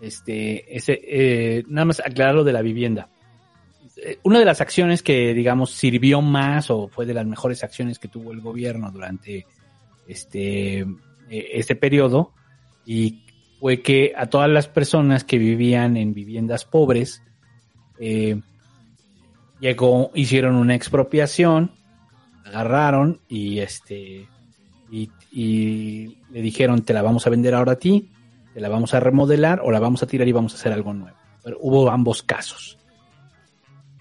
[0.00, 3.08] este, ese, eh, nada más aclarar lo de la vivienda.
[3.96, 7.98] Eh, Una de las acciones que, digamos, sirvió más o fue de las mejores acciones
[7.98, 9.46] que tuvo el gobierno durante
[10.06, 10.86] este, eh,
[11.28, 12.32] este periodo
[12.84, 13.22] y
[13.58, 17.22] fue que a todas las personas que vivían en viviendas pobres,
[17.98, 18.40] eh,
[19.60, 21.72] llegó, hicieron una expropiación,
[22.44, 24.28] agarraron y este
[24.90, 25.10] y,
[26.30, 28.10] le dijeron te la vamos a vender ahora a ti,
[28.54, 30.94] te la vamos a remodelar o la vamos a tirar y vamos a hacer algo
[30.94, 31.16] nuevo.
[31.42, 32.75] Pero hubo ambos casos.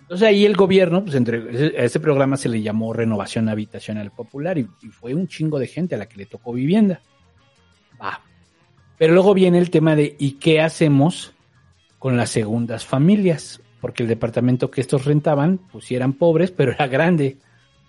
[0.06, 1.38] Entonces ahí el gobierno, pues entre
[1.80, 5.96] a ese programa se le llamó Renovación Habitacional Popular y, fue un chingo de gente
[5.96, 7.02] a la que le tocó vivienda.
[8.00, 8.22] Va.
[9.00, 11.34] Pero luego viene el tema de ¿y qué hacemos
[11.98, 13.62] con las segundas familias?
[13.82, 17.38] Porque el departamento que estos rentaban, pues eran pobres, pero era grande,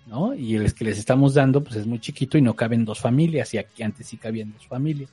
[0.07, 0.35] ¿no?
[0.35, 3.53] Y el que les estamos dando, pues es muy chiquito y no caben dos familias,
[3.53, 5.13] y aquí antes sí cabían dos familias.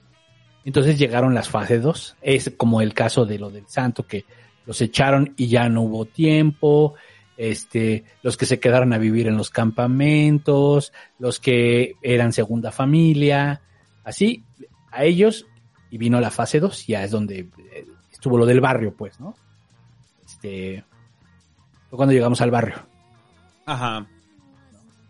[0.63, 2.15] Entonces llegaron las fases 2.
[2.21, 4.23] Es como el caso de lo del santo, que
[4.65, 6.95] los echaron y ya no hubo tiempo.
[7.35, 13.61] Este, los que se quedaron a vivir en los campamentos, los que eran segunda familia,
[14.03, 14.43] así,
[14.91, 15.47] a ellos,
[15.89, 19.35] y vino la fase 2, ya es donde eh, estuvo lo del barrio, pues, ¿no?
[20.25, 20.83] Este,
[21.89, 22.75] fue cuando llegamos al barrio.
[23.65, 24.07] Ajá.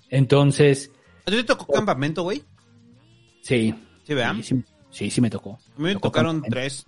[0.10, 0.92] Entonces,
[1.26, 2.44] ¿A ti te tocó campamento, güey?
[3.42, 3.74] sí.
[4.06, 4.36] Sí, ¿verdad?
[4.90, 5.54] Sí, sí, me tocó.
[5.76, 6.54] A mí me tocaron campamento.
[6.56, 6.86] tres.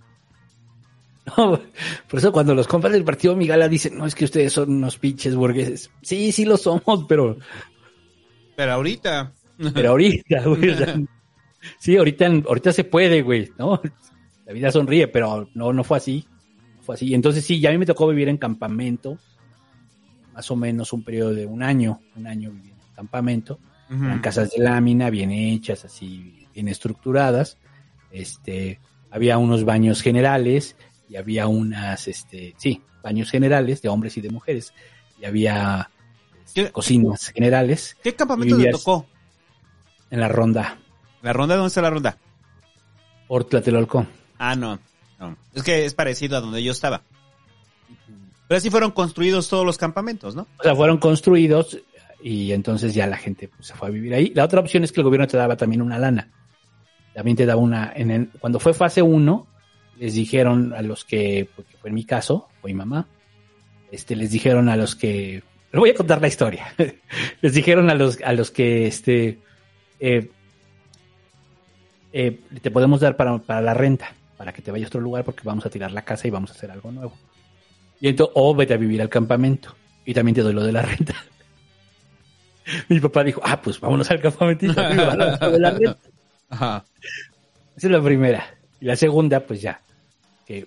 [1.36, 1.60] No,
[2.08, 4.96] por eso cuando los compas del partido Migala dicen, no, es que ustedes son unos
[4.96, 5.90] pinches burgueses.
[6.02, 7.36] Sí, sí lo somos, pero,
[8.54, 9.32] Pero ahorita.
[9.74, 10.70] pero ahorita, güey.
[10.70, 10.94] o sea,
[11.80, 13.80] sí, ahorita, ahorita se puede, güey, ¿no?
[14.44, 16.24] La vida sonríe, pero no, no fue así.
[16.76, 17.12] No Fue así.
[17.12, 19.18] Entonces sí, ya a mí me tocó vivir en campamento.
[20.32, 23.58] Más o menos un periodo de un año, un año viví en campamento.
[23.90, 24.04] Ujú.
[24.04, 27.58] Eran casas de lámina, bien hechas, así, bien estructuradas.
[28.12, 28.78] Este,
[29.10, 30.76] había unos baños generales
[31.08, 34.72] y había unas, este, sí, baños generales de hombres y de mujeres.
[35.20, 35.90] Y había
[36.44, 39.06] este, ¿Qué- cocinas generales ¿Qué campamento te tocó?
[40.10, 40.78] en la ronda
[41.22, 41.56] ¿La ronda?
[41.56, 42.18] ¿Dónde está la ronda?
[43.26, 44.06] por Tlatelolco.
[44.38, 44.78] Ah, no.
[45.18, 45.36] no.
[45.54, 47.02] Es que es parecido a donde yo estaba.
[48.46, 50.46] Pero así fueron construidos todos los campamentos, ¿no?
[50.60, 51.78] O sea, fueron construidos
[52.22, 54.32] y entonces ya la gente pues, se fue a vivir ahí.
[54.34, 56.30] La otra opción es que el gobierno te daba también una lana.
[57.14, 59.46] También te daba una, en el- cuando fue fase 1,
[59.98, 63.06] les dijeron a los que, porque fue en mi caso, fue mi mamá,
[63.90, 65.42] este, les dijeron a los que,
[65.72, 66.74] les voy a contar la historia,
[67.40, 69.38] les dijeron a los, a los que, este,
[70.00, 70.30] eh,
[72.12, 75.24] eh, te podemos dar para, para la renta, para que te vayas a otro lugar
[75.24, 77.12] porque vamos a tirar la casa y vamos a hacer algo nuevo.
[78.00, 79.74] Y entonces, o vete a vivir al campamento.
[80.04, 81.14] Y también te doy lo de la renta.
[82.88, 85.96] Mi papá dijo, ah, pues vámonos al campamento y te doy lo de la renta.
[86.50, 86.84] Ajá.
[87.76, 88.55] Esa es la primera.
[88.80, 89.80] Y la segunda, pues ya,
[90.46, 90.66] que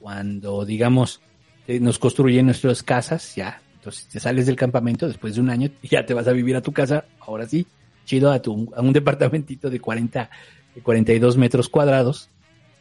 [0.00, 1.20] cuando, digamos,
[1.68, 5.88] nos construyen nuestras casas, ya, entonces te sales del campamento después de un año y
[5.88, 7.66] ya te vas a vivir a tu casa, ahora sí,
[8.04, 10.30] chido, a, tu, a un departamentito de 40,
[10.74, 12.28] de 42 metros cuadrados,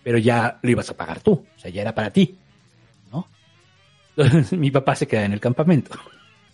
[0.04, 2.38] pero ya lo ibas a pagar tú, o sea, ya era para ti,
[3.12, 3.28] ¿no?
[4.16, 5.92] Entonces mi papá se queda en el campamento.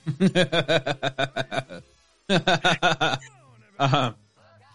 [3.78, 4.16] Ajá.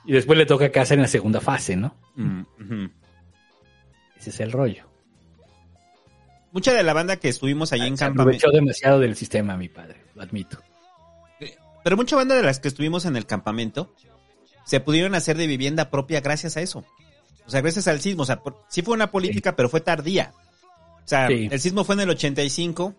[0.05, 1.95] Y después le toca casa en la segunda fase, ¿no?
[2.17, 2.43] Mm.
[4.21, 4.85] Ese es el rollo.
[6.53, 8.23] Mucha de la banda que estuvimos allí en campamento.
[8.23, 10.59] aprovechó demasiado del sistema, mi padre, lo admito.
[11.83, 13.95] Pero mucha banda de las que estuvimos en el campamento
[14.65, 16.85] se pudieron hacer de vivienda propia gracias a eso.
[17.47, 18.25] O sea, gracias al sismo.
[18.25, 20.33] O sea, por- sí fue una política, pero fue tardía.
[21.05, 21.49] O sea, Sí.
[21.51, 22.95] el sismo fue en el 85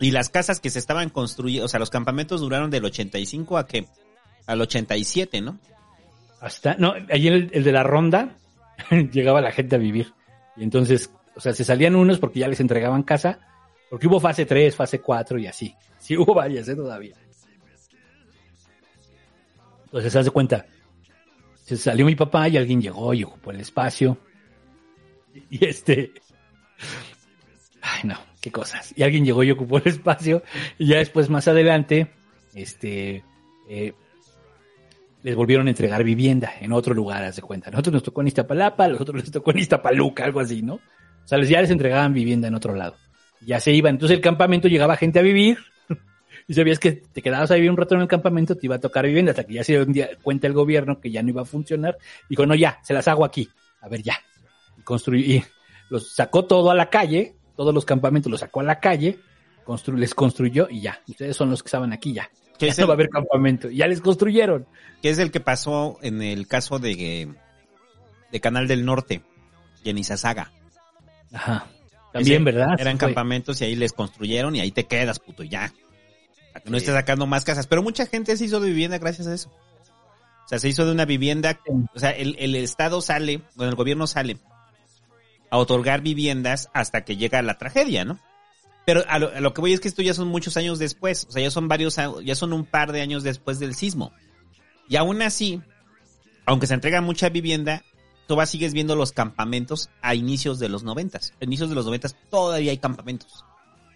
[0.00, 3.66] y las casas que se estaban construyendo, o sea, los campamentos duraron del 85 a
[3.68, 3.86] que
[4.46, 5.58] al 87, ¿no?
[6.40, 8.36] Hasta, no, allí el, el de la ronda
[9.12, 10.12] llegaba la gente a vivir.
[10.56, 13.38] Y entonces, o sea, se salían unos porque ya les entregaban casa,
[13.90, 15.74] porque hubo fase 3, fase 4 y así.
[15.98, 16.76] Sí hubo varias, ¿eh?
[16.76, 17.16] Todavía.
[19.86, 20.66] Entonces, se hace cuenta.
[21.62, 24.18] Se salió mi papá y alguien llegó y ocupó el espacio.
[25.50, 26.12] Y este.
[27.80, 28.92] Ay, no, qué cosas.
[28.96, 30.42] Y alguien llegó y ocupó el espacio.
[30.78, 32.10] Y ya después, más adelante,
[32.54, 33.24] este.
[33.68, 33.94] eh,
[35.24, 37.70] les volvieron a entregar vivienda en otro lugar, haz de cuenta.
[37.70, 40.74] Nosotros nos tocó en Iztapalapa, los otros les tocó en Iztapaluca, algo así, ¿no?
[40.74, 40.80] O
[41.26, 42.94] sea, ya les entregaban vivienda en otro lado.
[43.40, 43.94] Ya se iban.
[43.94, 45.58] Entonces el campamento llegaba gente a vivir.
[46.46, 48.78] Y sabías que te quedabas a vivir un rato en el campamento, te iba a
[48.78, 51.46] tocar vivienda, hasta que ya se dio cuenta el gobierno que ya no iba a
[51.46, 51.96] funcionar.
[52.28, 53.48] Dijo, no, ya, se las hago aquí.
[53.80, 54.18] A ver, ya.
[54.76, 55.44] Y y
[55.88, 59.18] los sacó todo a la calle, todos los campamentos los sacó a la calle,
[59.64, 61.00] constru- les construyó y ya.
[61.08, 62.28] Ustedes son los que estaban aquí ya.
[62.58, 63.68] ¿Qué Ya es no el- va a haber campamento.
[63.70, 64.66] Ya les construyeron.
[65.02, 67.28] Que es el que pasó en el caso de,
[68.32, 69.22] de Canal del Norte
[69.82, 70.50] y en Izazaga.
[71.32, 71.66] Ajá.
[72.12, 72.68] También, Ese- ¿verdad?
[72.78, 73.08] Eran Fue.
[73.08, 75.72] campamentos y ahí les construyeron y ahí te quedas, puto, ya.
[76.52, 77.66] Para que no estés sacando más casas.
[77.66, 79.50] Pero mucha gente se hizo de vivienda gracias a eso.
[80.44, 81.58] O sea, se hizo de una vivienda.
[81.94, 84.36] O sea, el, el Estado sale, bueno, el gobierno sale
[85.50, 88.20] a otorgar viviendas hasta que llega la tragedia, ¿no?
[88.86, 91.26] Pero a lo, a lo que voy es que esto ya son muchos años después.
[91.28, 94.12] O sea, ya son varios, ya son un par de años después del sismo.
[94.88, 95.62] Y aún así,
[96.44, 97.82] aunque se entrega mucha vivienda,
[98.26, 101.32] todavía sigues viendo los campamentos a inicios de los noventas.
[101.40, 103.44] A inicios de los noventas todavía hay campamentos.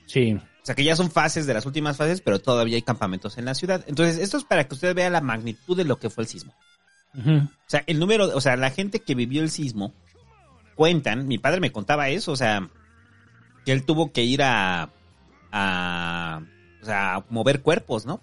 [0.07, 0.33] Sí.
[0.33, 3.45] O sea que ya son fases de las últimas fases, pero todavía hay campamentos en
[3.45, 3.85] la ciudad.
[3.87, 6.55] Entonces, esto es para que usted vea la magnitud de lo que fue el sismo.
[7.15, 9.95] O sea, el número, o sea, la gente que vivió el sismo
[10.77, 12.71] cuentan, mi padre me contaba eso, o sea,
[13.65, 14.91] que él tuvo que ir a,
[15.53, 16.43] a,
[16.83, 18.21] o sea, a mover cuerpos, ¿no?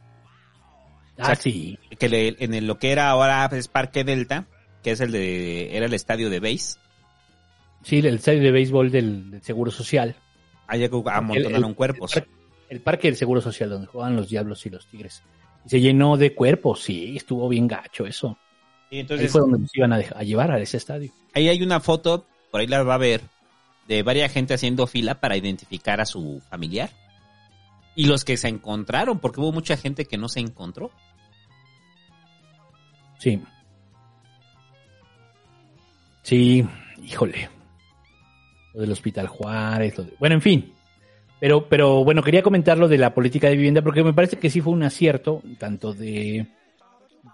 [1.17, 1.79] Ah, sí.
[1.97, 4.47] Que le- en el- lo que era ahora es Parque Delta,
[4.83, 6.79] que es el de, era el estadio de base,
[7.83, 10.15] Sí, el estadio de béisbol del, del Seguro Social.
[10.65, 12.15] allá amontonaron cuerpos.
[12.17, 12.31] El, par-
[12.69, 15.21] el parque del Seguro Social, donde juegan los Diablos y los Tigres.
[15.65, 18.39] Y se llenó de cuerpos, sí, estuvo bien gacho eso.
[18.89, 21.11] Y Ahí entonces, fue donde nos iban a, a llevar a ese estadio.
[21.35, 23.21] Ahí hay una foto, por ahí la va a ver,
[23.87, 26.89] de varias gente haciendo fila para identificar a su familiar.
[27.95, 30.91] Y los que se encontraron, porque hubo mucha gente que no se encontró.
[33.19, 33.41] Sí.
[36.23, 36.65] Sí,
[37.03, 37.49] híjole.
[38.73, 40.73] Lo del Hospital Juárez, lo de- bueno, en fin.
[41.39, 44.49] Pero, pero bueno, quería comentar lo de la política de vivienda porque me parece que
[44.49, 46.47] sí fue un acierto, tanto de,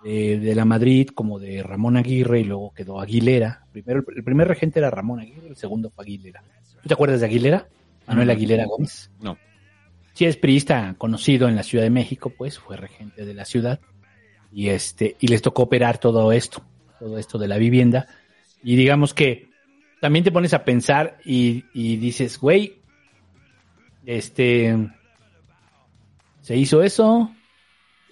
[0.03, 3.65] de, de la Madrid como de Ramón Aguirre y luego quedó Aguilera.
[3.71, 6.43] Primero, el primer regente era Ramón Aguirre, el segundo fue Aguilera.
[6.81, 7.67] ¿Tú te acuerdas de Aguilera?
[8.07, 8.31] Manuel Mm.
[8.31, 9.11] Aguilera Gómez.
[9.21, 9.37] No.
[10.13, 13.79] Sí, es priista conocido en la Ciudad de México, pues fue regente de la ciudad
[14.51, 16.63] y este y les tocó operar todo esto,
[16.99, 18.07] todo esto de la vivienda
[18.63, 19.49] y digamos que
[20.01, 22.81] también te pones a pensar y, y dices, güey,
[24.05, 24.75] este
[26.41, 27.31] se hizo eso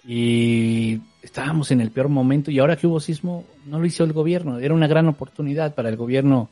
[0.04, 4.12] y estábamos en el peor momento y ahora que hubo sismo no lo hizo el
[4.12, 6.48] gobierno, era una gran oportunidad para el gobierno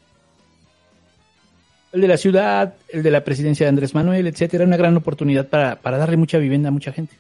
[1.93, 5.49] el de la ciudad, el de la presidencia de Andrés Manuel, etcétera, una gran oportunidad
[5.49, 7.17] para, para darle mucha vivienda a mucha gente.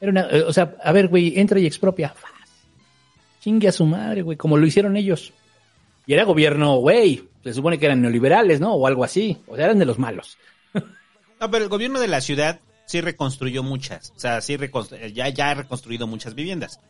[0.00, 2.14] Era una, eh, o sea, a ver, güey, entra y expropia.
[3.40, 5.32] Chingue a su madre, güey, como lo hicieron ellos.
[6.06, 8.74] Y era gobierno, güey, se supone que eran neoliberales, ¿no?
[8.74, 9.38] O algo así.
[9.46, 10.38] O sea, eran de los malos.
[11.40, 14.12] No, pero el gobierno de la ciudad sí reconstruyó muchas.
[14.16, 16.80] O sea, sí reconstru- ya, ya ha reconstruido muchas viviendas.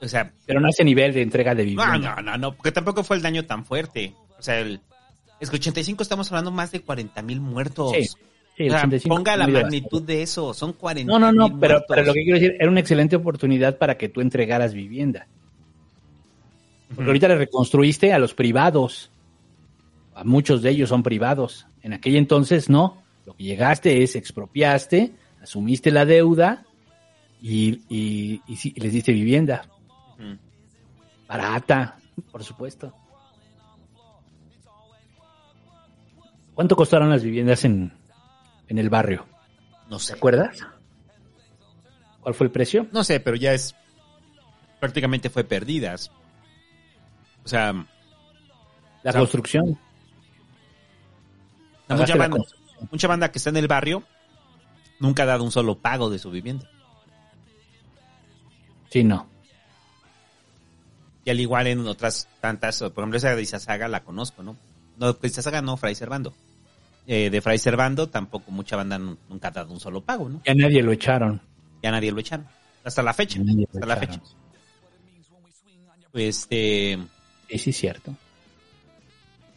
[0.00, 2.16] O sea, Pero no a ese nivel de entrega de no, vivienda.
[2.16, 4.14] no, no, no, porque tampoco fue el daño tan fuerte.
[4.38, 4.80] O sea, el,
[5.40, 7.92] es que 85 estamos hablando más de 40 mil muertos.
[7.92, 8.04] Sí,
[8.56, 11.58] sí, O sea, 85 ponga la magnitud de eso, son 40 No, no, no, mil
[11.60, 11.86] pero, muertos.
[11.94, 15.26] pero lo que quiero decir, era una excelente oportunidad para que tú entregaras vivienda.
[16.94, 19.10] Porque ahorita le reconstruiste a los privados.
[20.14, 21.66] A muchos de ellos son privados.
[21.82, 23.02] En aquel entonces no.
[23.30, 26.66] Lo que llegaste es expropiaste, asumiste la deuda
[27.40, 29.62] y, y, y sí, les diste vivienda.
[31.28, 31.96] Barata,
[32.32, 32.92] por supuesto.
[36.56, 37.92] ¿Cuánto costaron las viviendas en,
[38.66, 39.24] en el barrio?
[39.88, 40.14] No sé.
[40.14, 40.66] ¿Te acuerdas?
[42.22, 42.88] ¿Cuál fue el precio?
[42.90, 43.76] No sé, pero ya es.
[44.80, 46.10] Prácticamente fue perdidas.
[47.44, 49.78] O sea, La O sea, construcción.
[52.90, 54.02] Mucha banda que está en el barrio
[54.98, 56.68] nunca ha dado un solo pago de su vivienda.
[58.90, 59.26] Sí, no.
[61.24, 64.56] Y al igual en otras tantas, por ejemplo, esa de Izazaga la conozco, ¿no?
[64.98, 66.34] No, de Izazaga no, Fray Servando.
[67.06, 70.42] Eh, de Fray Servando tampoco mucha banda nu- nunca ha dado un solo pago, ¿no?
[70.44, 71.40] Ya nadie lo echaron.
[71.82, 72.46] Ya nadie lo echaron.
[72.84, 73.40] Hasta la fecha.
[73.74, 74.20] Hasta la fecha.
[76.12, 76.98] Este.
[77.48, 78.14] Sí, sí, cierto.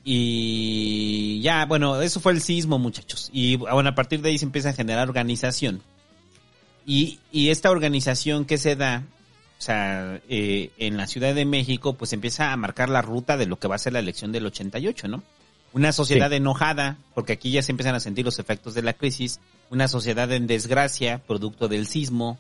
[0.04, 3.30] Y ya, bueno, eso fue el sismo, muchachos.
[3.34, 5.82] Y bueno, a partir de ahí se empieza a generar organización.
[6.86, 9.04] Y, y esta organización que se da,
[9.60, 13.46] o sea, eh, en la Ciudad de México, pues empieza a marcar la ruta de
[13.46, 15.24] lo que va a ser la elección del 88, ¿no?
[15.72, 16.36] Una sociedad Sí.
[16.36, 19.40] enojada, porque aquí ya se empiezan a sentir los efectos de la crisis.
[19.72, 22.38] Una sociedad en desgracia, producto del sismo.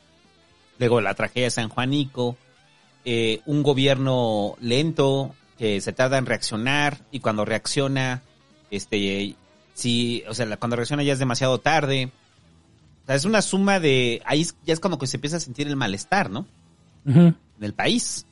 [0.78, 2.38] Luego la tragedia de San Juanico.
[3.06, 8.22] eh, un gobierno lento, que se tarda en reaccionar y cuando reacciona,
[8.70, 9.34] este,
[9.74, 12.12] sí, o sea, cuando reacciona ya es demasiado tarde.
[13.04, 15.70] O sea, es una suma de, ahí ya es como que se empieza a sentir
[15.70, 16.46] el malestar, ¿no?
[17.06, 18.26] En el país.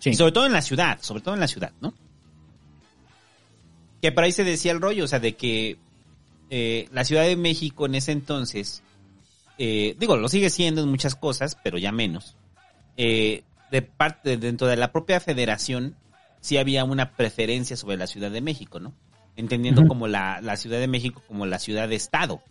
[0.00, 0.10] Sí.
[0.10, 1.94] Y sobre todo en la ciudad, sobre todo en la ciudad, ¿no?
[4.02, 5.78] Que por ahí se decía el rollo, o sea, de que
[6.50, 8.82] eh, la Ciudad de México en ese entonces,
[9.56, 12.36] eh, digo, lo sigue siendo en muchas cosas, pero ya menos.
[12.98, 15.96] Eh, de parte, dentro de la propia federación,
[16.40, 18.94] sí había una preferencia sobre la Ciudad de México, ¿no?
[19.36, 22.42] Entendiendo como la, la Ciudad de México como la ciudad de Estado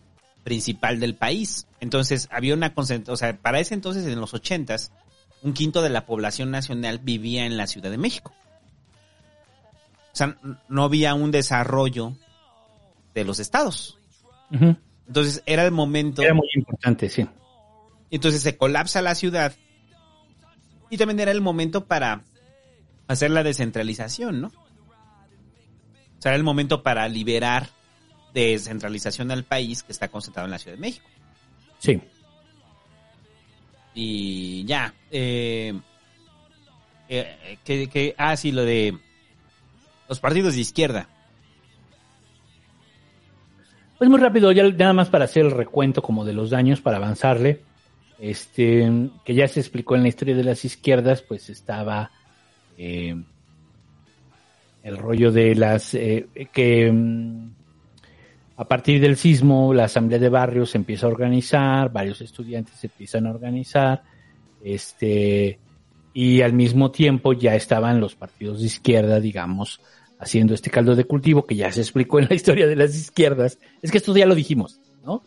[0.44, 1.68] principal del país.
[1.80, 4.91] Entonces, había una concentración, o sea, para ese entonces, en los ochentas,
[5.41, 8.34] un quinto de la población nacional vivía en la Ciudad de México.
[10.11, 10.38] O sea,
[10.68, 12.14] no había un desarrollo
[13.14, 13.98] de los estados.
[15.07, 16.22] Entonces, era el momento.
[16.22, 17.28] Era muy importante, sí.
[18.11, 19.53] Entonces se colapsa la ciudad.
[20.90, 22.24] Y también era el momento para
[23.10, 24.48] hacer la descentralización, ¿no?
[24.48, 27.69] O era el momento para liberar
[28.34, 31.07] de descentralización al país que está concentrado en la Ciudad de México.
[31.80, 31.99] Sí.
[33.95, 34.94] Y ya.
[35.11, 35.73] Eh,
[37.10, 38.98] eh, que, que- ah, sí, lo de
[40.07, 41.10] los partidos de izquierda.
[43.98, 46.98] Pues muy rápido, ya nada más para hacer el recuento como de los daños, para
[46.98, 47.64] avanzarle.
[48.19, 52.11] Este, que ya se explicó en la historia de las izquierdas, pues estaba
[52.81, 53.14] eh,
[54.84, 57.51] el rollo de las eh, que mm,
[58.56, 62.88] a partir del sismo la asamblea de barrios se empieza a organizar, varios estudiantes se
[62.88, 64.03] empiezan a organizar,
[64.64, 65.60] este
[66.14, 69.81] y al mismo tiempo ya estaban los partidos de izquierda, digamos,
[70.18, 73.60] haciendo este caldo de cultivo que ya se explicó en la historia de las izquierdas.
[73.81, 75.22] Es que esto ya lo dijimos, ¿no?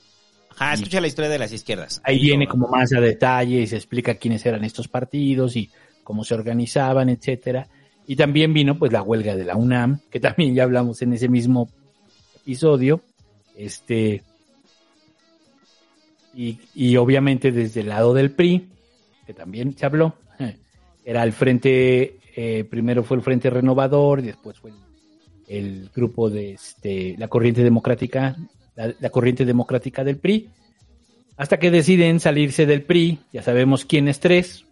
[0.51, 2.01] Ajá, escucha la historia de las izquierdas.
[2.05, 5.71] Ahí viene como más a detalle y se explica quiénes eran estos partidos y
[6.03, 7.69] cómo se organizaban, etcétera.
[8.07, 11.29] Y también vino pues la huelga de la UNAM, que también ya hablamos en ese
[11.29, 11.69] mismo
[12.43, 13.01] episodio.
[13.57, 14.23] Este
[16.35, 18.69] y, y obviamente desde el lado del PRI,
[19.27, 20.15] que también se habló,
[21.05, 24.73] era el frente, eh, primero fue el Frente Renovador, y después fue
[25.49, 28.37] el, grupo de este, la corriente democrática,
[28.75, 30.49] la, la corriente democrática del PRI,
[31.37, 34.65] hasta que deciden salirse del PRI, ya sabemos quiénes tres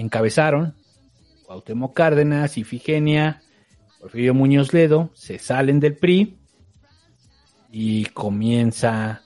[0.00, 0.74] encabezaron,
[1.46, 3.42] Cuauhtémoc Cárdenas, Ifigenia,
[4.00, 6.36] Porfirio Muñoz Ledo, se salen del PRI
[7.70, 9.22] y comienza,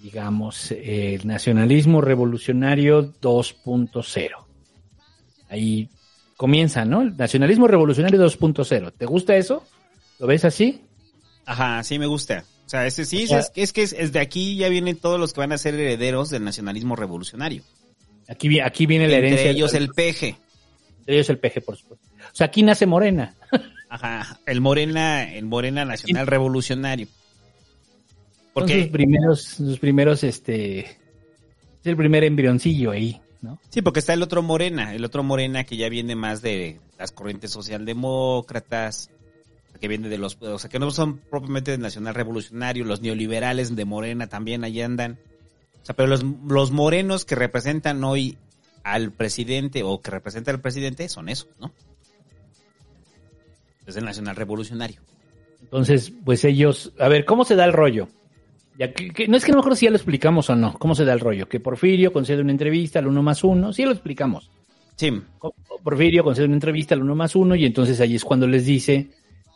[0.00, 4.30] digamos, el nacionalismo revolucionario 2.0.
[5.48, 5.88] Ahí
[6.36, 7.02] comienza, ¿no?
[7.02, 8.92] El nacionalismo revolucionario 2.0.
[8.96, 9.64] ¿Te gusta eso?
[10.18, 10.82] ¿Lo ves así?
[11.44, 12.44] Ajá, sí me gusta.
[12.66, 14.96] O sea, ese sí, O sea- es, es que es, es de aquí ya vienen
[14.96, 17.62] todos los que van a ser herederos del nacionalismo revolucionario.
[18.28, 19.50] Aquí, aquí viene la Entre herencia.
[19.50, 20.36] ellos el peje.
[21.00, 22.06] Entre ellos el peje, por supuesto.
[22.32, 23.34] O sea, aquí nace Morena.
[23.88, 27.06] Ajá, el Morena, el Morena Nacional Revolucionario.
[27.06, 27.14] Son
[28.52, 30.88] Porque sus primeros, sus primeros, este, es
[31.84, 33.60] el primer embrioncillo ahí, ¿no?
[33.68, 37.12] Sí, porque está el otro Morena, el otro Morena que ya viene más de las
[37.12, 39.10] corrientes socialdemócratas,
[39.80, 43.76] que viene de los, o sea, que no son propiamente del nacional revolucionario, los neoliberales
[43.76, 45.18] de Morena también ahí andan.
[45.86, 48.36] O sea, pero los, los morenos que representan hoy
[48.82, 51.70] al presidente o que representan al presidente son esos, ¿no?
[53.86, 55.00] Es el nacional revolucionario.
[55.62, 58.08] Entonces, pues ellos, a ver, ¿cómo se da el rollo?
[58.76, 60.74] Ya que, que- no es que no me acuerdo si ya lo explicamos o no.
[60.74, 61.48] ¿Cómo se da el rollo?
[61.48, 63.72] Que Porfirio concede una entrevista al uno más uno.
[63.72, 64.50] Sí lo explicamos.
[64.96, 65.22] Sí.
[65.84, 69.08] Porfirio concede una entrevista al uno más uno y entonces ahí es cuando les dice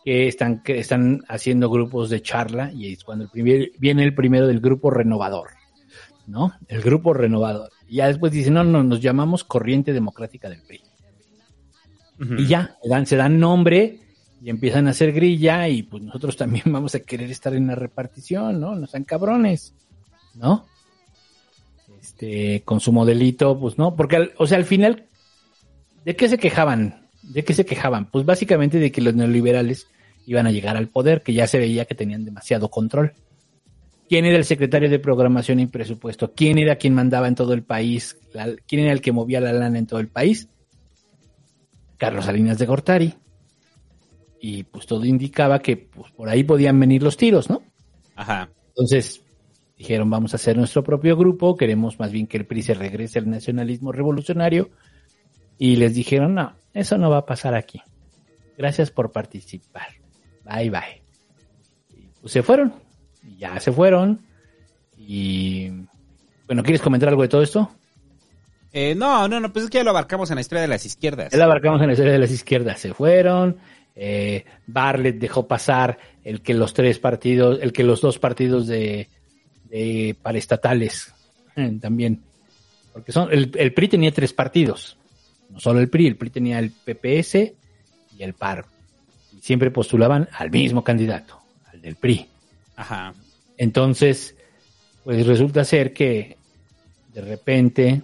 [0.05, 4.05] que están, que están haciendo grupos de charla y ahí es cuando el primer, viene
[4.05, 5.49] el primero del grupo renovador,
[6.31, 6.53] ¿no?
[6.69, 7.71] El grupo renovador.
[7.89, 10.81] Y ya después dice, no, no, nos llamamos Corriente Democrática del PRI.
[12.39, 13.99] Y ya, le dan, se dan nombre
[14.43, 17.75] y empiezan a hacer grilla y pues nosotros también vamos a querer estar en la
[17.75, 18.75] repartición, ¿no?
[18.75, 19.75] No sean cabrones,
[20.35, 20.67] ¿no?
[22.01, 25.07] Este, con su modelito, pues no, porque, al- o sea, al final,
[26.05, 27.09] ¿de qué se quejaban?
[27.23, 28.11] ¿De qué se quejaban?
[28.11, 29.87] Pues básicamente de que los neoliberales
[30.27, 33.13] iban a llegar al poder, que ya se veía que tenían demasiado control.
[34.11, 36.33] ¿Quién era el secretario de programación y presupuesto?
[36.35, 38.19] ¿Quién era quien mandaba en todo el país?
[38.35, 40.49] La- ¿Quién era el que movía la lana en todo el país?
[41.97, 43.15] Carlos Salinas de Gortari.
[44.41, 47.63] Y pues todo indicaba que pues, por ahí podían venir los tiros, ¿no?
[48.17, 48.51] Ajá.
[48.71, 49.23] Entonces
[49.79, 53.21] dijeron, vamos a hacer nuestro propio grupo, queremos más bien que el PRI se regrese
[53.21, 54.71] al nacionalismo revolucionario.
[55.57, 57.81] Y les dijeron, no, eso no va a pasar aquí.
[58.59, 59.87] Gracias por participar.
[60.45, 61.03] Bye, bye.
[61.97, 62.90] Y, pues se fueron.
[63.31, 64.21] Y ya se fueron.
[64.99, 65.71] Y
[66.47, 67.71] bueno, ¿quieres comentar algo de todo esto?
[68.73, 70.85] Eh, no, no, no, pues es que ya lo abarcamos en la historia de las
[70.87, 71.33] izquierdas.
[71.33, 72.81] Ya la abarcamos en la historia de las izquierdas.
[72.81, 73.57] Se fueron.
[73.97, 79.09] eh, Bartlett dejó pasar el que los tres partidos, el que los dos partidos de,
[79.69, 81.13] de paraestatales
[81.57, 82.21] eh, también.
[82.93, 84.97] Porque son, el, el PRI tenía tres partidos.
[85.51, 88.65] No solo el PRI, el PRI tenía el PPS y el PAR.
[89.37, 91.41] Y siempre postulaban al mismo candidato,
[91.73, 92.27] al del PRI.
[92.81, 93.13] Ajá.
[93.59, 94.35] Entonces,
[95.05, 96.39] pues resulta ser que
[97.13, 98.01] de repente,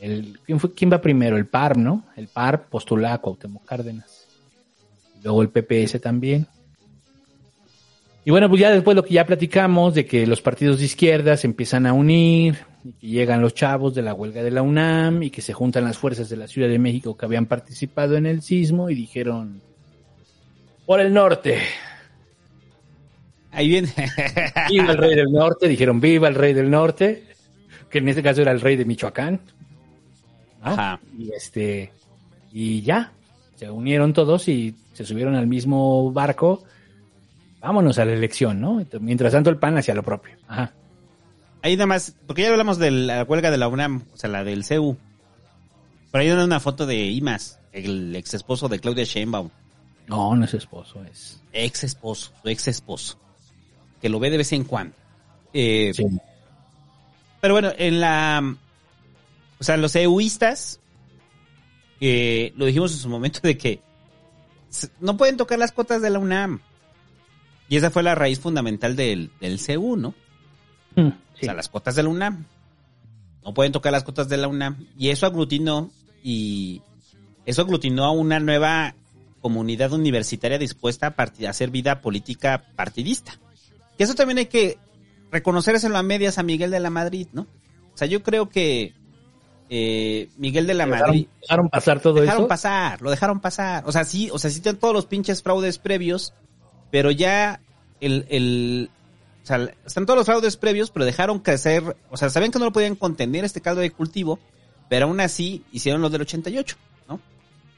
[0.00, 1.38] el, ¿quién, fue, ¿quién va primero?
[1.38, 2.04] El PAR, ¿no?
[2.14, 4.26] El PAR postula a Cuauhtémoc Cárdenas.
[5.22, 6.46] Luego el PPS también.
[8.22, 11.38] Y bueno, pues ya después lo que ya platicamos de que los partidos de izquierda
[11.38, 15.22] se empiezan a unir, y que llegan los chavos de la huelga de la UNAM
[15.22, 18.26] y que se juntan las fuerzas de la Ciudad de México que habían participado en
[18.26, 19.62] el sismo y dijeron,
[20.84, 21.58] por el norte,
[23.52, 23.92] Ahí viene.
[24.70, 27.24] viva el rey del norte, dijeron, viva el rey del norte,
[27.88, 29.40] que en este caso era el rey de Michoacán.
[30.62, 30.70] ¿no?
[30.70, 31.00] Ajá.
[31.18, 31.92] Y este,
[32.52, 33.12] y ya,
[33.56, 36.62] se unieron todos y se subieron al mismo barco.
[37.60, 38.82] Vámonos a la elección, ¿no?
[39.00, 40.34] Mientras tanto el PAN hacia lo propio.
[40.48, 40.72] Ajá.
[41.62, 44.44] Ahí nada más, porque ya hablamos de la huelga de la UNAM, o sea, la
[44.44, 44.96] del CEU.
[46.10, 49.50] Pero ahí hay una foto de Imas, el ex esposo de Claudia Sheinbaum.
[50.06, 51.40] No, no es esposo, es.
[51.52, 53.18] Ex esposo, su ex esposo.
[54.00, 54.94] Que lo ve de vez en cuando.
[55.52, 56.04] Eh, Sí.
[57.40, 58.56] Pero bueno, en la.
[59.58, 60.80] O sea, los EUistas.
[62.00, 63.80] eh, lo dijimos en su momento de que.
[65.00, 66.60] No pueden tocar las cotas de la UNAM.
[67.68, 70.14] Y esa fue la raíz fundamental del, del CEU, ¿no?
[70.96, 72.46] Mm, O sea, las cotas de la UNAM.
[73.44, 74.86] No pueden tocar las cotas de la UNAM.
[74.98, 75.90] Y eso aglutinó
[76.22, 76.82] y
[77.46, 78.94] eso aglutinó a una nueva
[79.40, 83.38] comunidad universitaria dispuesta a, a hacer vida política partidista.
[84.00, 84.78] Que eso también hay que
[85.30, 87.42] reconocérselo a medias a Miguel de la Madrid, ¿no?
[87.92, 88.94] O sea, yo creo que
[89.68, 92.48] eh, Miguel de la Dejaron, Madrid dejaron pasar todo dejaron eso.
[92.48, 93.82] pasar, lo dejaron pasar.
[93.84, 96.32] O sea, sí, o sea, sí tienen todos los pinches fraudes previos,
[96.90, 97.60] pero ya
[98.00, 98.88] el, el,
[99.42, 102.64] o sea, están todos los fraudes previos, pero dejaron crecer, o sea, sabían que no
[102.64, 104.38] lo podían contener este caldo de cultivo,
[104.88, 106.74] pero aún así hicieron los del 88,
[107.06, 107.20] ¿no?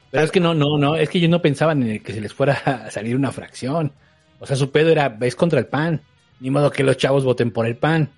[0.09, 2.21] Pero es que no, no, no, es que ellos no pensaban en el que se
[2.21, 3.91] les fuera a salir una fracción.
[4.39, 6.01] O sea, su pedo era, es contra el PAN.
[6.39, 8.09] Ni modo que los chavos voten por el PAN.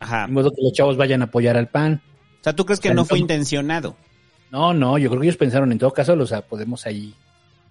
[0.00, 0.26] Ajá.
[0.26, 2.02] Ni modo que los chavos vayan a apoyar al PAN.
[2.40, 3.96] O sea, ¿tú crees que O sea, no fue intencionado?
[4.50, 7.14] No, no, yo creo que ellos pensaron, en todo caso, los podemos ahí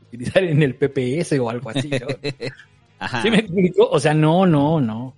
[0.08, 1.90] utilizar en el PPS o algo así.
[1.90, 2.08] ¿no?
[3.00, 3.22] Ajá.
[3.22, 3.88] ¿Sí me explico?
[3.90, 5.16] O sea, no, no, no.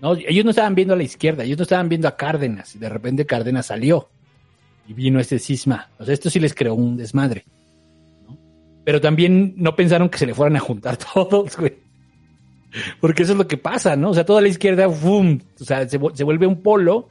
[0.00, 2.74] No, ellos no estaban viendo a la izquierda, ellos no estaban viendo a Cárdenas.
[2.74, 4.08] Y de repente Cárdenas salió.
[4.88, 5.90] Y vino este cisma.
[5.98, 7.44] O sea, esto sí les creó un desmadre.
[8.28, 8.36] ¿no?
[8.84, 11.81] Pero también no pensaron que se le fueran a juntar todos, güey.
[13.00, 14.10] Porque eso es lo que pasa, ¿no?
[14.10, 15.38] O sea, toda la izquierda, ¡fum!
[15.60, 17.08] O sea, se, vu- se vuelve un polo.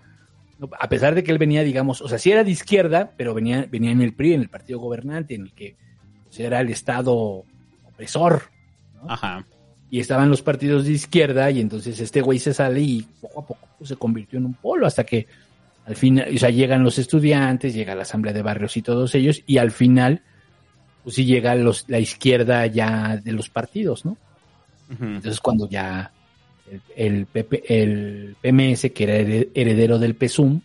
[0.60, 0.70] ¿no?
[0.80, 3.68] A pesar de que él venía, digamos, o sea, sí era de izquierda, pero venía,
[3.70, 5.76] venía en el PRI, en el partido gobernante, en el que
[6.26, 7.44] pues, era el Estado
[7.86, 8.44] opresor.
[9.08, 9.46] Ajá.
[9.90, 13.46] Y estaban los partidos de izquierda, y entonces este güey se sale y poco a
[13.48, 15.28] poco pues, se convirtió en un polo hasta que
[15.86, 19.44] al final, o sea, llegan los estudiantes, llega la asamblea de barrios y todos ellos,
[19.48, 20.22] y al final,
[21.04, 24.16] pues sí llega los, la izquierda ya de los partidos, ¿no?
[25.00, 26.12] Entonces cuando ya
[26.70, 30.60] el, el, PP el PMS, que era hered- heredero del PSUM,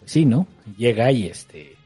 [0.00, 0.46] pues sí, ¿no?
[0.76, 1.76] Llega y este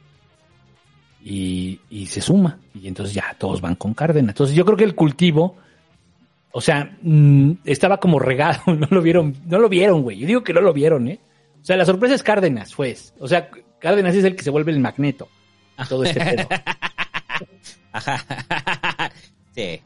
[1.24, 2.58] y, y se suma.
[2.74, 4.30] Y entonces ya todos van con Cárdenas.
[4.30, 5.56] Entonces yo creo que el cultivo,
[6.50, 10.18] o sea, mm, estaba como regado, no lo vieron, no lo vieron, güey.
[10.18, 11.20] Yo digo que no lo vieron, ¿eh?
[11.60, 13.14] O sea, la sorpresa es Cárdenas, pues.
[13.20, 15.28] O sea, Cárdenas es el que se vuelve el magneto.
[15.76, 16.48] a Todo este pedo.
[17.92, 18.24] Ajá.
[19.54, 19.80] Sí.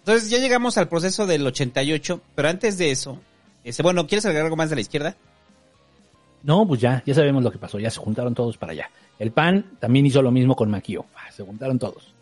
[0.00, 3.20] Entonces ya llegamos al proceso del 88, pero antes de eso,
[3.64, 5.16] este, bueno, ¿quieres agregar algo más de la izquierda?
[6.42, 8.90] No, pues ya, ya sabemos lo que pasó, ya se juntaron todos para allá.
[9.18, 12.12] El PAN también hizo lo mismo con Maquio, Ah, se juntaron todos.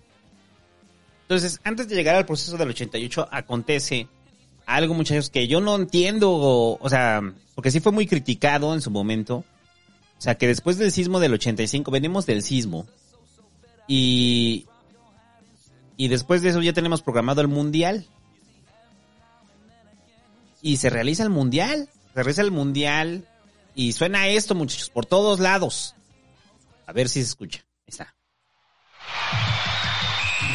[1.22, 4.06] Entonces, antes de llegar al proceso del 88, acontece
[4.64, 7.20] algo, muchachos, que yo no entiendo, o, o sea,
[7.56, 9.44] porque sí fue muy criticado en su momento.
[10.18, 12.86] O sea, que después del sismo del 85, venimos del sismo,
[13.88, 14.66] y,
[15.96, 18.06] y después de eso ya tenemos programado el mundial.
[20.60, 23.26] Y se realiza el mundial, se realiza el mundial,
[23.74, 25.94] y suena esto, muchachos, por todos lados.
[26.86, 27.60] A ver si se escucha.
[27.60, 28.14] Ahí está.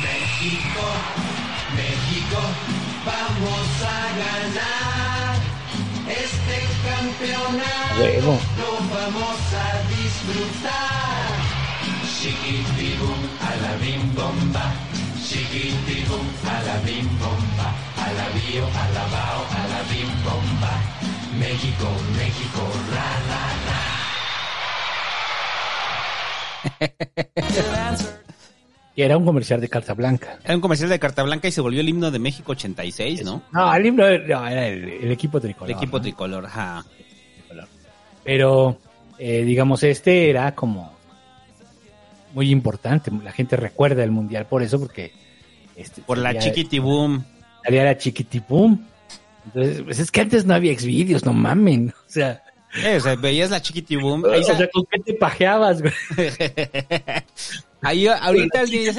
[0.01, 0.85] México,
[1.75, 2.41] México,
[3.05, 5.35] vamos a ganar
[6.07, 6.57] este
[6.87, 8.01] campeonato.
[8.01, 8.39] Huevo.
[8.57, 11.07] Lo vamos a disfrutar.
[12.19, 14.73] Chiquitibum, a la bim bomba.
[15.37, 17.69] Chiquitibum, a la bim bomba.
[17.95, 20.73] A la bio, a la bao, a la bim bomba.
[21.37, 21.87] México,
[22.17, 22.61] México,
[22.91, 23.81] ra, ra, ra.
[28.95, 30.39] Era un comercial de carta blanca.
[30.43, 33.43] Era un comercial de carta blanca y se volvió el himno de México 86, ¿no?
[33.51, 35.69] No, el himno era, no, era el, el equipo tricolor.
[35.69, 36.01] El equipo ¿no?
[36.01, 36.83] tricolor, ajá.
[38.23, 38.79] Pero,
[39.19, 40.97] eh, digamos, este era como
[42.33, 43.11] muy importante.
[43.23, 45.26] La gente recuerda el mundial por eso, porque
[45.77, 47.23] Este, Por la chiquitiboom.
[47.63, 48.79] Salía la chiquitipum.
[49.45, 51.93] Entonces, pues es que antes no había exvideos, no mamen.
[52.07, 52.43] O sea,
[52.83, 54.25] Eh, o sea, veías la chiquitiboom.
[54.25, 55.93] o Ahí sa- sea, ¿con qué te pajeabas, güey?
[57.81, 58.93] Ahí, ahorita alguien,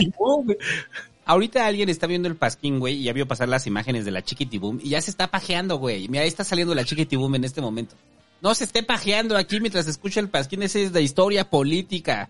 [1.24, 4.22] ahorita alguien está viendo el pasquín, güey, y ya vio pasar las imágenes de la
[4.22, 6.08] chiquitiboom y ya se está pajeando, güey.
[6.08, 7.96] Mira, ahí está saliendo la chiquitiboom en este momento.
[8.40, 12.28] No se esté pajeando aquí mientras escucha el pasquín, ese es de historia política.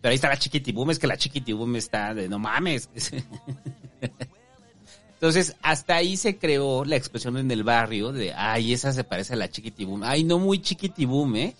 [0.00, 2.88] Pero ahí está la chiquitiboom, es que la chiquitiboom está de no mames.
[5.14, 9.32] Entonces, hasta ahí se creó la expresión en el barrio de, ay, esa se parece
[9.32, 10.02] a la chiquitiboom.
[10.04, 11.54] Ay, no muy chiquitiboom, ¿eh?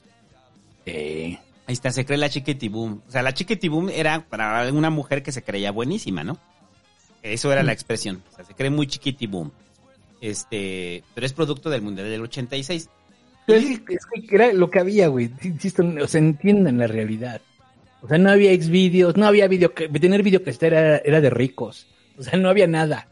[1.66, 3.00] Ahí está, se cree la chiquitiboom.
[3.08, 6.38] O sea, la chiquitiboom era para una mujer que se creía buenísima, ¿no?
[7.22, 8.22] Eso era la expresión.
[8.30, 9.50] O sea, se cree muy chiquitiboom.
[10.20, 12.88] Este, pero es producto del Mundial del 86.
[13.46, 15.30] pero es, es que era lo que había, güey.
[15.42, 17.40] Insisto, o sea, entiendan la realidad.
[18.02, 21.86] O sea, no había exvideos, no había video, tener videocasetera era, era de ricos.
[22.18, 23.08] O sea, no había nada.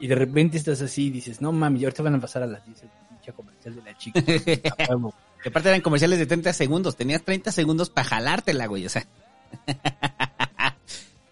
[0.00, 2.64] Y de repente estás así y dices, no mami, ahorita van a pasar a las
[2.66, 4.22] 10 el pinche comercial de la chica.
[5.42, 6.96] Que aparte eran comerciales de 30 segundos.
[6.96, 8.86] Tenías 30 segundos para jalártela, güey.
[8.86, 9.06] O sea.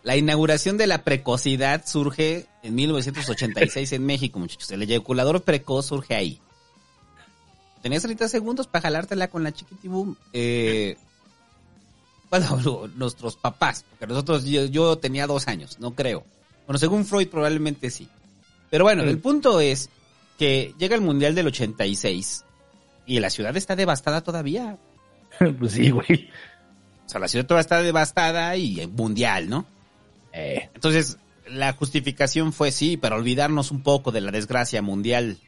[0.02, 4.70] la inauguración de la precocidad surge en 1986 en México, muchachos.
[4.72, 6.40] El eyaculador precoz surge ahí.
[7.82, 10.16] Tenías 30 segundos para jalártela con la chiquitibum.
[10.32, 10.97] Eh,
[12.31, 16.24] bueno, lo- nuestros papás, porque nosotros, yo, yo tenía dos años, no creo.
[16.66, 18.09] Bueno, según Freud probablemente sí.
[18.70, 19.90] Pero bueno, el punto es
[20.39, 22.44] que llega el Mundial del 86
[23.07, 24.78] y la ciudad está devastada todavía.
[25.59, 26.31] pues sí, güey.
[27.07, 29.66] O sea, la ciudad todavía está devastada y mundial, ¿no?
[30.32, 35.39] Eh, Entonces, la justificación fue sí, para olvidarnos un poco de la desgracia mundial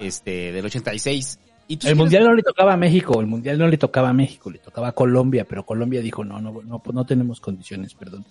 [0.00, 1.38] este del 86.
[1.70, 4.50] Y el mundial no le tocaba a México, el mundial no le tocaba a México,
[4.50, 8.24] le tocaba a Colombia, pero Colombia dijo, no, no, no, no tenemos condiciones, perdón.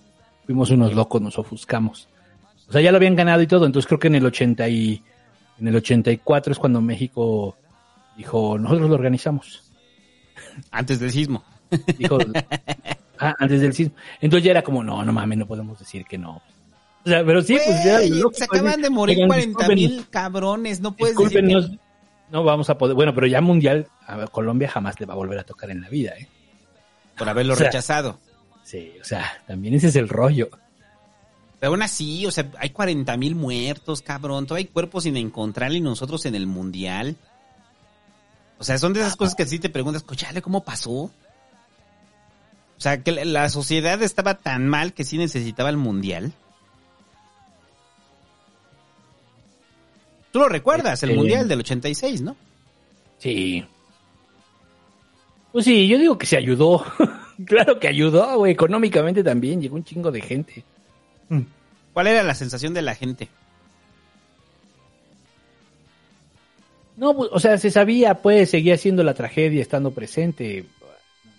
[0.46, 2.10] Fuimos unos locos, nos ofuscamos.
[2.68, 5.02] O sea, ya lo habían ganado y todo, entonces creo que en el 80 y
[5.58, 7.56] en el 84 es cuando México
[8.18, 9.72] dijo, nosotros lo organizamos.
[10.70, 11.42] Antes del sismo.
[11.98, 12.18] Dijo,
[13.20, 13.96] ah, antes del sismo.
[14.20, 16.42] Entonces ya era como, no, no mames, no podemos decir que no.
[17.06, 18.02] O sea, pero sí, pues ya.
[18.34, 21.80] Se acaban de morir oigan, 40 discúlpenos, mil cabrones, no puedes decir que...
[22.32, 22.96] no vamos a poder.
[22.96, 25.90] Bueno, pero ya mundial, a Colombia jamás le va a volver a tocar en la
[25.90, 26.28] vida, ¿eh?
[27.18, 28.20] Por haberlo O sea, rechazado.
[28.64, 30.50] Sí, o sea, también ese es el rollo.
[31.60, 34.46] Pero aún así, o sea, hay 40 mil muertos, cabrón.
[34.46, 37.18] Todavía hay cuerpos sin encontrar y nosotros en el mundial.
[38.60, 40.92] O sea, son de esas cosas que sí te preguntas, cochale, ¿cómo pasó?
[40.92, 41.12] O
[42.78, 46.32] sea, que la- la sociedad estaba tan mal que sí necesitaba el mundial.
[50.32, 52.36] Tú lo recuerdas, el Este- mundial del 86, ¿no?
[53.18, 53.66] Sí.
[55.52, 56.86] Pues sí, yo digo que se ayudó.
[57.46, 58.54] claro que ayudó, güey.
[58.54, 60.64] Económicamente también llegó un chingo de gente.
[61.94, 63.28] ¿Cuál era la sensación de la gente?
[66.98, 70.66] No, pues, o sea, se sabía, pues, seguía siendo la tragedia estando presente.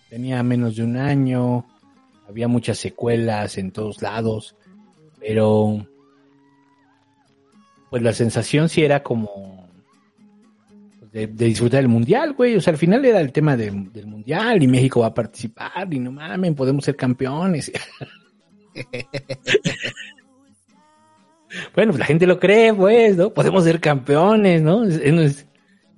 [0.08, 1.66] Tenía menos de un año,
[2.28, 4.54] había muchas secuelas en todos lados,
[5.20, 5.86] pero
[7.90, 9.68] pues la sensación sí era como
[10.98, 12.56] pues, de, de disfrutar el mundial, güey.
[12.56, 15.92] O sea, al final era el tema de- del mundial y México va a participar
[15.92, 17.70] y no mames, podemos ser campeones.
[21.74, 23.30] bueno, pues la gente lo cree, pues, ¿no?
[23.34, 24.84] Podemos ser campeones, ¿no?
[24.84, 25.46] Es- es-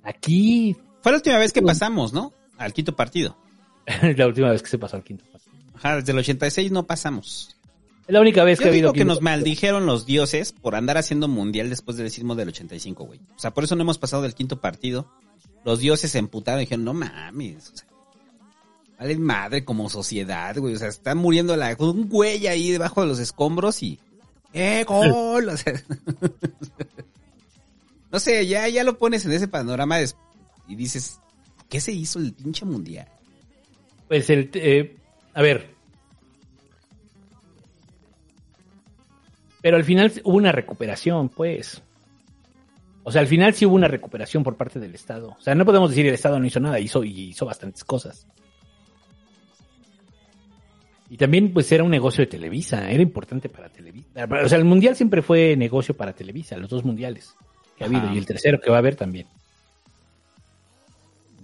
[0.03, 2.33] aquí Fue la última vez que pasamos, ¿no?
[2.57, 3.37] Al quinto partido.
[4.17, 5.53] la última vez que se pasó al quinto partido.
[5.75, 7.57] Ajá, desde el 86 no pasamos.
[8.07, 10.97] Es la única vez que ha habido digo que nos maldijeron los dioses por andar
[10.97, 13.19] haciendo mundial después del sismo del 85, güey.
[13.35, 15.09] O sea, por eso no hemos pasado del quinto partido.
[15.63, 17.71] Los dioses se emputaron y dijeron, no mames.
[17.71, 17.87] O sea,
[18.99, 20.75] vale madre como sociedad, güey.
[20.75, 23.99] O sea, está muriendo la, un güey ahí debajo de los escombros y...
[24.51, 25.49] ¡Eh, gol!
[25.49, 25.73] O sea,
[28.11, 29.97] no sé, ya, ya lo pones en ese panorama
[30.67, 31.19] y dices,
[31.69, 33.07] ¿qué se hizo el pinche mundial?
[34.07, 34.97] Pues el, eh,
[35.33, 35.73] a ver.
[39.63, 41.81] Pero al final hubo una recuperación, pues.
[43.03, 45.35] O sea, al final sí hubo una recuperación por parte del Estado.
[45.39, 48.27] O sea, no podemos decir el Estado no hizo nada, hizo y hizo bastantes cosas.
[51.09, 54.07] Y también, pues, era un negocio de Televisa, era importante para Televisa.
[54.43, 57.33] O sea, el Mundial siempre fue negocio para Televisa, los dos mundiales
[57.77, 58.13] que ha habido, Ajá.
[58.13, 59.27] y el tercero que va a haber también.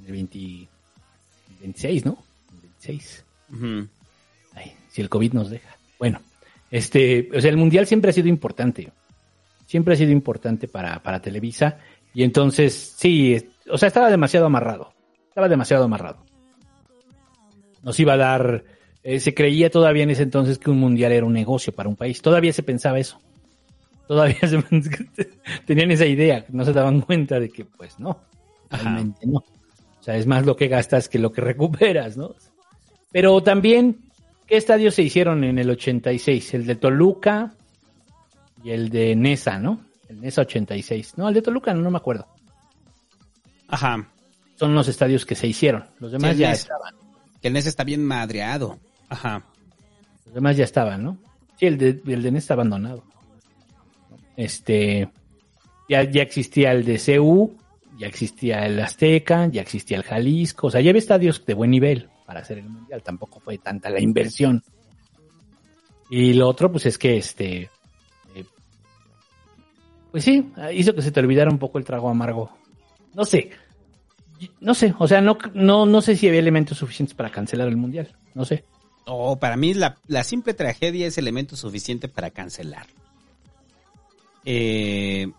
[0.06, 0.68] El 20
[1.62, 2.18] 26, ¿no?
[2.54, 3.26] El 26.
[3.54, 3.88] Ujú.
[4.56, 5.70] Ay, si el COVID nos deja.
[6.00, 6.20] Bueno,
[6.72, 8.92] este, o sea, el mundial siempre ha sido importante.
[9.66, 11.78] Siempre ha sido importante para, para Televisa.
[12.14, 13.38] Y entonces, sí,
[13.70, 14.94] o sea, estaba demasiado amarrado.
[15.28, 16.26] Estaba demasiado amarrado.
[17.84, 18.64] Nos iba a dar,
[19.04, 21.96] eh, se creía todavía en ese entonces que un mundial era un negocio para un
[21.96, 22.22] país.
[22.22, 23.20] Todavía se pensaba eso.
[24.08, 24.62] todavía se,
[25.66, 28.20] tenían esa idea, no se daban cuenta de que, pues no,
[28.70, 28.84] Ajá.
[28.84, 29.38] realmente no.
[29.38, 32.36] O sea, es más lo que gastas que lo que recuperas, ¿no?
[33.12, 34.09] Pero también,
[34.50, 36.56] ¿qué estadios se hicieron en el 86?
[36.56, 37.54] El de Toluca
[38.64, 39.86] y el de Nesa, ¿no?
[40.10, 41.14] El Nesa 86.
[41.18, 42.28] No, el de Toluca no, no me acuerdo.
[43.68, 44.10] Ajá.
[44.56, 45.86] Son los estadios que se hicieron.
[46.00, 46.60] Los demás Sí, ya NES.
[46.62, 46.96] estaban.
[47.42, 48.80] Que el NES está bien madreado.
[49.08, 49.46] Ajá.
[50.26, 51.18] Los demás ya estaban, ¿no?
[51.58, 53.04] Sí, el de, el de Nesa está abandonado.
[54.36, 55.10] Este,
[55.88, 57.56] ya, ya existía el de CU,
[57.98, 61.72] ya existía el Azteca, ya existía el Jalisco, o sea, ya había estadios de buen
[61.72, 64.64] nivel para hacer el mundial, tampoco fue tanta la inversión.
[66.12, 67.72] Y lo otro, pues es que este,
[68.36, 68.46] eh,
[70.12, 72.56] pues sí, hizo que se te olvidara un poco el trago amargo.
[73.16, 73.50] No sé,
[74.60, 77.78] no sé, o sea, no, no, no sé si había elementos suficientes para cancelar el
[77.78, 78.64] mundial, no sé.
[79.08, 82.86] No, para mí la, la simple tragedia es elemento suficiente para cancelar.
[84.46, 85.32] Eh,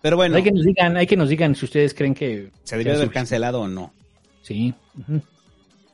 [0.00, 2.78] pero bueno, Hay que nos digan, hay que nos digan si ustedes creen que se
[2.78, 3.12] debió haber suficiente.
[3.12, 3.92] cancelado o no.
[4.40, 4.74] Sí.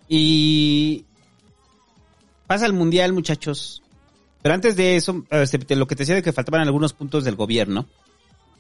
[0.09, 1.05] Y
[2.47, 3.83] pasa el mundial, muchachos.
[4.43, 7.35] Pero antes de eso, este, lo que te decía de que faltaban algunos puntos del
[7.35, 7.87] gobierno.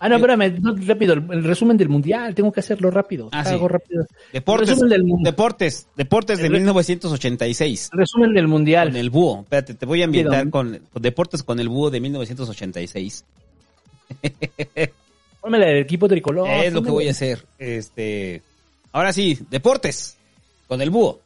[0.00, 3.30] Ah, no, espérame, no, rápido, el, el resumen del mundial, tengo que hacerlo rápido.
[3.32, 3.56] Ah, sí.
[3.66, 4.06] rápido.
[4.32, 7.90] Deportes, del deportes, deportes de El re- 1986.
[7.92, 8.88] El resumen del mundial.
[8.90, 9.40] Con el búho.
[9.40, 13.24] Espérate, te voy a ambientar con, con deportes con el búho de 1986.
[15.40, 16.48] Pónmela del equipo tricolor.
[16.48, 17.44] es lo que voy a hacer.
[17.58, 18.42] Este,
[18.92, 20.16] ahora sí, deportes
[20.66, 21.20] con el búho.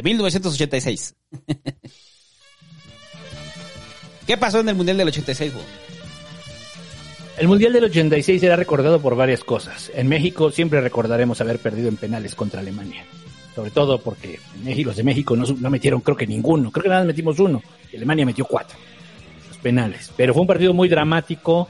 [0.00, 1.14] De 1986.
[4.26, 5.62] ¿Qué pasó en el Mundial del 86, búho?
[7.36, 9.92] El mundial del 86 será recordado por varias cosas.
[9.94, 13.04] En México siempre recordaremos haber perdido en penales contra Alemania.
[13.54, 16.70] Sobre todo porque los de México no, no metieron creo que ninguno.
[16.70, 17.62] Creo que nada más metimos uno.
[17.92, 18.78] Y Alemania metió cuatro.
[19.48, 20.10] Los penales.
[20.16, 21.68] Pero fue un partido muy dramático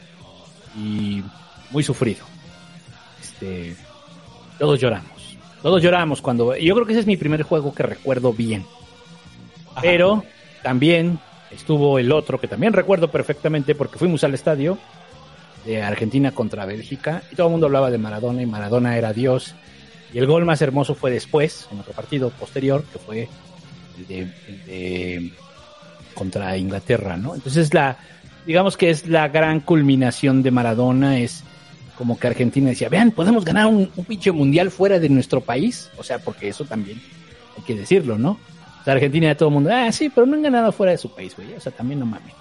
[0.78, 1.20] y
[1.72, 2.24] muy sufrido.
[3.20, 3.74] Este,
[4.56, 5.19] todos lloramos.
[5.62, 6.56] Todos lloramos cuando...
[6.56, 8.64] Yo creo que ese es mi primer juego que recuerdo bien.
[9.82, 10.24] Pero
[10.62, 11.18] también
[11.50, 14.78] estuvo el otro que también recuerdo perfectamente porque fuimos al estadio
[15.64, 19.54] de Argentina contra Bélgica y todo el mundo hablaba de Maradona y Maradona era Dios.
[20.12, 23.28] Y el gol más hermoso fue después, en otro partido posterior, que fue
[23.98, 24.18] el de,
[24.48, 25.32] el de
[26.14, 27.34] contra Inglaterra, ¿no?
[27.34, 27.96] Entonces la,
[28.46, 31.44] digamos que es la gran culminación de Maradona, es
[32.00, 35.90] como que Argentina decía, vean, podemos ganar un, un pinche mundial fuera de nuestro país,
[35.98, 36.98] o sea, porque eso también
[37.58, 38.38] hay que decirlo, ¿no?
[38.80, 40.96] O sea, Argentina ya todo el mundo, ah, sí, pero no han ganado fuera de
[40.96, 42.32] su país, güey, o sea, también no mames.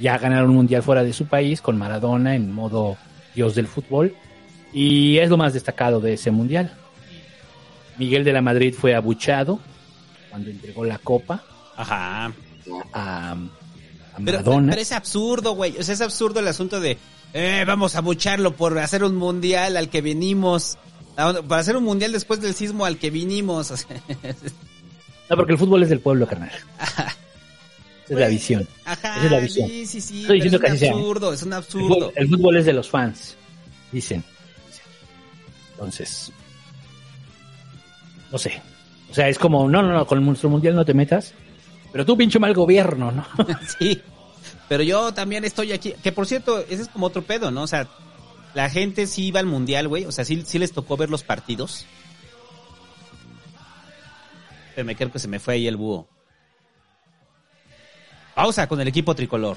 [0.00, 2.96] Ya ganaron un mundial fuera de su país con Maradona en modo
[3.36, 4.16] dios del fútbol
[4.72, 6.72] y es lo más destacado de ese mundial.
[7.98, 9.60] Miguel de la Madrid fue abuchado
[10.28, 11.44] cuando entregó la copa
[11.76, 12.32] Ajá.
[12.92, 13.36] a, a
[14.24, 14.70] Pero, Maradona.
[14.70, 15.76] pero es absurdo, güey.
[15.78, 16.98] O sea, es absurdo el asunto de,
[17.34, 20.78] eh, vamos a bucharlo por hacer un mundial al que vinimos.
[21.16, 23.72] Para hacer un mundial después del sismo al que vinimos.
[25.30, 26.50] No, porque el fútbol es del pueblo, carnal.
[26.80, 27.14] Esa
[28.08, 28.66] es la visión.
[28.86, 29.68] Ajá, Esa es la visión.
[29.68, 30.20] sí, sí, sí.
[30.22, 31.88] Estoy diciendo es que un es un El absurdo.
[31.88, 33.36] fútbol, el fútbol es de los fans,
[33.92, 34.24] dicen.
[35.72, 36.32] Entonces,
[38.32, 38.62] no sé.
[39.10, 41.34] O sea, es como, no, no, no, con nuestro mundial no te metas.
[41.92, 43.26] Pero tú, pinche mal gobierno, ¿no?
[43.78, 44.00] sí.
[44.68, 45.94] Pero yo también estoy aquí.
[46.02, 47.62] Que por cierto, ese es como otro pedo, ¿no?
[47.62, 47.88] O sea,
[48.54, 50.04] la gente sí iba al mundial, güey.
[50.04, 51.86] O sea, sí, sí les tocó ver los partidos.
[54.74, 56.08] Pero me creo que se me fue ahí el búho.
[58.34, 59.56] Pausa con el equipo tricolor.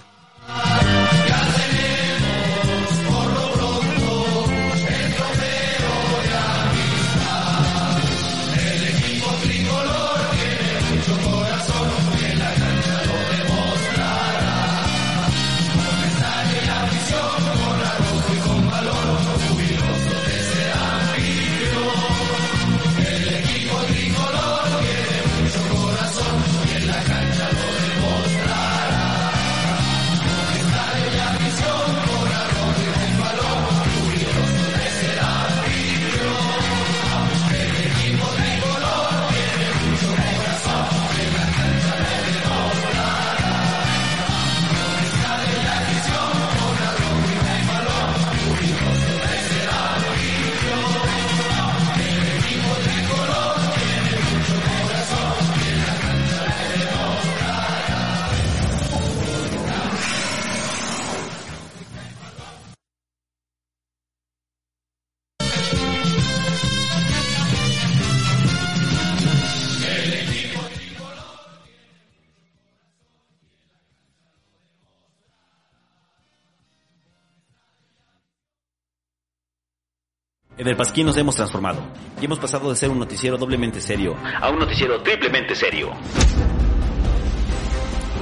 [80.62, 81.82] En el Pasquín nos hemos transformado
[82.22, 85.90] y hemos pasado de ser un noticiero doblemente serio A un noticiero triplemente serio.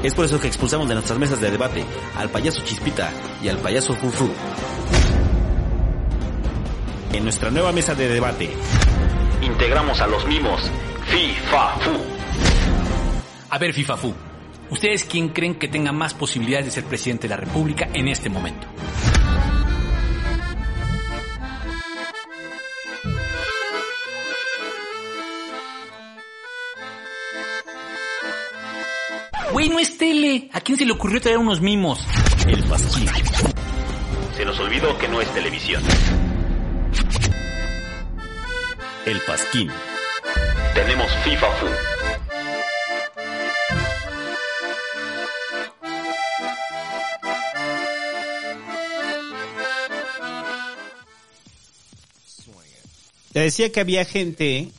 [0.02, 1.84] Es por eso que expulsamos de nuestras mesas de debate
[2.16, 3.12] al payaso Chispita
[3.44, 4.30] y al payaso Fufu.
[7.12, 8.50] En nuestra nueva mesa de debate,
[9.42, 10.62] Integramos a los mimos
[11.08, 11.92] Fi, Fa, Fu.
[13.50, 14.14] A ver, FIFAFU,
[14.70, 18.30] ¿ustedes quién creen que tenga más posibilidades de ser presidente de la República en este
[18.30, 18.66] momento?
[29.60, 30.50] Güey, no es tele.
[30.54, 32.00] ¿A quién se le ocurrió traer unos mimos?
[32.48, 33.10] el Pasquín.
[34.38, 35.84] Se nos olvidó que no es televisión.
[39.06, 39.70] El Pasquín.
[40.74, 41.66] Tenemos FIFA Fu.
[53.34, 54.72] Te decía que había gente,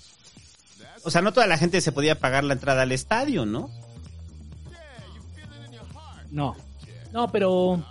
[1.04, 3.79] o sea, no toda la gente se podía pagar la entrada al estadio, ¿no?
[6.30, 6.56] No.
[7.12, 7.82] No, pero.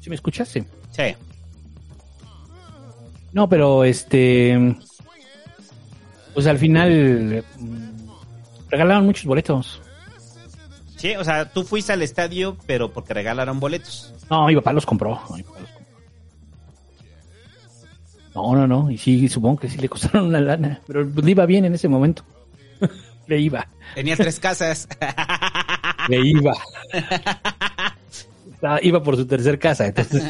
[0.00, 0.64] ¿Sí me escuchaste?
[0.90, 1.14] Sí.
[3.32, 4.76] No, pero este.
[6.34, 7.44] Pues al final.
[7.58, 7.86] mm,
[8.70, 9.80] Regalaron muchos boletos.
[10.96, 14.12] Sí, o sea, tú fuiste al estadio, pero porque regalaron boletos.
[14.30, 15.20] No, mi papá los compró.
[15.34, 15.86] Mi papá los compró.
[18.34, 18.90] No, no, no.
[18.90, 20.80] Y sí, supongo que sí le costaron una lana.
[20.86, 22.22] Pero le iba bien en ese momento.
[23.26, 23.66] le iba.
[23.94, 24.88] Tenía tres casas.
[26.08, 26.52] Le iba.
[28.52, 30.22] Estaba- iba por su tercer casa, entonces.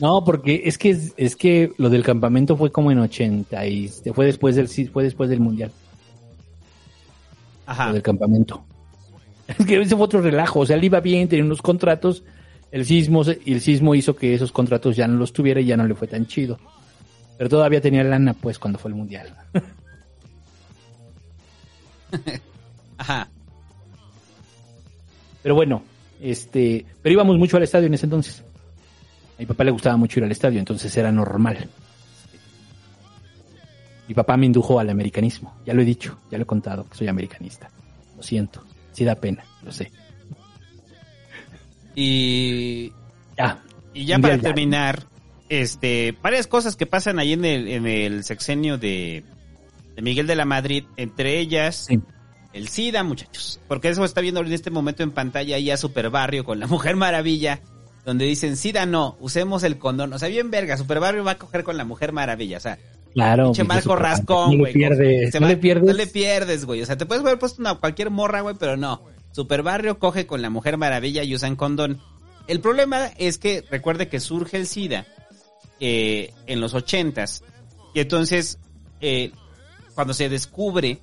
[0.00, 4.26] No, porque es que es que lo del campamento fue como en 80 y fue
[4.26, 5.72] después del fue después del mundial.
[7.66, 7.88] Ajá.
[7.88, 8.64] Lo del campamento.
[9.48, 12.22] Es que ese fue otro relajo, o sea, él iba bien, tenía unos contratos,
[12.70, 15.76] el sismo y el sismo hizo que esos contratos ya no los tuviera y ya
[15.76, 16.58] no le fue tan chido.
[17.36, 19.34] Pero todavía tenía lana pues cuando fue el mundial.
[22.98, 23.28] Ajá.
[25.42, 25.82] Pero bueno,
[26.20, 28.42] este, pero íbamos mucho al estadio en ese entonces.
[29.36, 31.68] A mi papá le gustaba mucho ir al estadio, entonces era normal.
[34.08, 36.96] Mi papá me indujo al americanismo, ya lo he dicho, ya lo he contado, que
[36.96, 37.70] soy americanista.
[38.16, 39.92] Lo siento, sí da pena, lo sé.
[41.94, 42.92] Y,
[43.36, 43.62] Ya.
[43.92, 44.42] y ya para ya.
[44.42, 45.04] terminar,
[45.48, 49.24] este, varias cosas que pasan ahí en el, en el sexenio de,
[49.98, 51.98] de Miguel de la Madrid, entre ellas Sí.
[52.52, 53.58] el SIDA, muchachos.
[53.66, 56.68] Porque eso está viendo en este momento en pantalla ahí a Super Barrio con la
[56.68, 57.60] Mujer Maravilla,
[58.06, 60.12] donde dicen SIDA no, usemos el condón.
[60.12, 62.78] O sea, bien verga, Super Barrio va a coger con la Mujer Maravilla, o sea,
[63.12, 63.46] Claro.
[63.46, 64.72] Pinche Marco Rascón, no güey.
[64.72, 65.84] le pierdes, Se no va- le pierdes.
[65.84, 66.80] No le pierdes, güey.
[66.82, 69.02] O sea, te puedes haber puesto una cualquier morra, güey, pero no.
[69.32, 72.00] Super Barrio coge con la Mujer Maravilla y usan condón.
[72.46, 75.06] El problema es que recuerde que surge el SIDA
[75.80, 77.42] eh, en los ochentas.
[77.94, 78.58] Y entonces,
[79.00, 79.32] eh,
[79.98, 81.00] cuando se descubre,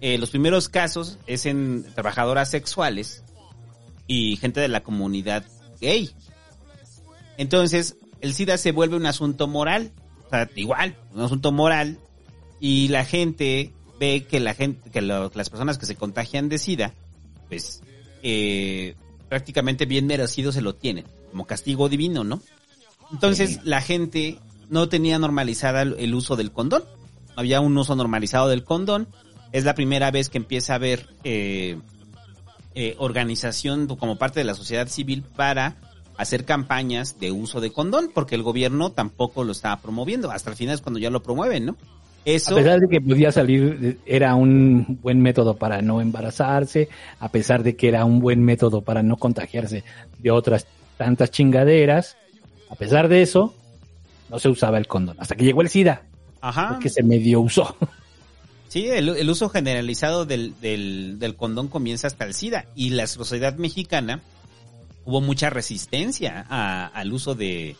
[0.00, 3.22] eh, los primeros casos es en trabajadoras sexuales
[4.06, 5.44] y gente de la comunidad
[5.82, 6.10] gay.
[7.36, 9.92] Entonces, el SIDA se vuelve un asunto moral.
[10.28, 11.98] O sea, igual, un asunto moral.
[12.58, 16.56] Y la gente ve que la gente, que lo- las personas que se contagian de
[16.56, 16.94] SIDA,
[17.50, 17.82] pues,
[18.22, 18.94] eh,
[19.28, 21.04] prácticamente bien merecido se lo tienen.
[21.32, 22.40] Como castigo divino, ¿no?
[23.12, 24.38] Entonces, la gente
[24.70, 26.82] no tenía normalizada el, el uso del condón.
[27.36, 29.08] Había un uso normalizado del condón.
[29.52, 31.78] Es la primera vez que empieza a haber eh,
[32.74, 35.76] eh, organización como parte de la sociedad civil para
[36.16, 40.30] hacer campañas de uso de condón, porque el gobierno tampoco lo estaba promoviendo.
[40.30, 41.76] Hasta el final es cuando ya lo promueven, ¿no?
[42.24, 46.88] Eso, A pesar de que podía salir, era un buen método para no embarazarse,
[47.20, 49.84] a pesar de que era un buen método para no contagiarse
[50.18, 52.16] de otras tantas chingaderas,
[52.68, 53.54] a pesar de eso,
[54.28, 55.16] no se usaba el condón.
[55.20, 56.02] Hasta que llegó el SIDA,
[56.40, 57.76] ajá, porque se medio usó.
[58.68, 62.66] sí, el, el uso generalizado del, del, del condón comienza hasta el SIDA.
[62.74, 64.22] Y la sociedad mexicana
[65.04, 67.76] hubo mucha resistencia a- al uso de,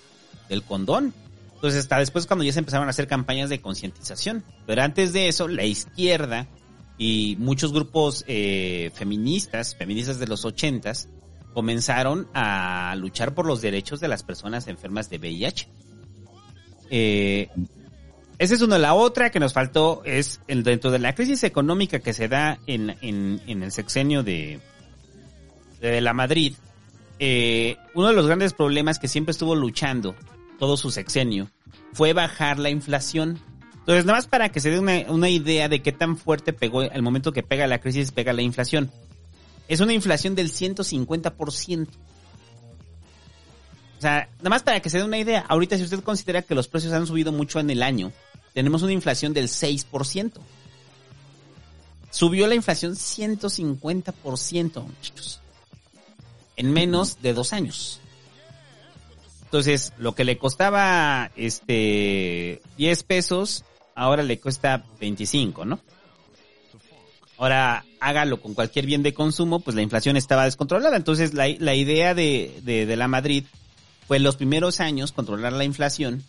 [0.48, 1.12] del condón.
[1.54, 4.44] Entonces, hasta después cuando ya se empezaron a hacer campañas de concientización.
[4.66, 6.46] Pero antes de eso, la izquierda
[6.98, 11.08] y muchos grupos eh, feministas, feministas de los ochentas,
[11.54, 15.68] comenzaron a luchar por los derechos de las personas enfermas de VIH.
[16.90, 17.48] Eh,
[18.38, 18.78] esa es una.
[18.78, 22.58] La otra que nos faltó es el, dentro de la crisis económica que se da
[22.66, 24.60] en, en, el sexenio de,
[25.80, 26.54] de la Madrid.
[27.18, 30.14] eh, uno de los grandes problemas que siempre estuvo luchando
[30.58, 31.50] todo su sexenio
[31.92, 33.40] fue bajar la inflación.
[33.78, 36.82] Entonces, nada más para que se dé una, una idea de qué tan fuerte pegó
[36.82, 38.90] el momento que pega la crisis, pega la inflación.
[39.68, 41.88] Es una inflación del 150%.
[43.96, 46.54] O sea, nada más para que se dé una idea, ahorita si usted considera que
[46.54, 48.12] los precios han subido mucho en el año,
[48.56, 50.32] tenemos una inflación del 6%.
[52.10, 55.40] Subió la inflación 150%, muchachos.
[56.56, 58.00] En menos de dos años.
[59.44, 63.62] Entonces, lo que le costaba este 10 pesos,
[63.94, 65.78] ahora le cuesta 25, ¿no?
[67.36, 70.96] Ahora, hágalo con cualquier bien de consumo, pues la inflación estaba descontrolada.
[70.96, 73.44] Entonces, la, la idea de, de, de la Madrid
[74.08, 76.24] fue en los primeros años controlar la inflación.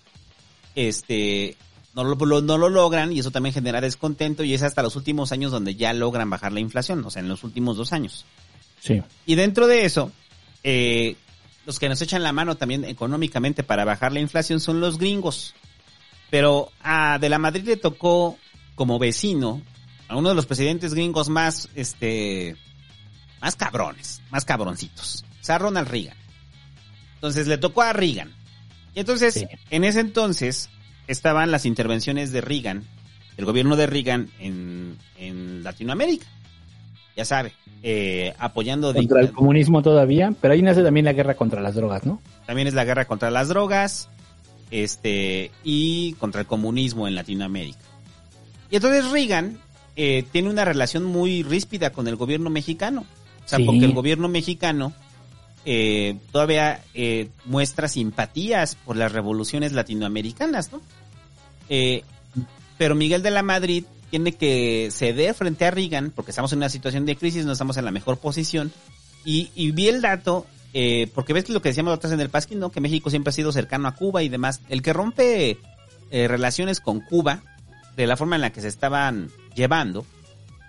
[0.75, 1.55] Este,
[2.03, 5.31] no lo, no lo logran y eso también genera descontento y es hasta los últimos
[5.31, 8.25] años donde ya logran bajar la inflación, o sea, en los últimos dos años.
[8.79, 9.01] Sí.
[9.25, 10.11] Y dentro de eso,
[10.63, 11.15] eh,
[11.65, 15.55] los que nos echan la mano también económicamente para bajar la inflación son los gringos.
[16.29, 18.37] Pero a De la Madrid le tocó
[18.75, 19.61] como vecino
[20.07, 22.55] a uno de los presidentes gringos más, este,
[23.41, 25.25] más cabrones, más cabroncitos.
[25.41, 26.17] O sea, Ronald Reagan.
[27.15, 28.33] Entonces le tocó a Reagan.
[28.93, 30.69] Y entonces, en ese entonces,
[31.07, 32.83] estaban las intervenciones de Reagan,
[33.37, 36.25] el gobierno de Reagan en, en Latinoamérica.
[37.15, 37.51] Ya sabe,
[37.81, 42.05] eh, apoyando Contra el comunismo todavía, pero ahí nace también la guerra contra las drogas,
[42.05, 42.21] ¿no?
[42.45, 44.09] también es la guerra contra las drogas,
[44.71, 47.79] este, y contra el comunismo en Latinoamérica.
[48.69, 49.57] Y entonces Reagan
[49.95, 53.05] eh, tiene una relación muy ríspida con el gobierno mexicano.
[53.45, 53.65] O sea, Sí.
[53.65, 54.93] porque el gobierno mexicano
[55.65, 60.81] eh, todavía eh, muestra simpatías por las revoluciones latinoamericanas, ¿no?
[61.69, 62.03] Eh,
[62.77, 66.69] pero Miguel de la Madrid tiene que ceder frente a Reagan, porque estamos en una
[66.69, 68.71] situación de crisis, no estamos en la mejor posición.
[69.25, 72.29] Y, y vi el dato, eh, porque ves que lo que decíamos otras en el
[72.29, 72.71] Pasquín, ¿no?
[72.71, 74.61] Que México siempre ha sido cercano a Cuba y demás.
[74.69, 75.57] El que rompe
[76.11, 77.43] eh, relaciones con Cuba,
[77.95, 80.05] de la forma en la que se estaban llevando,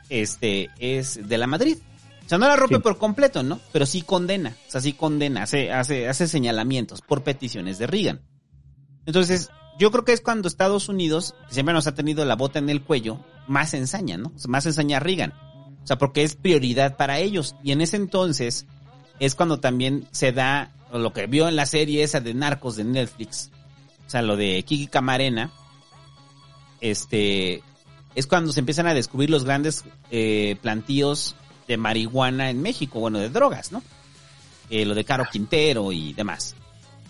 [0.08, 1.78] este, es de la Madrid.
[2.24, 3.60] O sea, no la rompe por completo, ¿no?
[3.72, 8.20] Pero sí condena, o sea, sí condena, hace, hace, hace señalamientos por peticiones de Reagan.
[9.06, 9.48] Entonces,
[9.78, 12.82] yo creo que es cuando Estados Unidos, siempre nos ha tenido la bota en el
[12.82, 14.32] cuello, más ensaña, ¿no?
[14.48, 15.32] Más ensaña Reagan.
[15.82, 17.54] O sea, porque es prioridad para ellos.
[17.62, 18.66] Y en ese entonces
[19.20, 22.84] es cuando también se da lo que vio en la serie esa de Narcos de
[22.84, 23.50] Netflix.
[24.06, 25.50] O sea, lo de Kiki Camarena.
[26.80, 27.62] Este,
[28.14, 31.36] es cuando se empiezan a descubrir los grandes eh, plantíos
[31.68, 33.82] de marihuana en México, bueno, de drogas, ¿no?
[34.70, 36.54] Eh, lo de Caro Quintero y demás.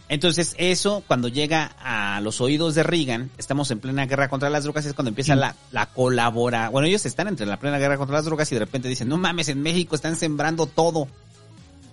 [0.08, 4.64] Entonces, eso, cuando llega a los oídos de Reagan, estamos en plena guerra contra las
[4.64, 6.70] drogas, es cuando empieza la, la colabora.
[6.70, 9.18] Bueno, ellos están entre la plena guerra contra las drogas y de repente dicen, no
[9.18, 11.08] mames, en México están sembrando todo.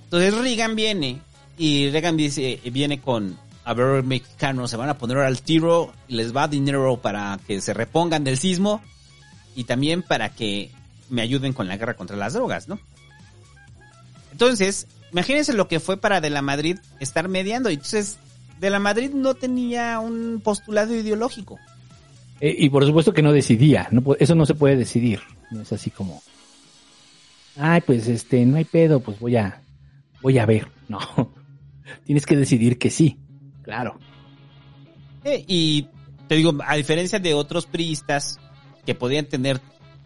[0.06, 1.20] Entonces Reagan viene
[1.58, 6.16] y Reagan dice, viene con, a ver, mexicanos, se van a poner al tiro, y
[6.16, 8.82] les va dinero para que se repongan del sismo
[9.56, 10.72] y también para que
[11.10, 12.80] me ayuden con la guerra contra las drogas, ¿no?
[14.32, 17.70] Entonces, imagínense lo que fue para De la Madrid estar mediando.
[17.70, 18.20] Entonces,
[18.60, 21.58] De la Madrid no tenía un postulado ideológico.
[22.42, 25.22] Eh, y por supuesto que no decidía, no, eso no se puede decidir.
[25.52, 26.22] No es así como,
[27.56, 29.62] ay, pues este, no hay pedo, pues voy a,
[30.22, 30.68] voy a ver.
[30.88, 31.00] No,
[32.04, 33.18] tienes que decidir que sí,
[33.64, 33.98] claro.
[35.24, 35.88] Eh, y
[36.28, 38.40] te digo, a diferencia de otros priistas
[38.86, 39.60] que podían tener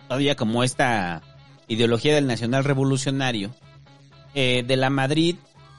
[0.07, 1.22] todavía como esta
[1.68, 3.53] ideología del nacional revolucionario,
[4.34, 5.35] eh, de la Madrid,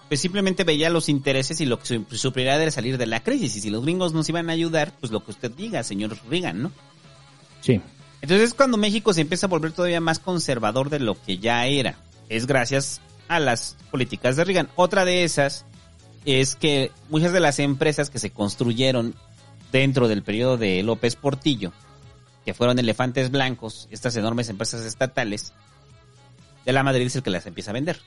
[0.09, 3.23] pues simplemente veía los intereses y lo que su, su prioridad era salir de la
[3.23, 3.57] crisis.
[3.57, 6.63] Y si los gringos nos iban a ayudar, pues lo que usted diga, señor Reagan,
[6.63, 6.73] ¿no?
[7.61, 7.81] Sí.
[8.23, 11.67] Entonces es cuando México se empieza a volver todavía más conservador de lo que ya
[11.67, 11.97] era.
[12.29, 14.69] Es gracias a las políticas de Reagan.
[14.77, 15.65] Otra de esas
[16.25, 19.15] es que muchas de las empresas que se construyeron
[19.73, 21.73] dentro del periodo de López Portillo,
[22.45, 25.55] que fueron elefantes blancos, estas enormes empresas estatales,
[26.65, 28.01] de la Madrid es el que las empieza a vender.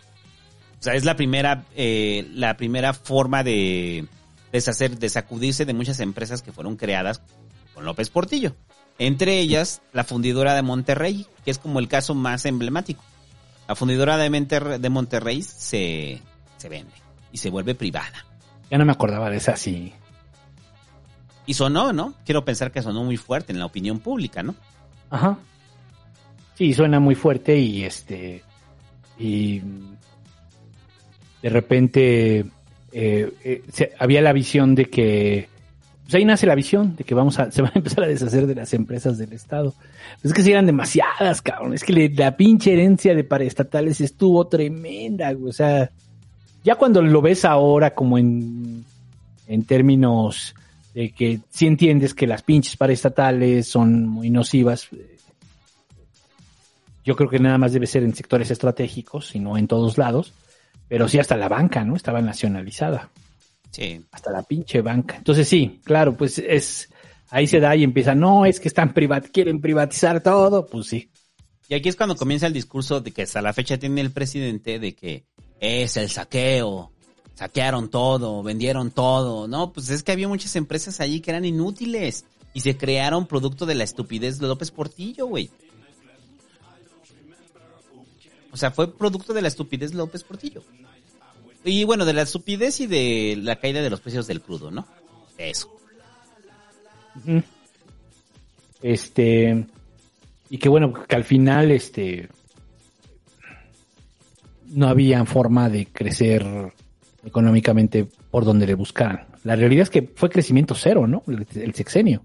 [0.83, 4.05] O sea, es la primera, eh, la primera forma de
[4.51, 7.21] deshacer, de sacudirse de muchas empresas que fueron creadas
[7.73, 8.53] con López Portillo.
[8.99, 13.01] Entre ellas, la fundidora de Monterrey, que es como el caso más emblemático.
[13.65, 16.21] La fundidora de, Monterrey, de Monterrey se,
[16.57, 16.91] se vende
[17.31, 18.25] y se vuelve privada.
[18.69, 19.93] Ya no me acordaba de esa, sí.
[21.45, 22.13] Y sonó, ¿no?
[22.25, 24.53] Quiero pensar que sonó muy fuerte en la opinión pública, ¿no?
[25.09, 25.37] Ajá.
[26.55, 28.43] Sí, suena muy fuerte y este.
[29.17, 29.61] Y.
[31.43, 32.45] De repente.
[32.91, 33.61] eh, eh,
[33.99, 35.47] había la visión de que.
[36.03, 37.51] Pues ahí nace la visión de que vamos a.
[37.51, 39.73] Se van a empezar a deshacer de las empresas del Estado.
[40.21, 41.73] Pues es que si eran demasiadas, cabrón.
[41.75, 45.49] Es que la pinche herencia de paraestatales estuvo tremenda, güey.
[45.49, 45.91] O sea.
[46.63, 48.85] Ya cuando lo ves ahora como en.
[49.45, 50.55] En términos
[50.95, 54.87] de que si entiendes que las pinches paraestatales son muy nocivas.
[54.93, 55.17] eh,
[57.03, 60.31] Yo creo que nada más debe ser en sectores estratégicos y no en todos lados,
[60.87, 61.95] pero sí hasta la banca, ¿no?
[61.95, 63.09] Estaba nacionalizada.
[63.71, 64.05] Sí.
[64.11, 65.15] Hasta la pinche banca.
[65.17, 66.89] Entonces sí, claro, pues es
[67.29, 71.09] ahí se da y empieza, no, es que están privat quieren privatizar todo, pues sí.
[71.67, 74.77] Y aquí es cuando comienza el discurso de que hasta la fecha tiene el presidente
[74.77, 75.23] de que
[75.59, 76.91] es el saqueo,
[77.33, 79.47] saquearon todo, vendieron todo.
[79.47, 83.65] No, pues es que había muchas empresas allí que eran inútiles y se crearon producto
[83.65, 85.49] de la estupidez de López Portillo, güey.
[88.53, 90.61] O sea, fue producto de la estupidez de López Portillo.
[91.65, 94.85] Y bueno, de la estupidez y de la caída de los precios del crudo, ¿no?
[95.39, 95.75] Eso.
[98.83, 99.65] Este,
[100.51, 102.29] y que bueno, que al final, este,
[104.67, 106.45] no había forma de crecer
[107.25, 109.25] económicamente por donde le buscaran.
[109.43, 111.23] La realidad es que fue crecimiento cero, ¿no?
[111.27, 112.23] El sexenio.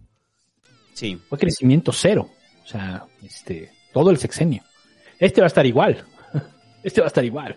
[0.92, 1.18] Sí.
[1.26, 2.28] Fue crecimiento cero.
[2.64, 4.62] O sea, este, todo el sexenio.
[5.18, 6.04] Este va a estar igual.
[6.82, 7.56] Este va a estar igual.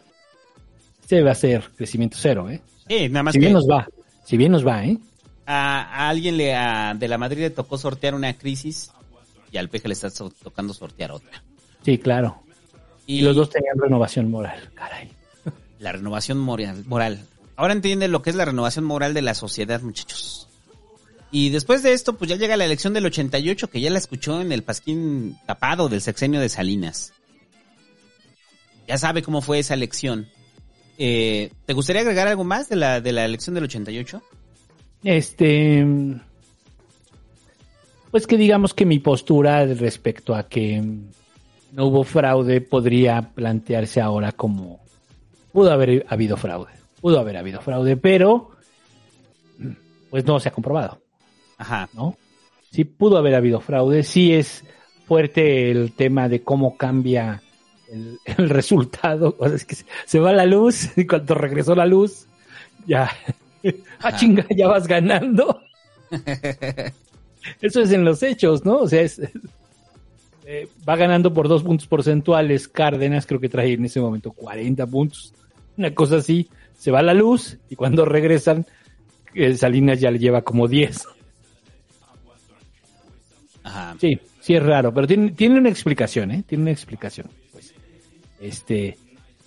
[1.02, 2.62] Este va a ser crecimiento cero, ¿eh?
[2.88, 3.88] Sí, nada más si bien nos va.
[4.26, 4.98] Si bien nos va, ¿eh?
[5.46, 8.92] a, a alguien le, a- de la Madrid le tocó sortear una crisis
[9.52, 11.44] y al PG le está so- tocando sortear otra.
[11.84, 12.42] Sí, claro.
[13.08, 15.12] Y, Y los dos tenían renovación moral, caray.
[15.80, 17.26] La renovación moral, moral.
[17.58, 20.48] Ahora entienden lo que es la renovación moral de la sociedad, muchachos.
[21.32, 24.42] Y después de esto, pues ya llega la elección del 88, que ya la escuchó
[24.42, 27.14] en el pasquín tapado del sexenio de Salinas.
[28.88, 30.28] Ya sabe cómo fue esa elección.
[30.98, 34.22] Eh, ¿Te gustaría agregar algo más de la, de la elección del 88?
[35.04, 35.86] Este.
[38.12, 40.84] Pues que digamos que mi postura respecto a que
[41.72, 44.80] no hubo fraude podría plantearse ahora como.
[45.54, 46.72] Pudo haber habido fraude.
[47.00, 48.52] Pudo haber habido fraude, pero.
[50.10, 51.02] Pues no se ha comprobado.
[51.58, 51.90] Ajá.
[51.94, 52.18] ¿No?
[52.72, 54.04] Sí pudo haber habido fraude.
[54.04, 54.64] Sí es
[55.08, 57.42] fuerte el tema de cómo cambia
[57.92, 59.36] el, el resultado.
[59.40, 62.26] O sea, es que se- va la luz y cuando regresó la luz,
[62.88, 63.10] ya.
[64.04, 65.62] Ah, chinga, ya vas ganando.
[67.62, 68.78] Eso es en los hechos, ¿no?
[68.80, 69.22] O sea, es,
[70.46, 72.68] eh, va ganando por dos puntos porcentuales.
[72.68, 75.34] Cárdenas creo que trae en ese momento 40 puntos.
[75.78, 76.50] Una cosa así.
[76.78, 78.66] Se va la luz y cuando regresan,
[79.36, 81.06] eh, Salinas ya le lleva como 10.
[83.64, 83.96] Ajá.
[84.00, 86.44] Sí, sí es raro, pero tiene, tiene una explicación, ¿eh?
[86.48, 87.28] Tiene una explicación.
[88.42, 88.98] Este,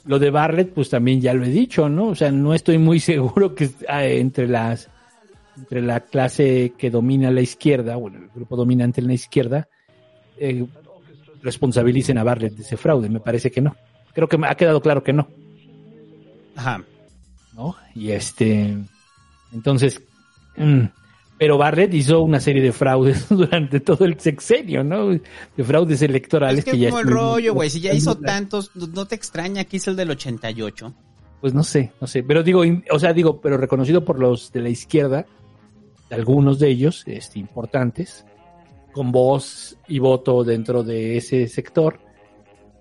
[0.04, 2.08] lo de Bartlett, pues también ya lo he dicho, ¿no?
[2.08, 4.88] O sea, no estoy muy seguro que ah, entre las,
[5.56, 9.68] entre la clase que domina la izquierda, bueno, el grupo dominante en la izquierda,
[10.38, 10.64] eh,
[11.42, 13.08] responsabilicen a Bartlett de ese fraude.
[13.08, 13.76] Me parece que no.
[14.14, 15.28] Creo que me ha quedado claro que no.
[16.56, 16.84] Ajá.
[17.54, 17.76] ¿no?
[17.94, 18.76] Y este,
[19.52, 20.00] entonces,
[20.56, 20.84] mm,
[21.38, 25.08] pero Barrett hizo una serie de fraudes durante todo el sexenio, ¿no?
[25.10, 27.70] De fraudes electorales Es que, que, es ya como el rollo, güey.
[27.70, 30.94] Si ya hizo tantos, no- te extraña que hizo el del 88.
[31.40, 34.60] Pues no sé, no sé, pero digo, o sea, digo, pero reconocido por los de
[34.60, 35.26] la izquierda,
[36.10, 38.24] algunos de ellos, este, importantes,
[38.92, 41.98] con voz y voto dentro de ese sector,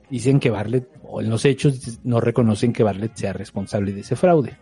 [0.10, 4.16] dicen que Bartlett, o en los hechos, no reconocen que Bartlett sea responsable de ese
[4.16, 4.58] fraude.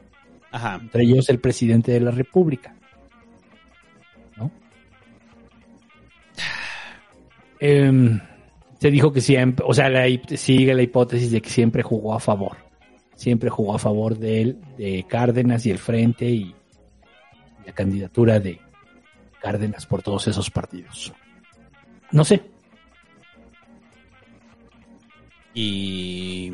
[0.52, 0.80] Ajá.
[0.82, 2.76] Entre ellos el presidente de la República.
[7.62, 8.20] Em,
[8.80, 10.06] se dijo que siempre, o sea, la
[10.36, 12.58] sigue la hipótesis de que siempre jugó a favor.
[13.14, 16.56] Siempre jugó a favor de él, de Cárdenas y el Frente y
[17.64, 18.60] la candidatura de
[19.40, 21.14] Cárdenas por todos esos partidos.
[22.12, 22.42] No sé,
[25.54, 26.52] Y.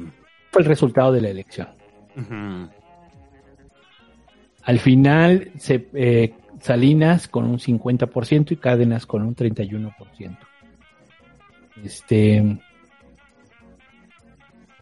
[0.52, 1.68] fue el resultado de la elección.
[4.64, 10.38] Al final, se, eh, Salinas con un 50% y Cárdenas con un 31%.
[11.84, 12.60] Este.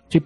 [0.10, 0.24] Sí.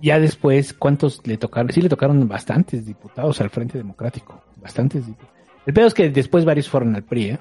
[0.00, 1.70] Ya después, ¿cuántos le tocaron?
[1.72, 4.42] Sí, le tocaron bastantes diputados al Frente Democrático.
[4.56, 5.34] Bastantes diputados.
[5.66, 7.38] El peor es que después varios fueron al PRI, ¿eh?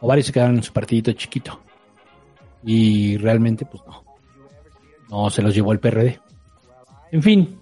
[0.00, 1.60] O varios se quedaron en su partidito chiquito.
[2.62, 4.04] Y realmente, pues no.
[5.10, 6.20] No se los llevó el PRD.
[7.10, 7.60] En fin,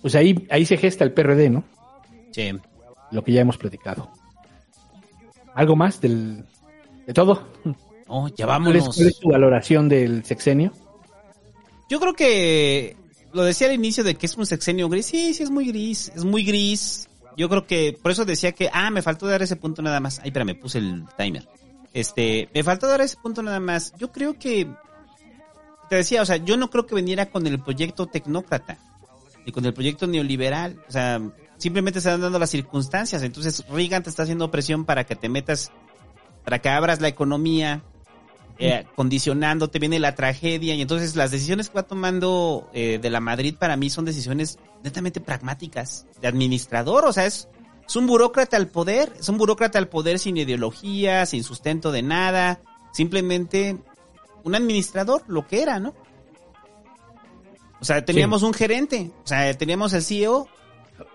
[0.00, 1.64] pues ahí, ahí se gesta el PRD, ¿no?
[2.30, 2.50] Sí.
[3.10, 4.10] Lo que ya hemos platicado.
[5.54, 6.44] ¿Algo más del,
[7.06, 7.48] de todo?
[8.08, 8.96] Oh, ya ¿Cuál es, vámonos.
[8.96, 10.72] cuál es tu valoración del sexenio?
[11.88, 12.96] Yo creo que
[13.32, 15.06] lo decía al inicio de que es un sexenio gris.
[15.06, 16.12] Sí, sí, es muy gris.
[16.14, 17.08] Es muy gris.
[17.36, 20.18] Yo creo que por eso decía que, ah, me faltó dar ese punto nada más.
[20.18, 21.48] Ay, espera, me puse el timer.
[21.94, 23.94] Este, me faltó dar ese punto nada más.
[23.98, 24.68] Yo creo que,
[25.88, 28.78] te decía, o sea, yo no creo que viniera con el proyecto tecnócrata
[29.44, 30.82] ni con el proyecto neoliberal.
[30.88, 31.20] O sea,
[31.58, 33.22] simplemente se están dando las circunstancias.
[33.22, 35.72] Entonces, Reagan te está haciendo presión para que te metas,
[36.44, 37.82] para que abras la economía,
[38.58, 43.20] eh, condicionándote, viene la tragedia y entonces las decisiones que va tomando eh, de la
[43.20, 47.48] Madrid para mí son decisiones netamente pragmáticas, de administrador, o sea, es,
[47.86, 52.02] es un burócrata al poder, es un burócrata al poder sin ideología, sin sustento de
[52.02, 52.60] nada,
[52.92, 53.78] simplemente
[54.44, 55.94] un administrador, lo que era, ¿no?
[57.80, 60.46] O sea, teníamos un gerente, o sea, teníamos el CEO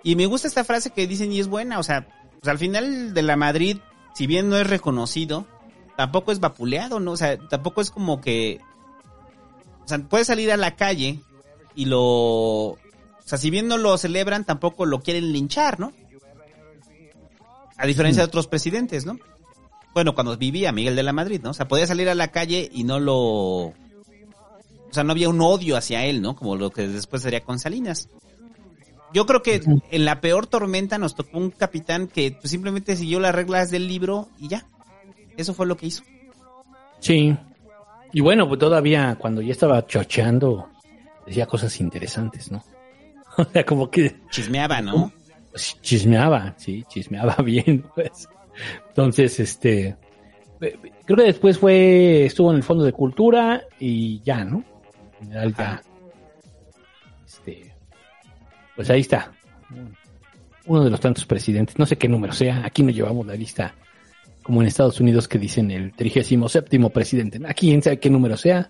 [0.04, 2.08] y me gusta esta frase que dicen y es buena, o sea,
[2.42, 3.78] pues al final de la Madrid,
[4.18, 5.46] si bien no es reconocido,
[5.96, 7.12] tampoco es vapuleado, ¿no?
[7.12, 8.60] O sea, tampoco es como que...
[9.86, 11.20] O sea, puedes salir a la calle
[11.76, 12.02] y lo...
[12.02, 12.78] O
[13.26, 15.94] sea, si bien no lo celebran, tampoco lo quieren linchar, ¿no?
[17.78, 19.20] A diferencia de otros presidentes, ¿no?
[19.94, 21.52] Bueno, cuando vivía Miguel de la Madrid, ¿no?
[21.52, 23.18] O sea, podía salir a la calle y no lo...
[23.18, 23.74] O
[24.90, 26.36] sea, no había un odio hacia él, ¿no?
[26.36, 28.10] Como lo que después sería con Salinas.
[29.14, 29.62] Yo creo que
[29.92, 33.88] en la peor tormenta nos tocó un capitán que pues, simplemente siguió las reglas del
[33.88, 34.66] libro y ya.
[35.38, 36.04] Eso fue lo que hizo.
[37.00, 37.36] Sí.
[38.12, 40.70] Y bueno, pues todavía cuando ya estaba chocheando,
[41.26, 42.64] decía cosas interesantes, ¿no?
[43.38, 44.16] O sea, como que...
[44.32, 45.12] Chismeaba, ¿no?
[45.52, 48.28] Pues, chismeaba, sí, chismeaba bien, pues.
[48.90, 49.96] Entonces, este...
[50.62, 54.64] eh, Creo que después fue, estuvo en el Fondo de Cultura y ya, ¿no?
[55.22, 55.82] En general ya.
[57.26, 57.67] Este...
[58.78, 59.34] Pues ahí está.
[60.66, 63.74] Uno de los tantos presidentes, no sé qué número sea, aquí no llevamos la lista
[64.44, 67.42] como en Estados Unidos que dicen el 37 presidente.
[67.46, 68.70] Aquí quién sabe qué número sea,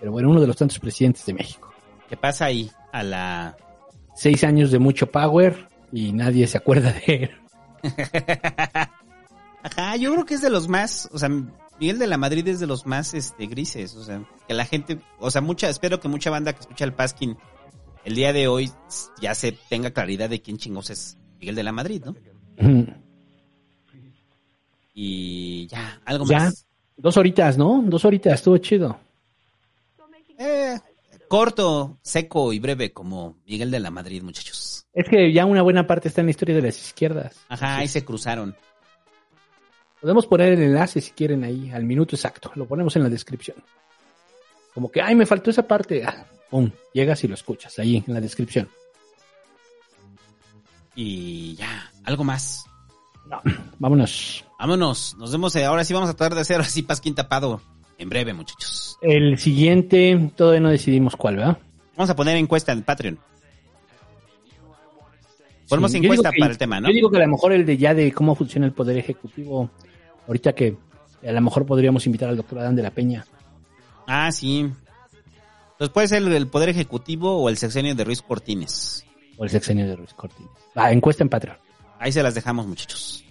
[0.00, 1.72] pero bueno, uno de los tantos presidentes de México.
[2.08, 2.70] ¿Qué pasa ahí?
[2.90, 3.56] A la...
[4.16, 7.30] Seis años de mucho power y nadie se acuerda de él.
[9.62, 11.28] Ajá, yo creo que es de los más, o sea,
[11.78, 15.00] Miguel de la Madrid es de los más este grises, o sea, que la gente,
[15.18, 17.36] o sea, mucha, espero que mucha banda que escucha el Paskin
[18.04, 18.70] el día de hoy
[19.20, 22.14] ya se tenga claridad de quién chingos es Miguel de la Madrid, ¿no?
[24.94, 26.66] Y ya, algo Ya, más.
[26.96, 27.82] dos horitas, ¿no?
[27.86, 28.98] Dos horitas, estuvo chido.
[30.38, 30.78] Eh,
[31.28, 34.86] corto, seco y breve como Miguel de la Madrid, muchachos.
[34.92, 37.36] Es que ya una buena parte está en la historia de las izquierdas.
[37.48, 38.54] Ajá, ahí se cruzaron.
[40.00, 42.52] Podemos poner el enlace si quieren ahí, al minuto exacto.
[42.54, 43.56] Lo ponemos en la descripción.
[44.74, 46.04] Como que, ay, me faltó esa parte.
[46.50, 48.68] Pum, llegas y lo escuchas ahí en la descripción.
[50.94, 52.64] Y ya, algo más.
[53.78, 54.44] Vámonos.
[54.58, 55.54] Vámonos, nos vemos.
[55.56, 57.60] eh, Ahora sí vamos a tratar de hacer así Pasquín tapado
[57.98, 58.96] en breve, muchachos.
[59.02, 61.58] El siguiente, todavía no decidimos cuál, ¿verdad?
[61.96, 63.18] Vamos a poner encuesta en Patreon.
[65.68, 66.88] Ponemos Sí, encuesta que- para el tema, ¿no?
[66.88, 69.70] Yo digo que a lo mejor el de ya de cómo funciona el poder ejecutivo,
[70.26, 70.76] ahorita que
[71.26, 73.24] a lo mejor podríamos invitar al doctor Adán de la Peña.
[74.06, 74.70] Ah, sí.
[75.78, 79.04] Pues puede ser el Poder Ejecutivo o el sexenio de Ruiz Cortines.
[79.36, 80.50] O el sexenio de Ruiz Cortines.
[80.74, 81.56] Ah, encuesta en Patreon.
[81.98, 83.24] Ahí se las dejamos, muchachos.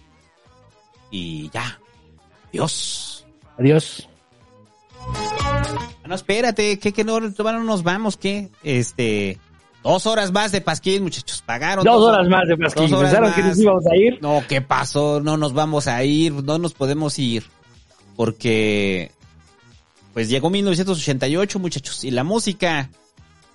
[1.11, 1.79] Y ya.
[2.51, 3.25] Dios.
[3.57, 4.09] Adiós.
[4.99, 5.63] Ah,
[6.07, 8.17] No, espérate, ¿qué, que no, no nos vamos?
[8.17, 8.49] ¿Qué?
[8.63, 9.37] Este.
[9.83, 11.43] Dos horas más de Pasquín, muchachos.
[11.45, 11.83] Pagaron.
[11.83, 12.89] Dos horas más de Pasquín.
[12.89, 13.49] ¿Pensaron que más.
[13.49, 14.19] nos íbamos a ir?
[14.21, 15.19] No, ¿qué pasó?
[15.19, 17.43] No nos vamos a ir, no nos podemos ir.
[18.15, 19.11] Porque.
[20.13, 22.89] Pues llegó 1988, muchachos, y la música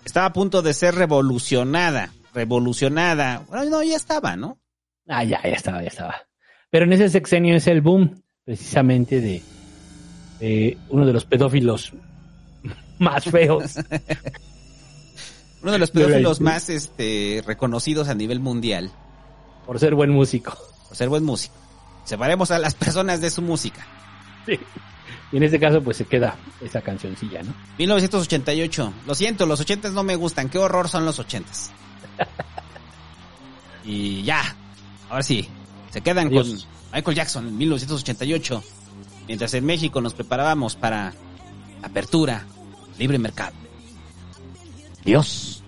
[0.05, 2.13] estaba a punto de ser revolucionada.
[2.35, 3.45] Revolucionada.
[3.49, 4.59] Bueno, no, ya estaba, ¿no?
[5.07, 6.17] Ah, ya, ya estaba, ya estaba.
[6.71, 9.43] Pero en ese sexenio es el boom, precisamente de,
[10.41, 11.93] de uno de los pedófilos
[12.99, 13.75] más feos.
[15.61, 18.93] Uno de los pedófilos más este, reconocidos a nivel mundial.
[19.67, 20.57] Por ser buen músico.
[20.87, 21.57] Por ser buen músico.
[22.05, 23.85] Separemos a las personas de su música.
[24.47, 24.57] Sí.
[25.33, 27.55] Y en este caso, pues se queda esa cancioncilla, ¿no?
[27.79, 28.93] 1988.
[29.07, 30.49] Lo siento, los 80 no me gustan.
[30.49, 31.51] Qué horror son los 80
[33.85, 34.57] Y ya.
[35.11, 35.49] Ahora sí.
[35.91, 36.49] Se quedan Adiós.
[36.49, 36.59] con
[36.93, 38.63] Michael Jackson en 1988.
[39.27, 41.13] Mientras en México nos preparábamos para
[41.83, 42.47] apertura,
[42.99, 43.53] libre mercado.
[45.05, 45.63] Dios.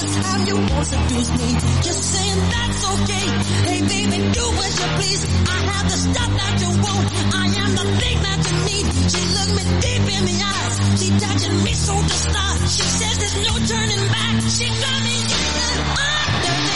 [0.00, 1.48] Just how you won't seduce me.
[1.84, 3.26] Just saying that's okay.
[3.68, 5.22] Hey baby, do as you please.
[5.44, 7.06] I have the stuff that you want.
[7.34, 8.86] I am the thing that you need.
[9.12, 10.74] She looked me deep in the eyes.
[11.00, 12.58] She touching me so to start.
[12.76, 14.34] She says there's no turning back.
[14.56, 15.16] She got me.
[15.94, 16.73] I'm the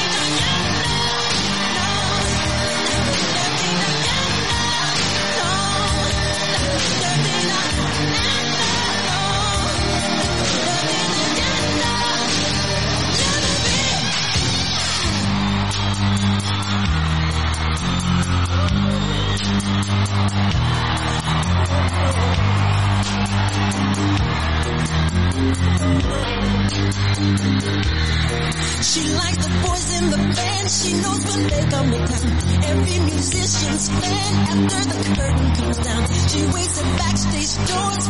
[28.99, 30.71] She likes the boys in the band.
[30.71, 32.65] She knows when they come to town.
[32.65, 36.03] Every musician's fan after the curtain comes down.
[36.29, 38.09] She waits at backstage doors.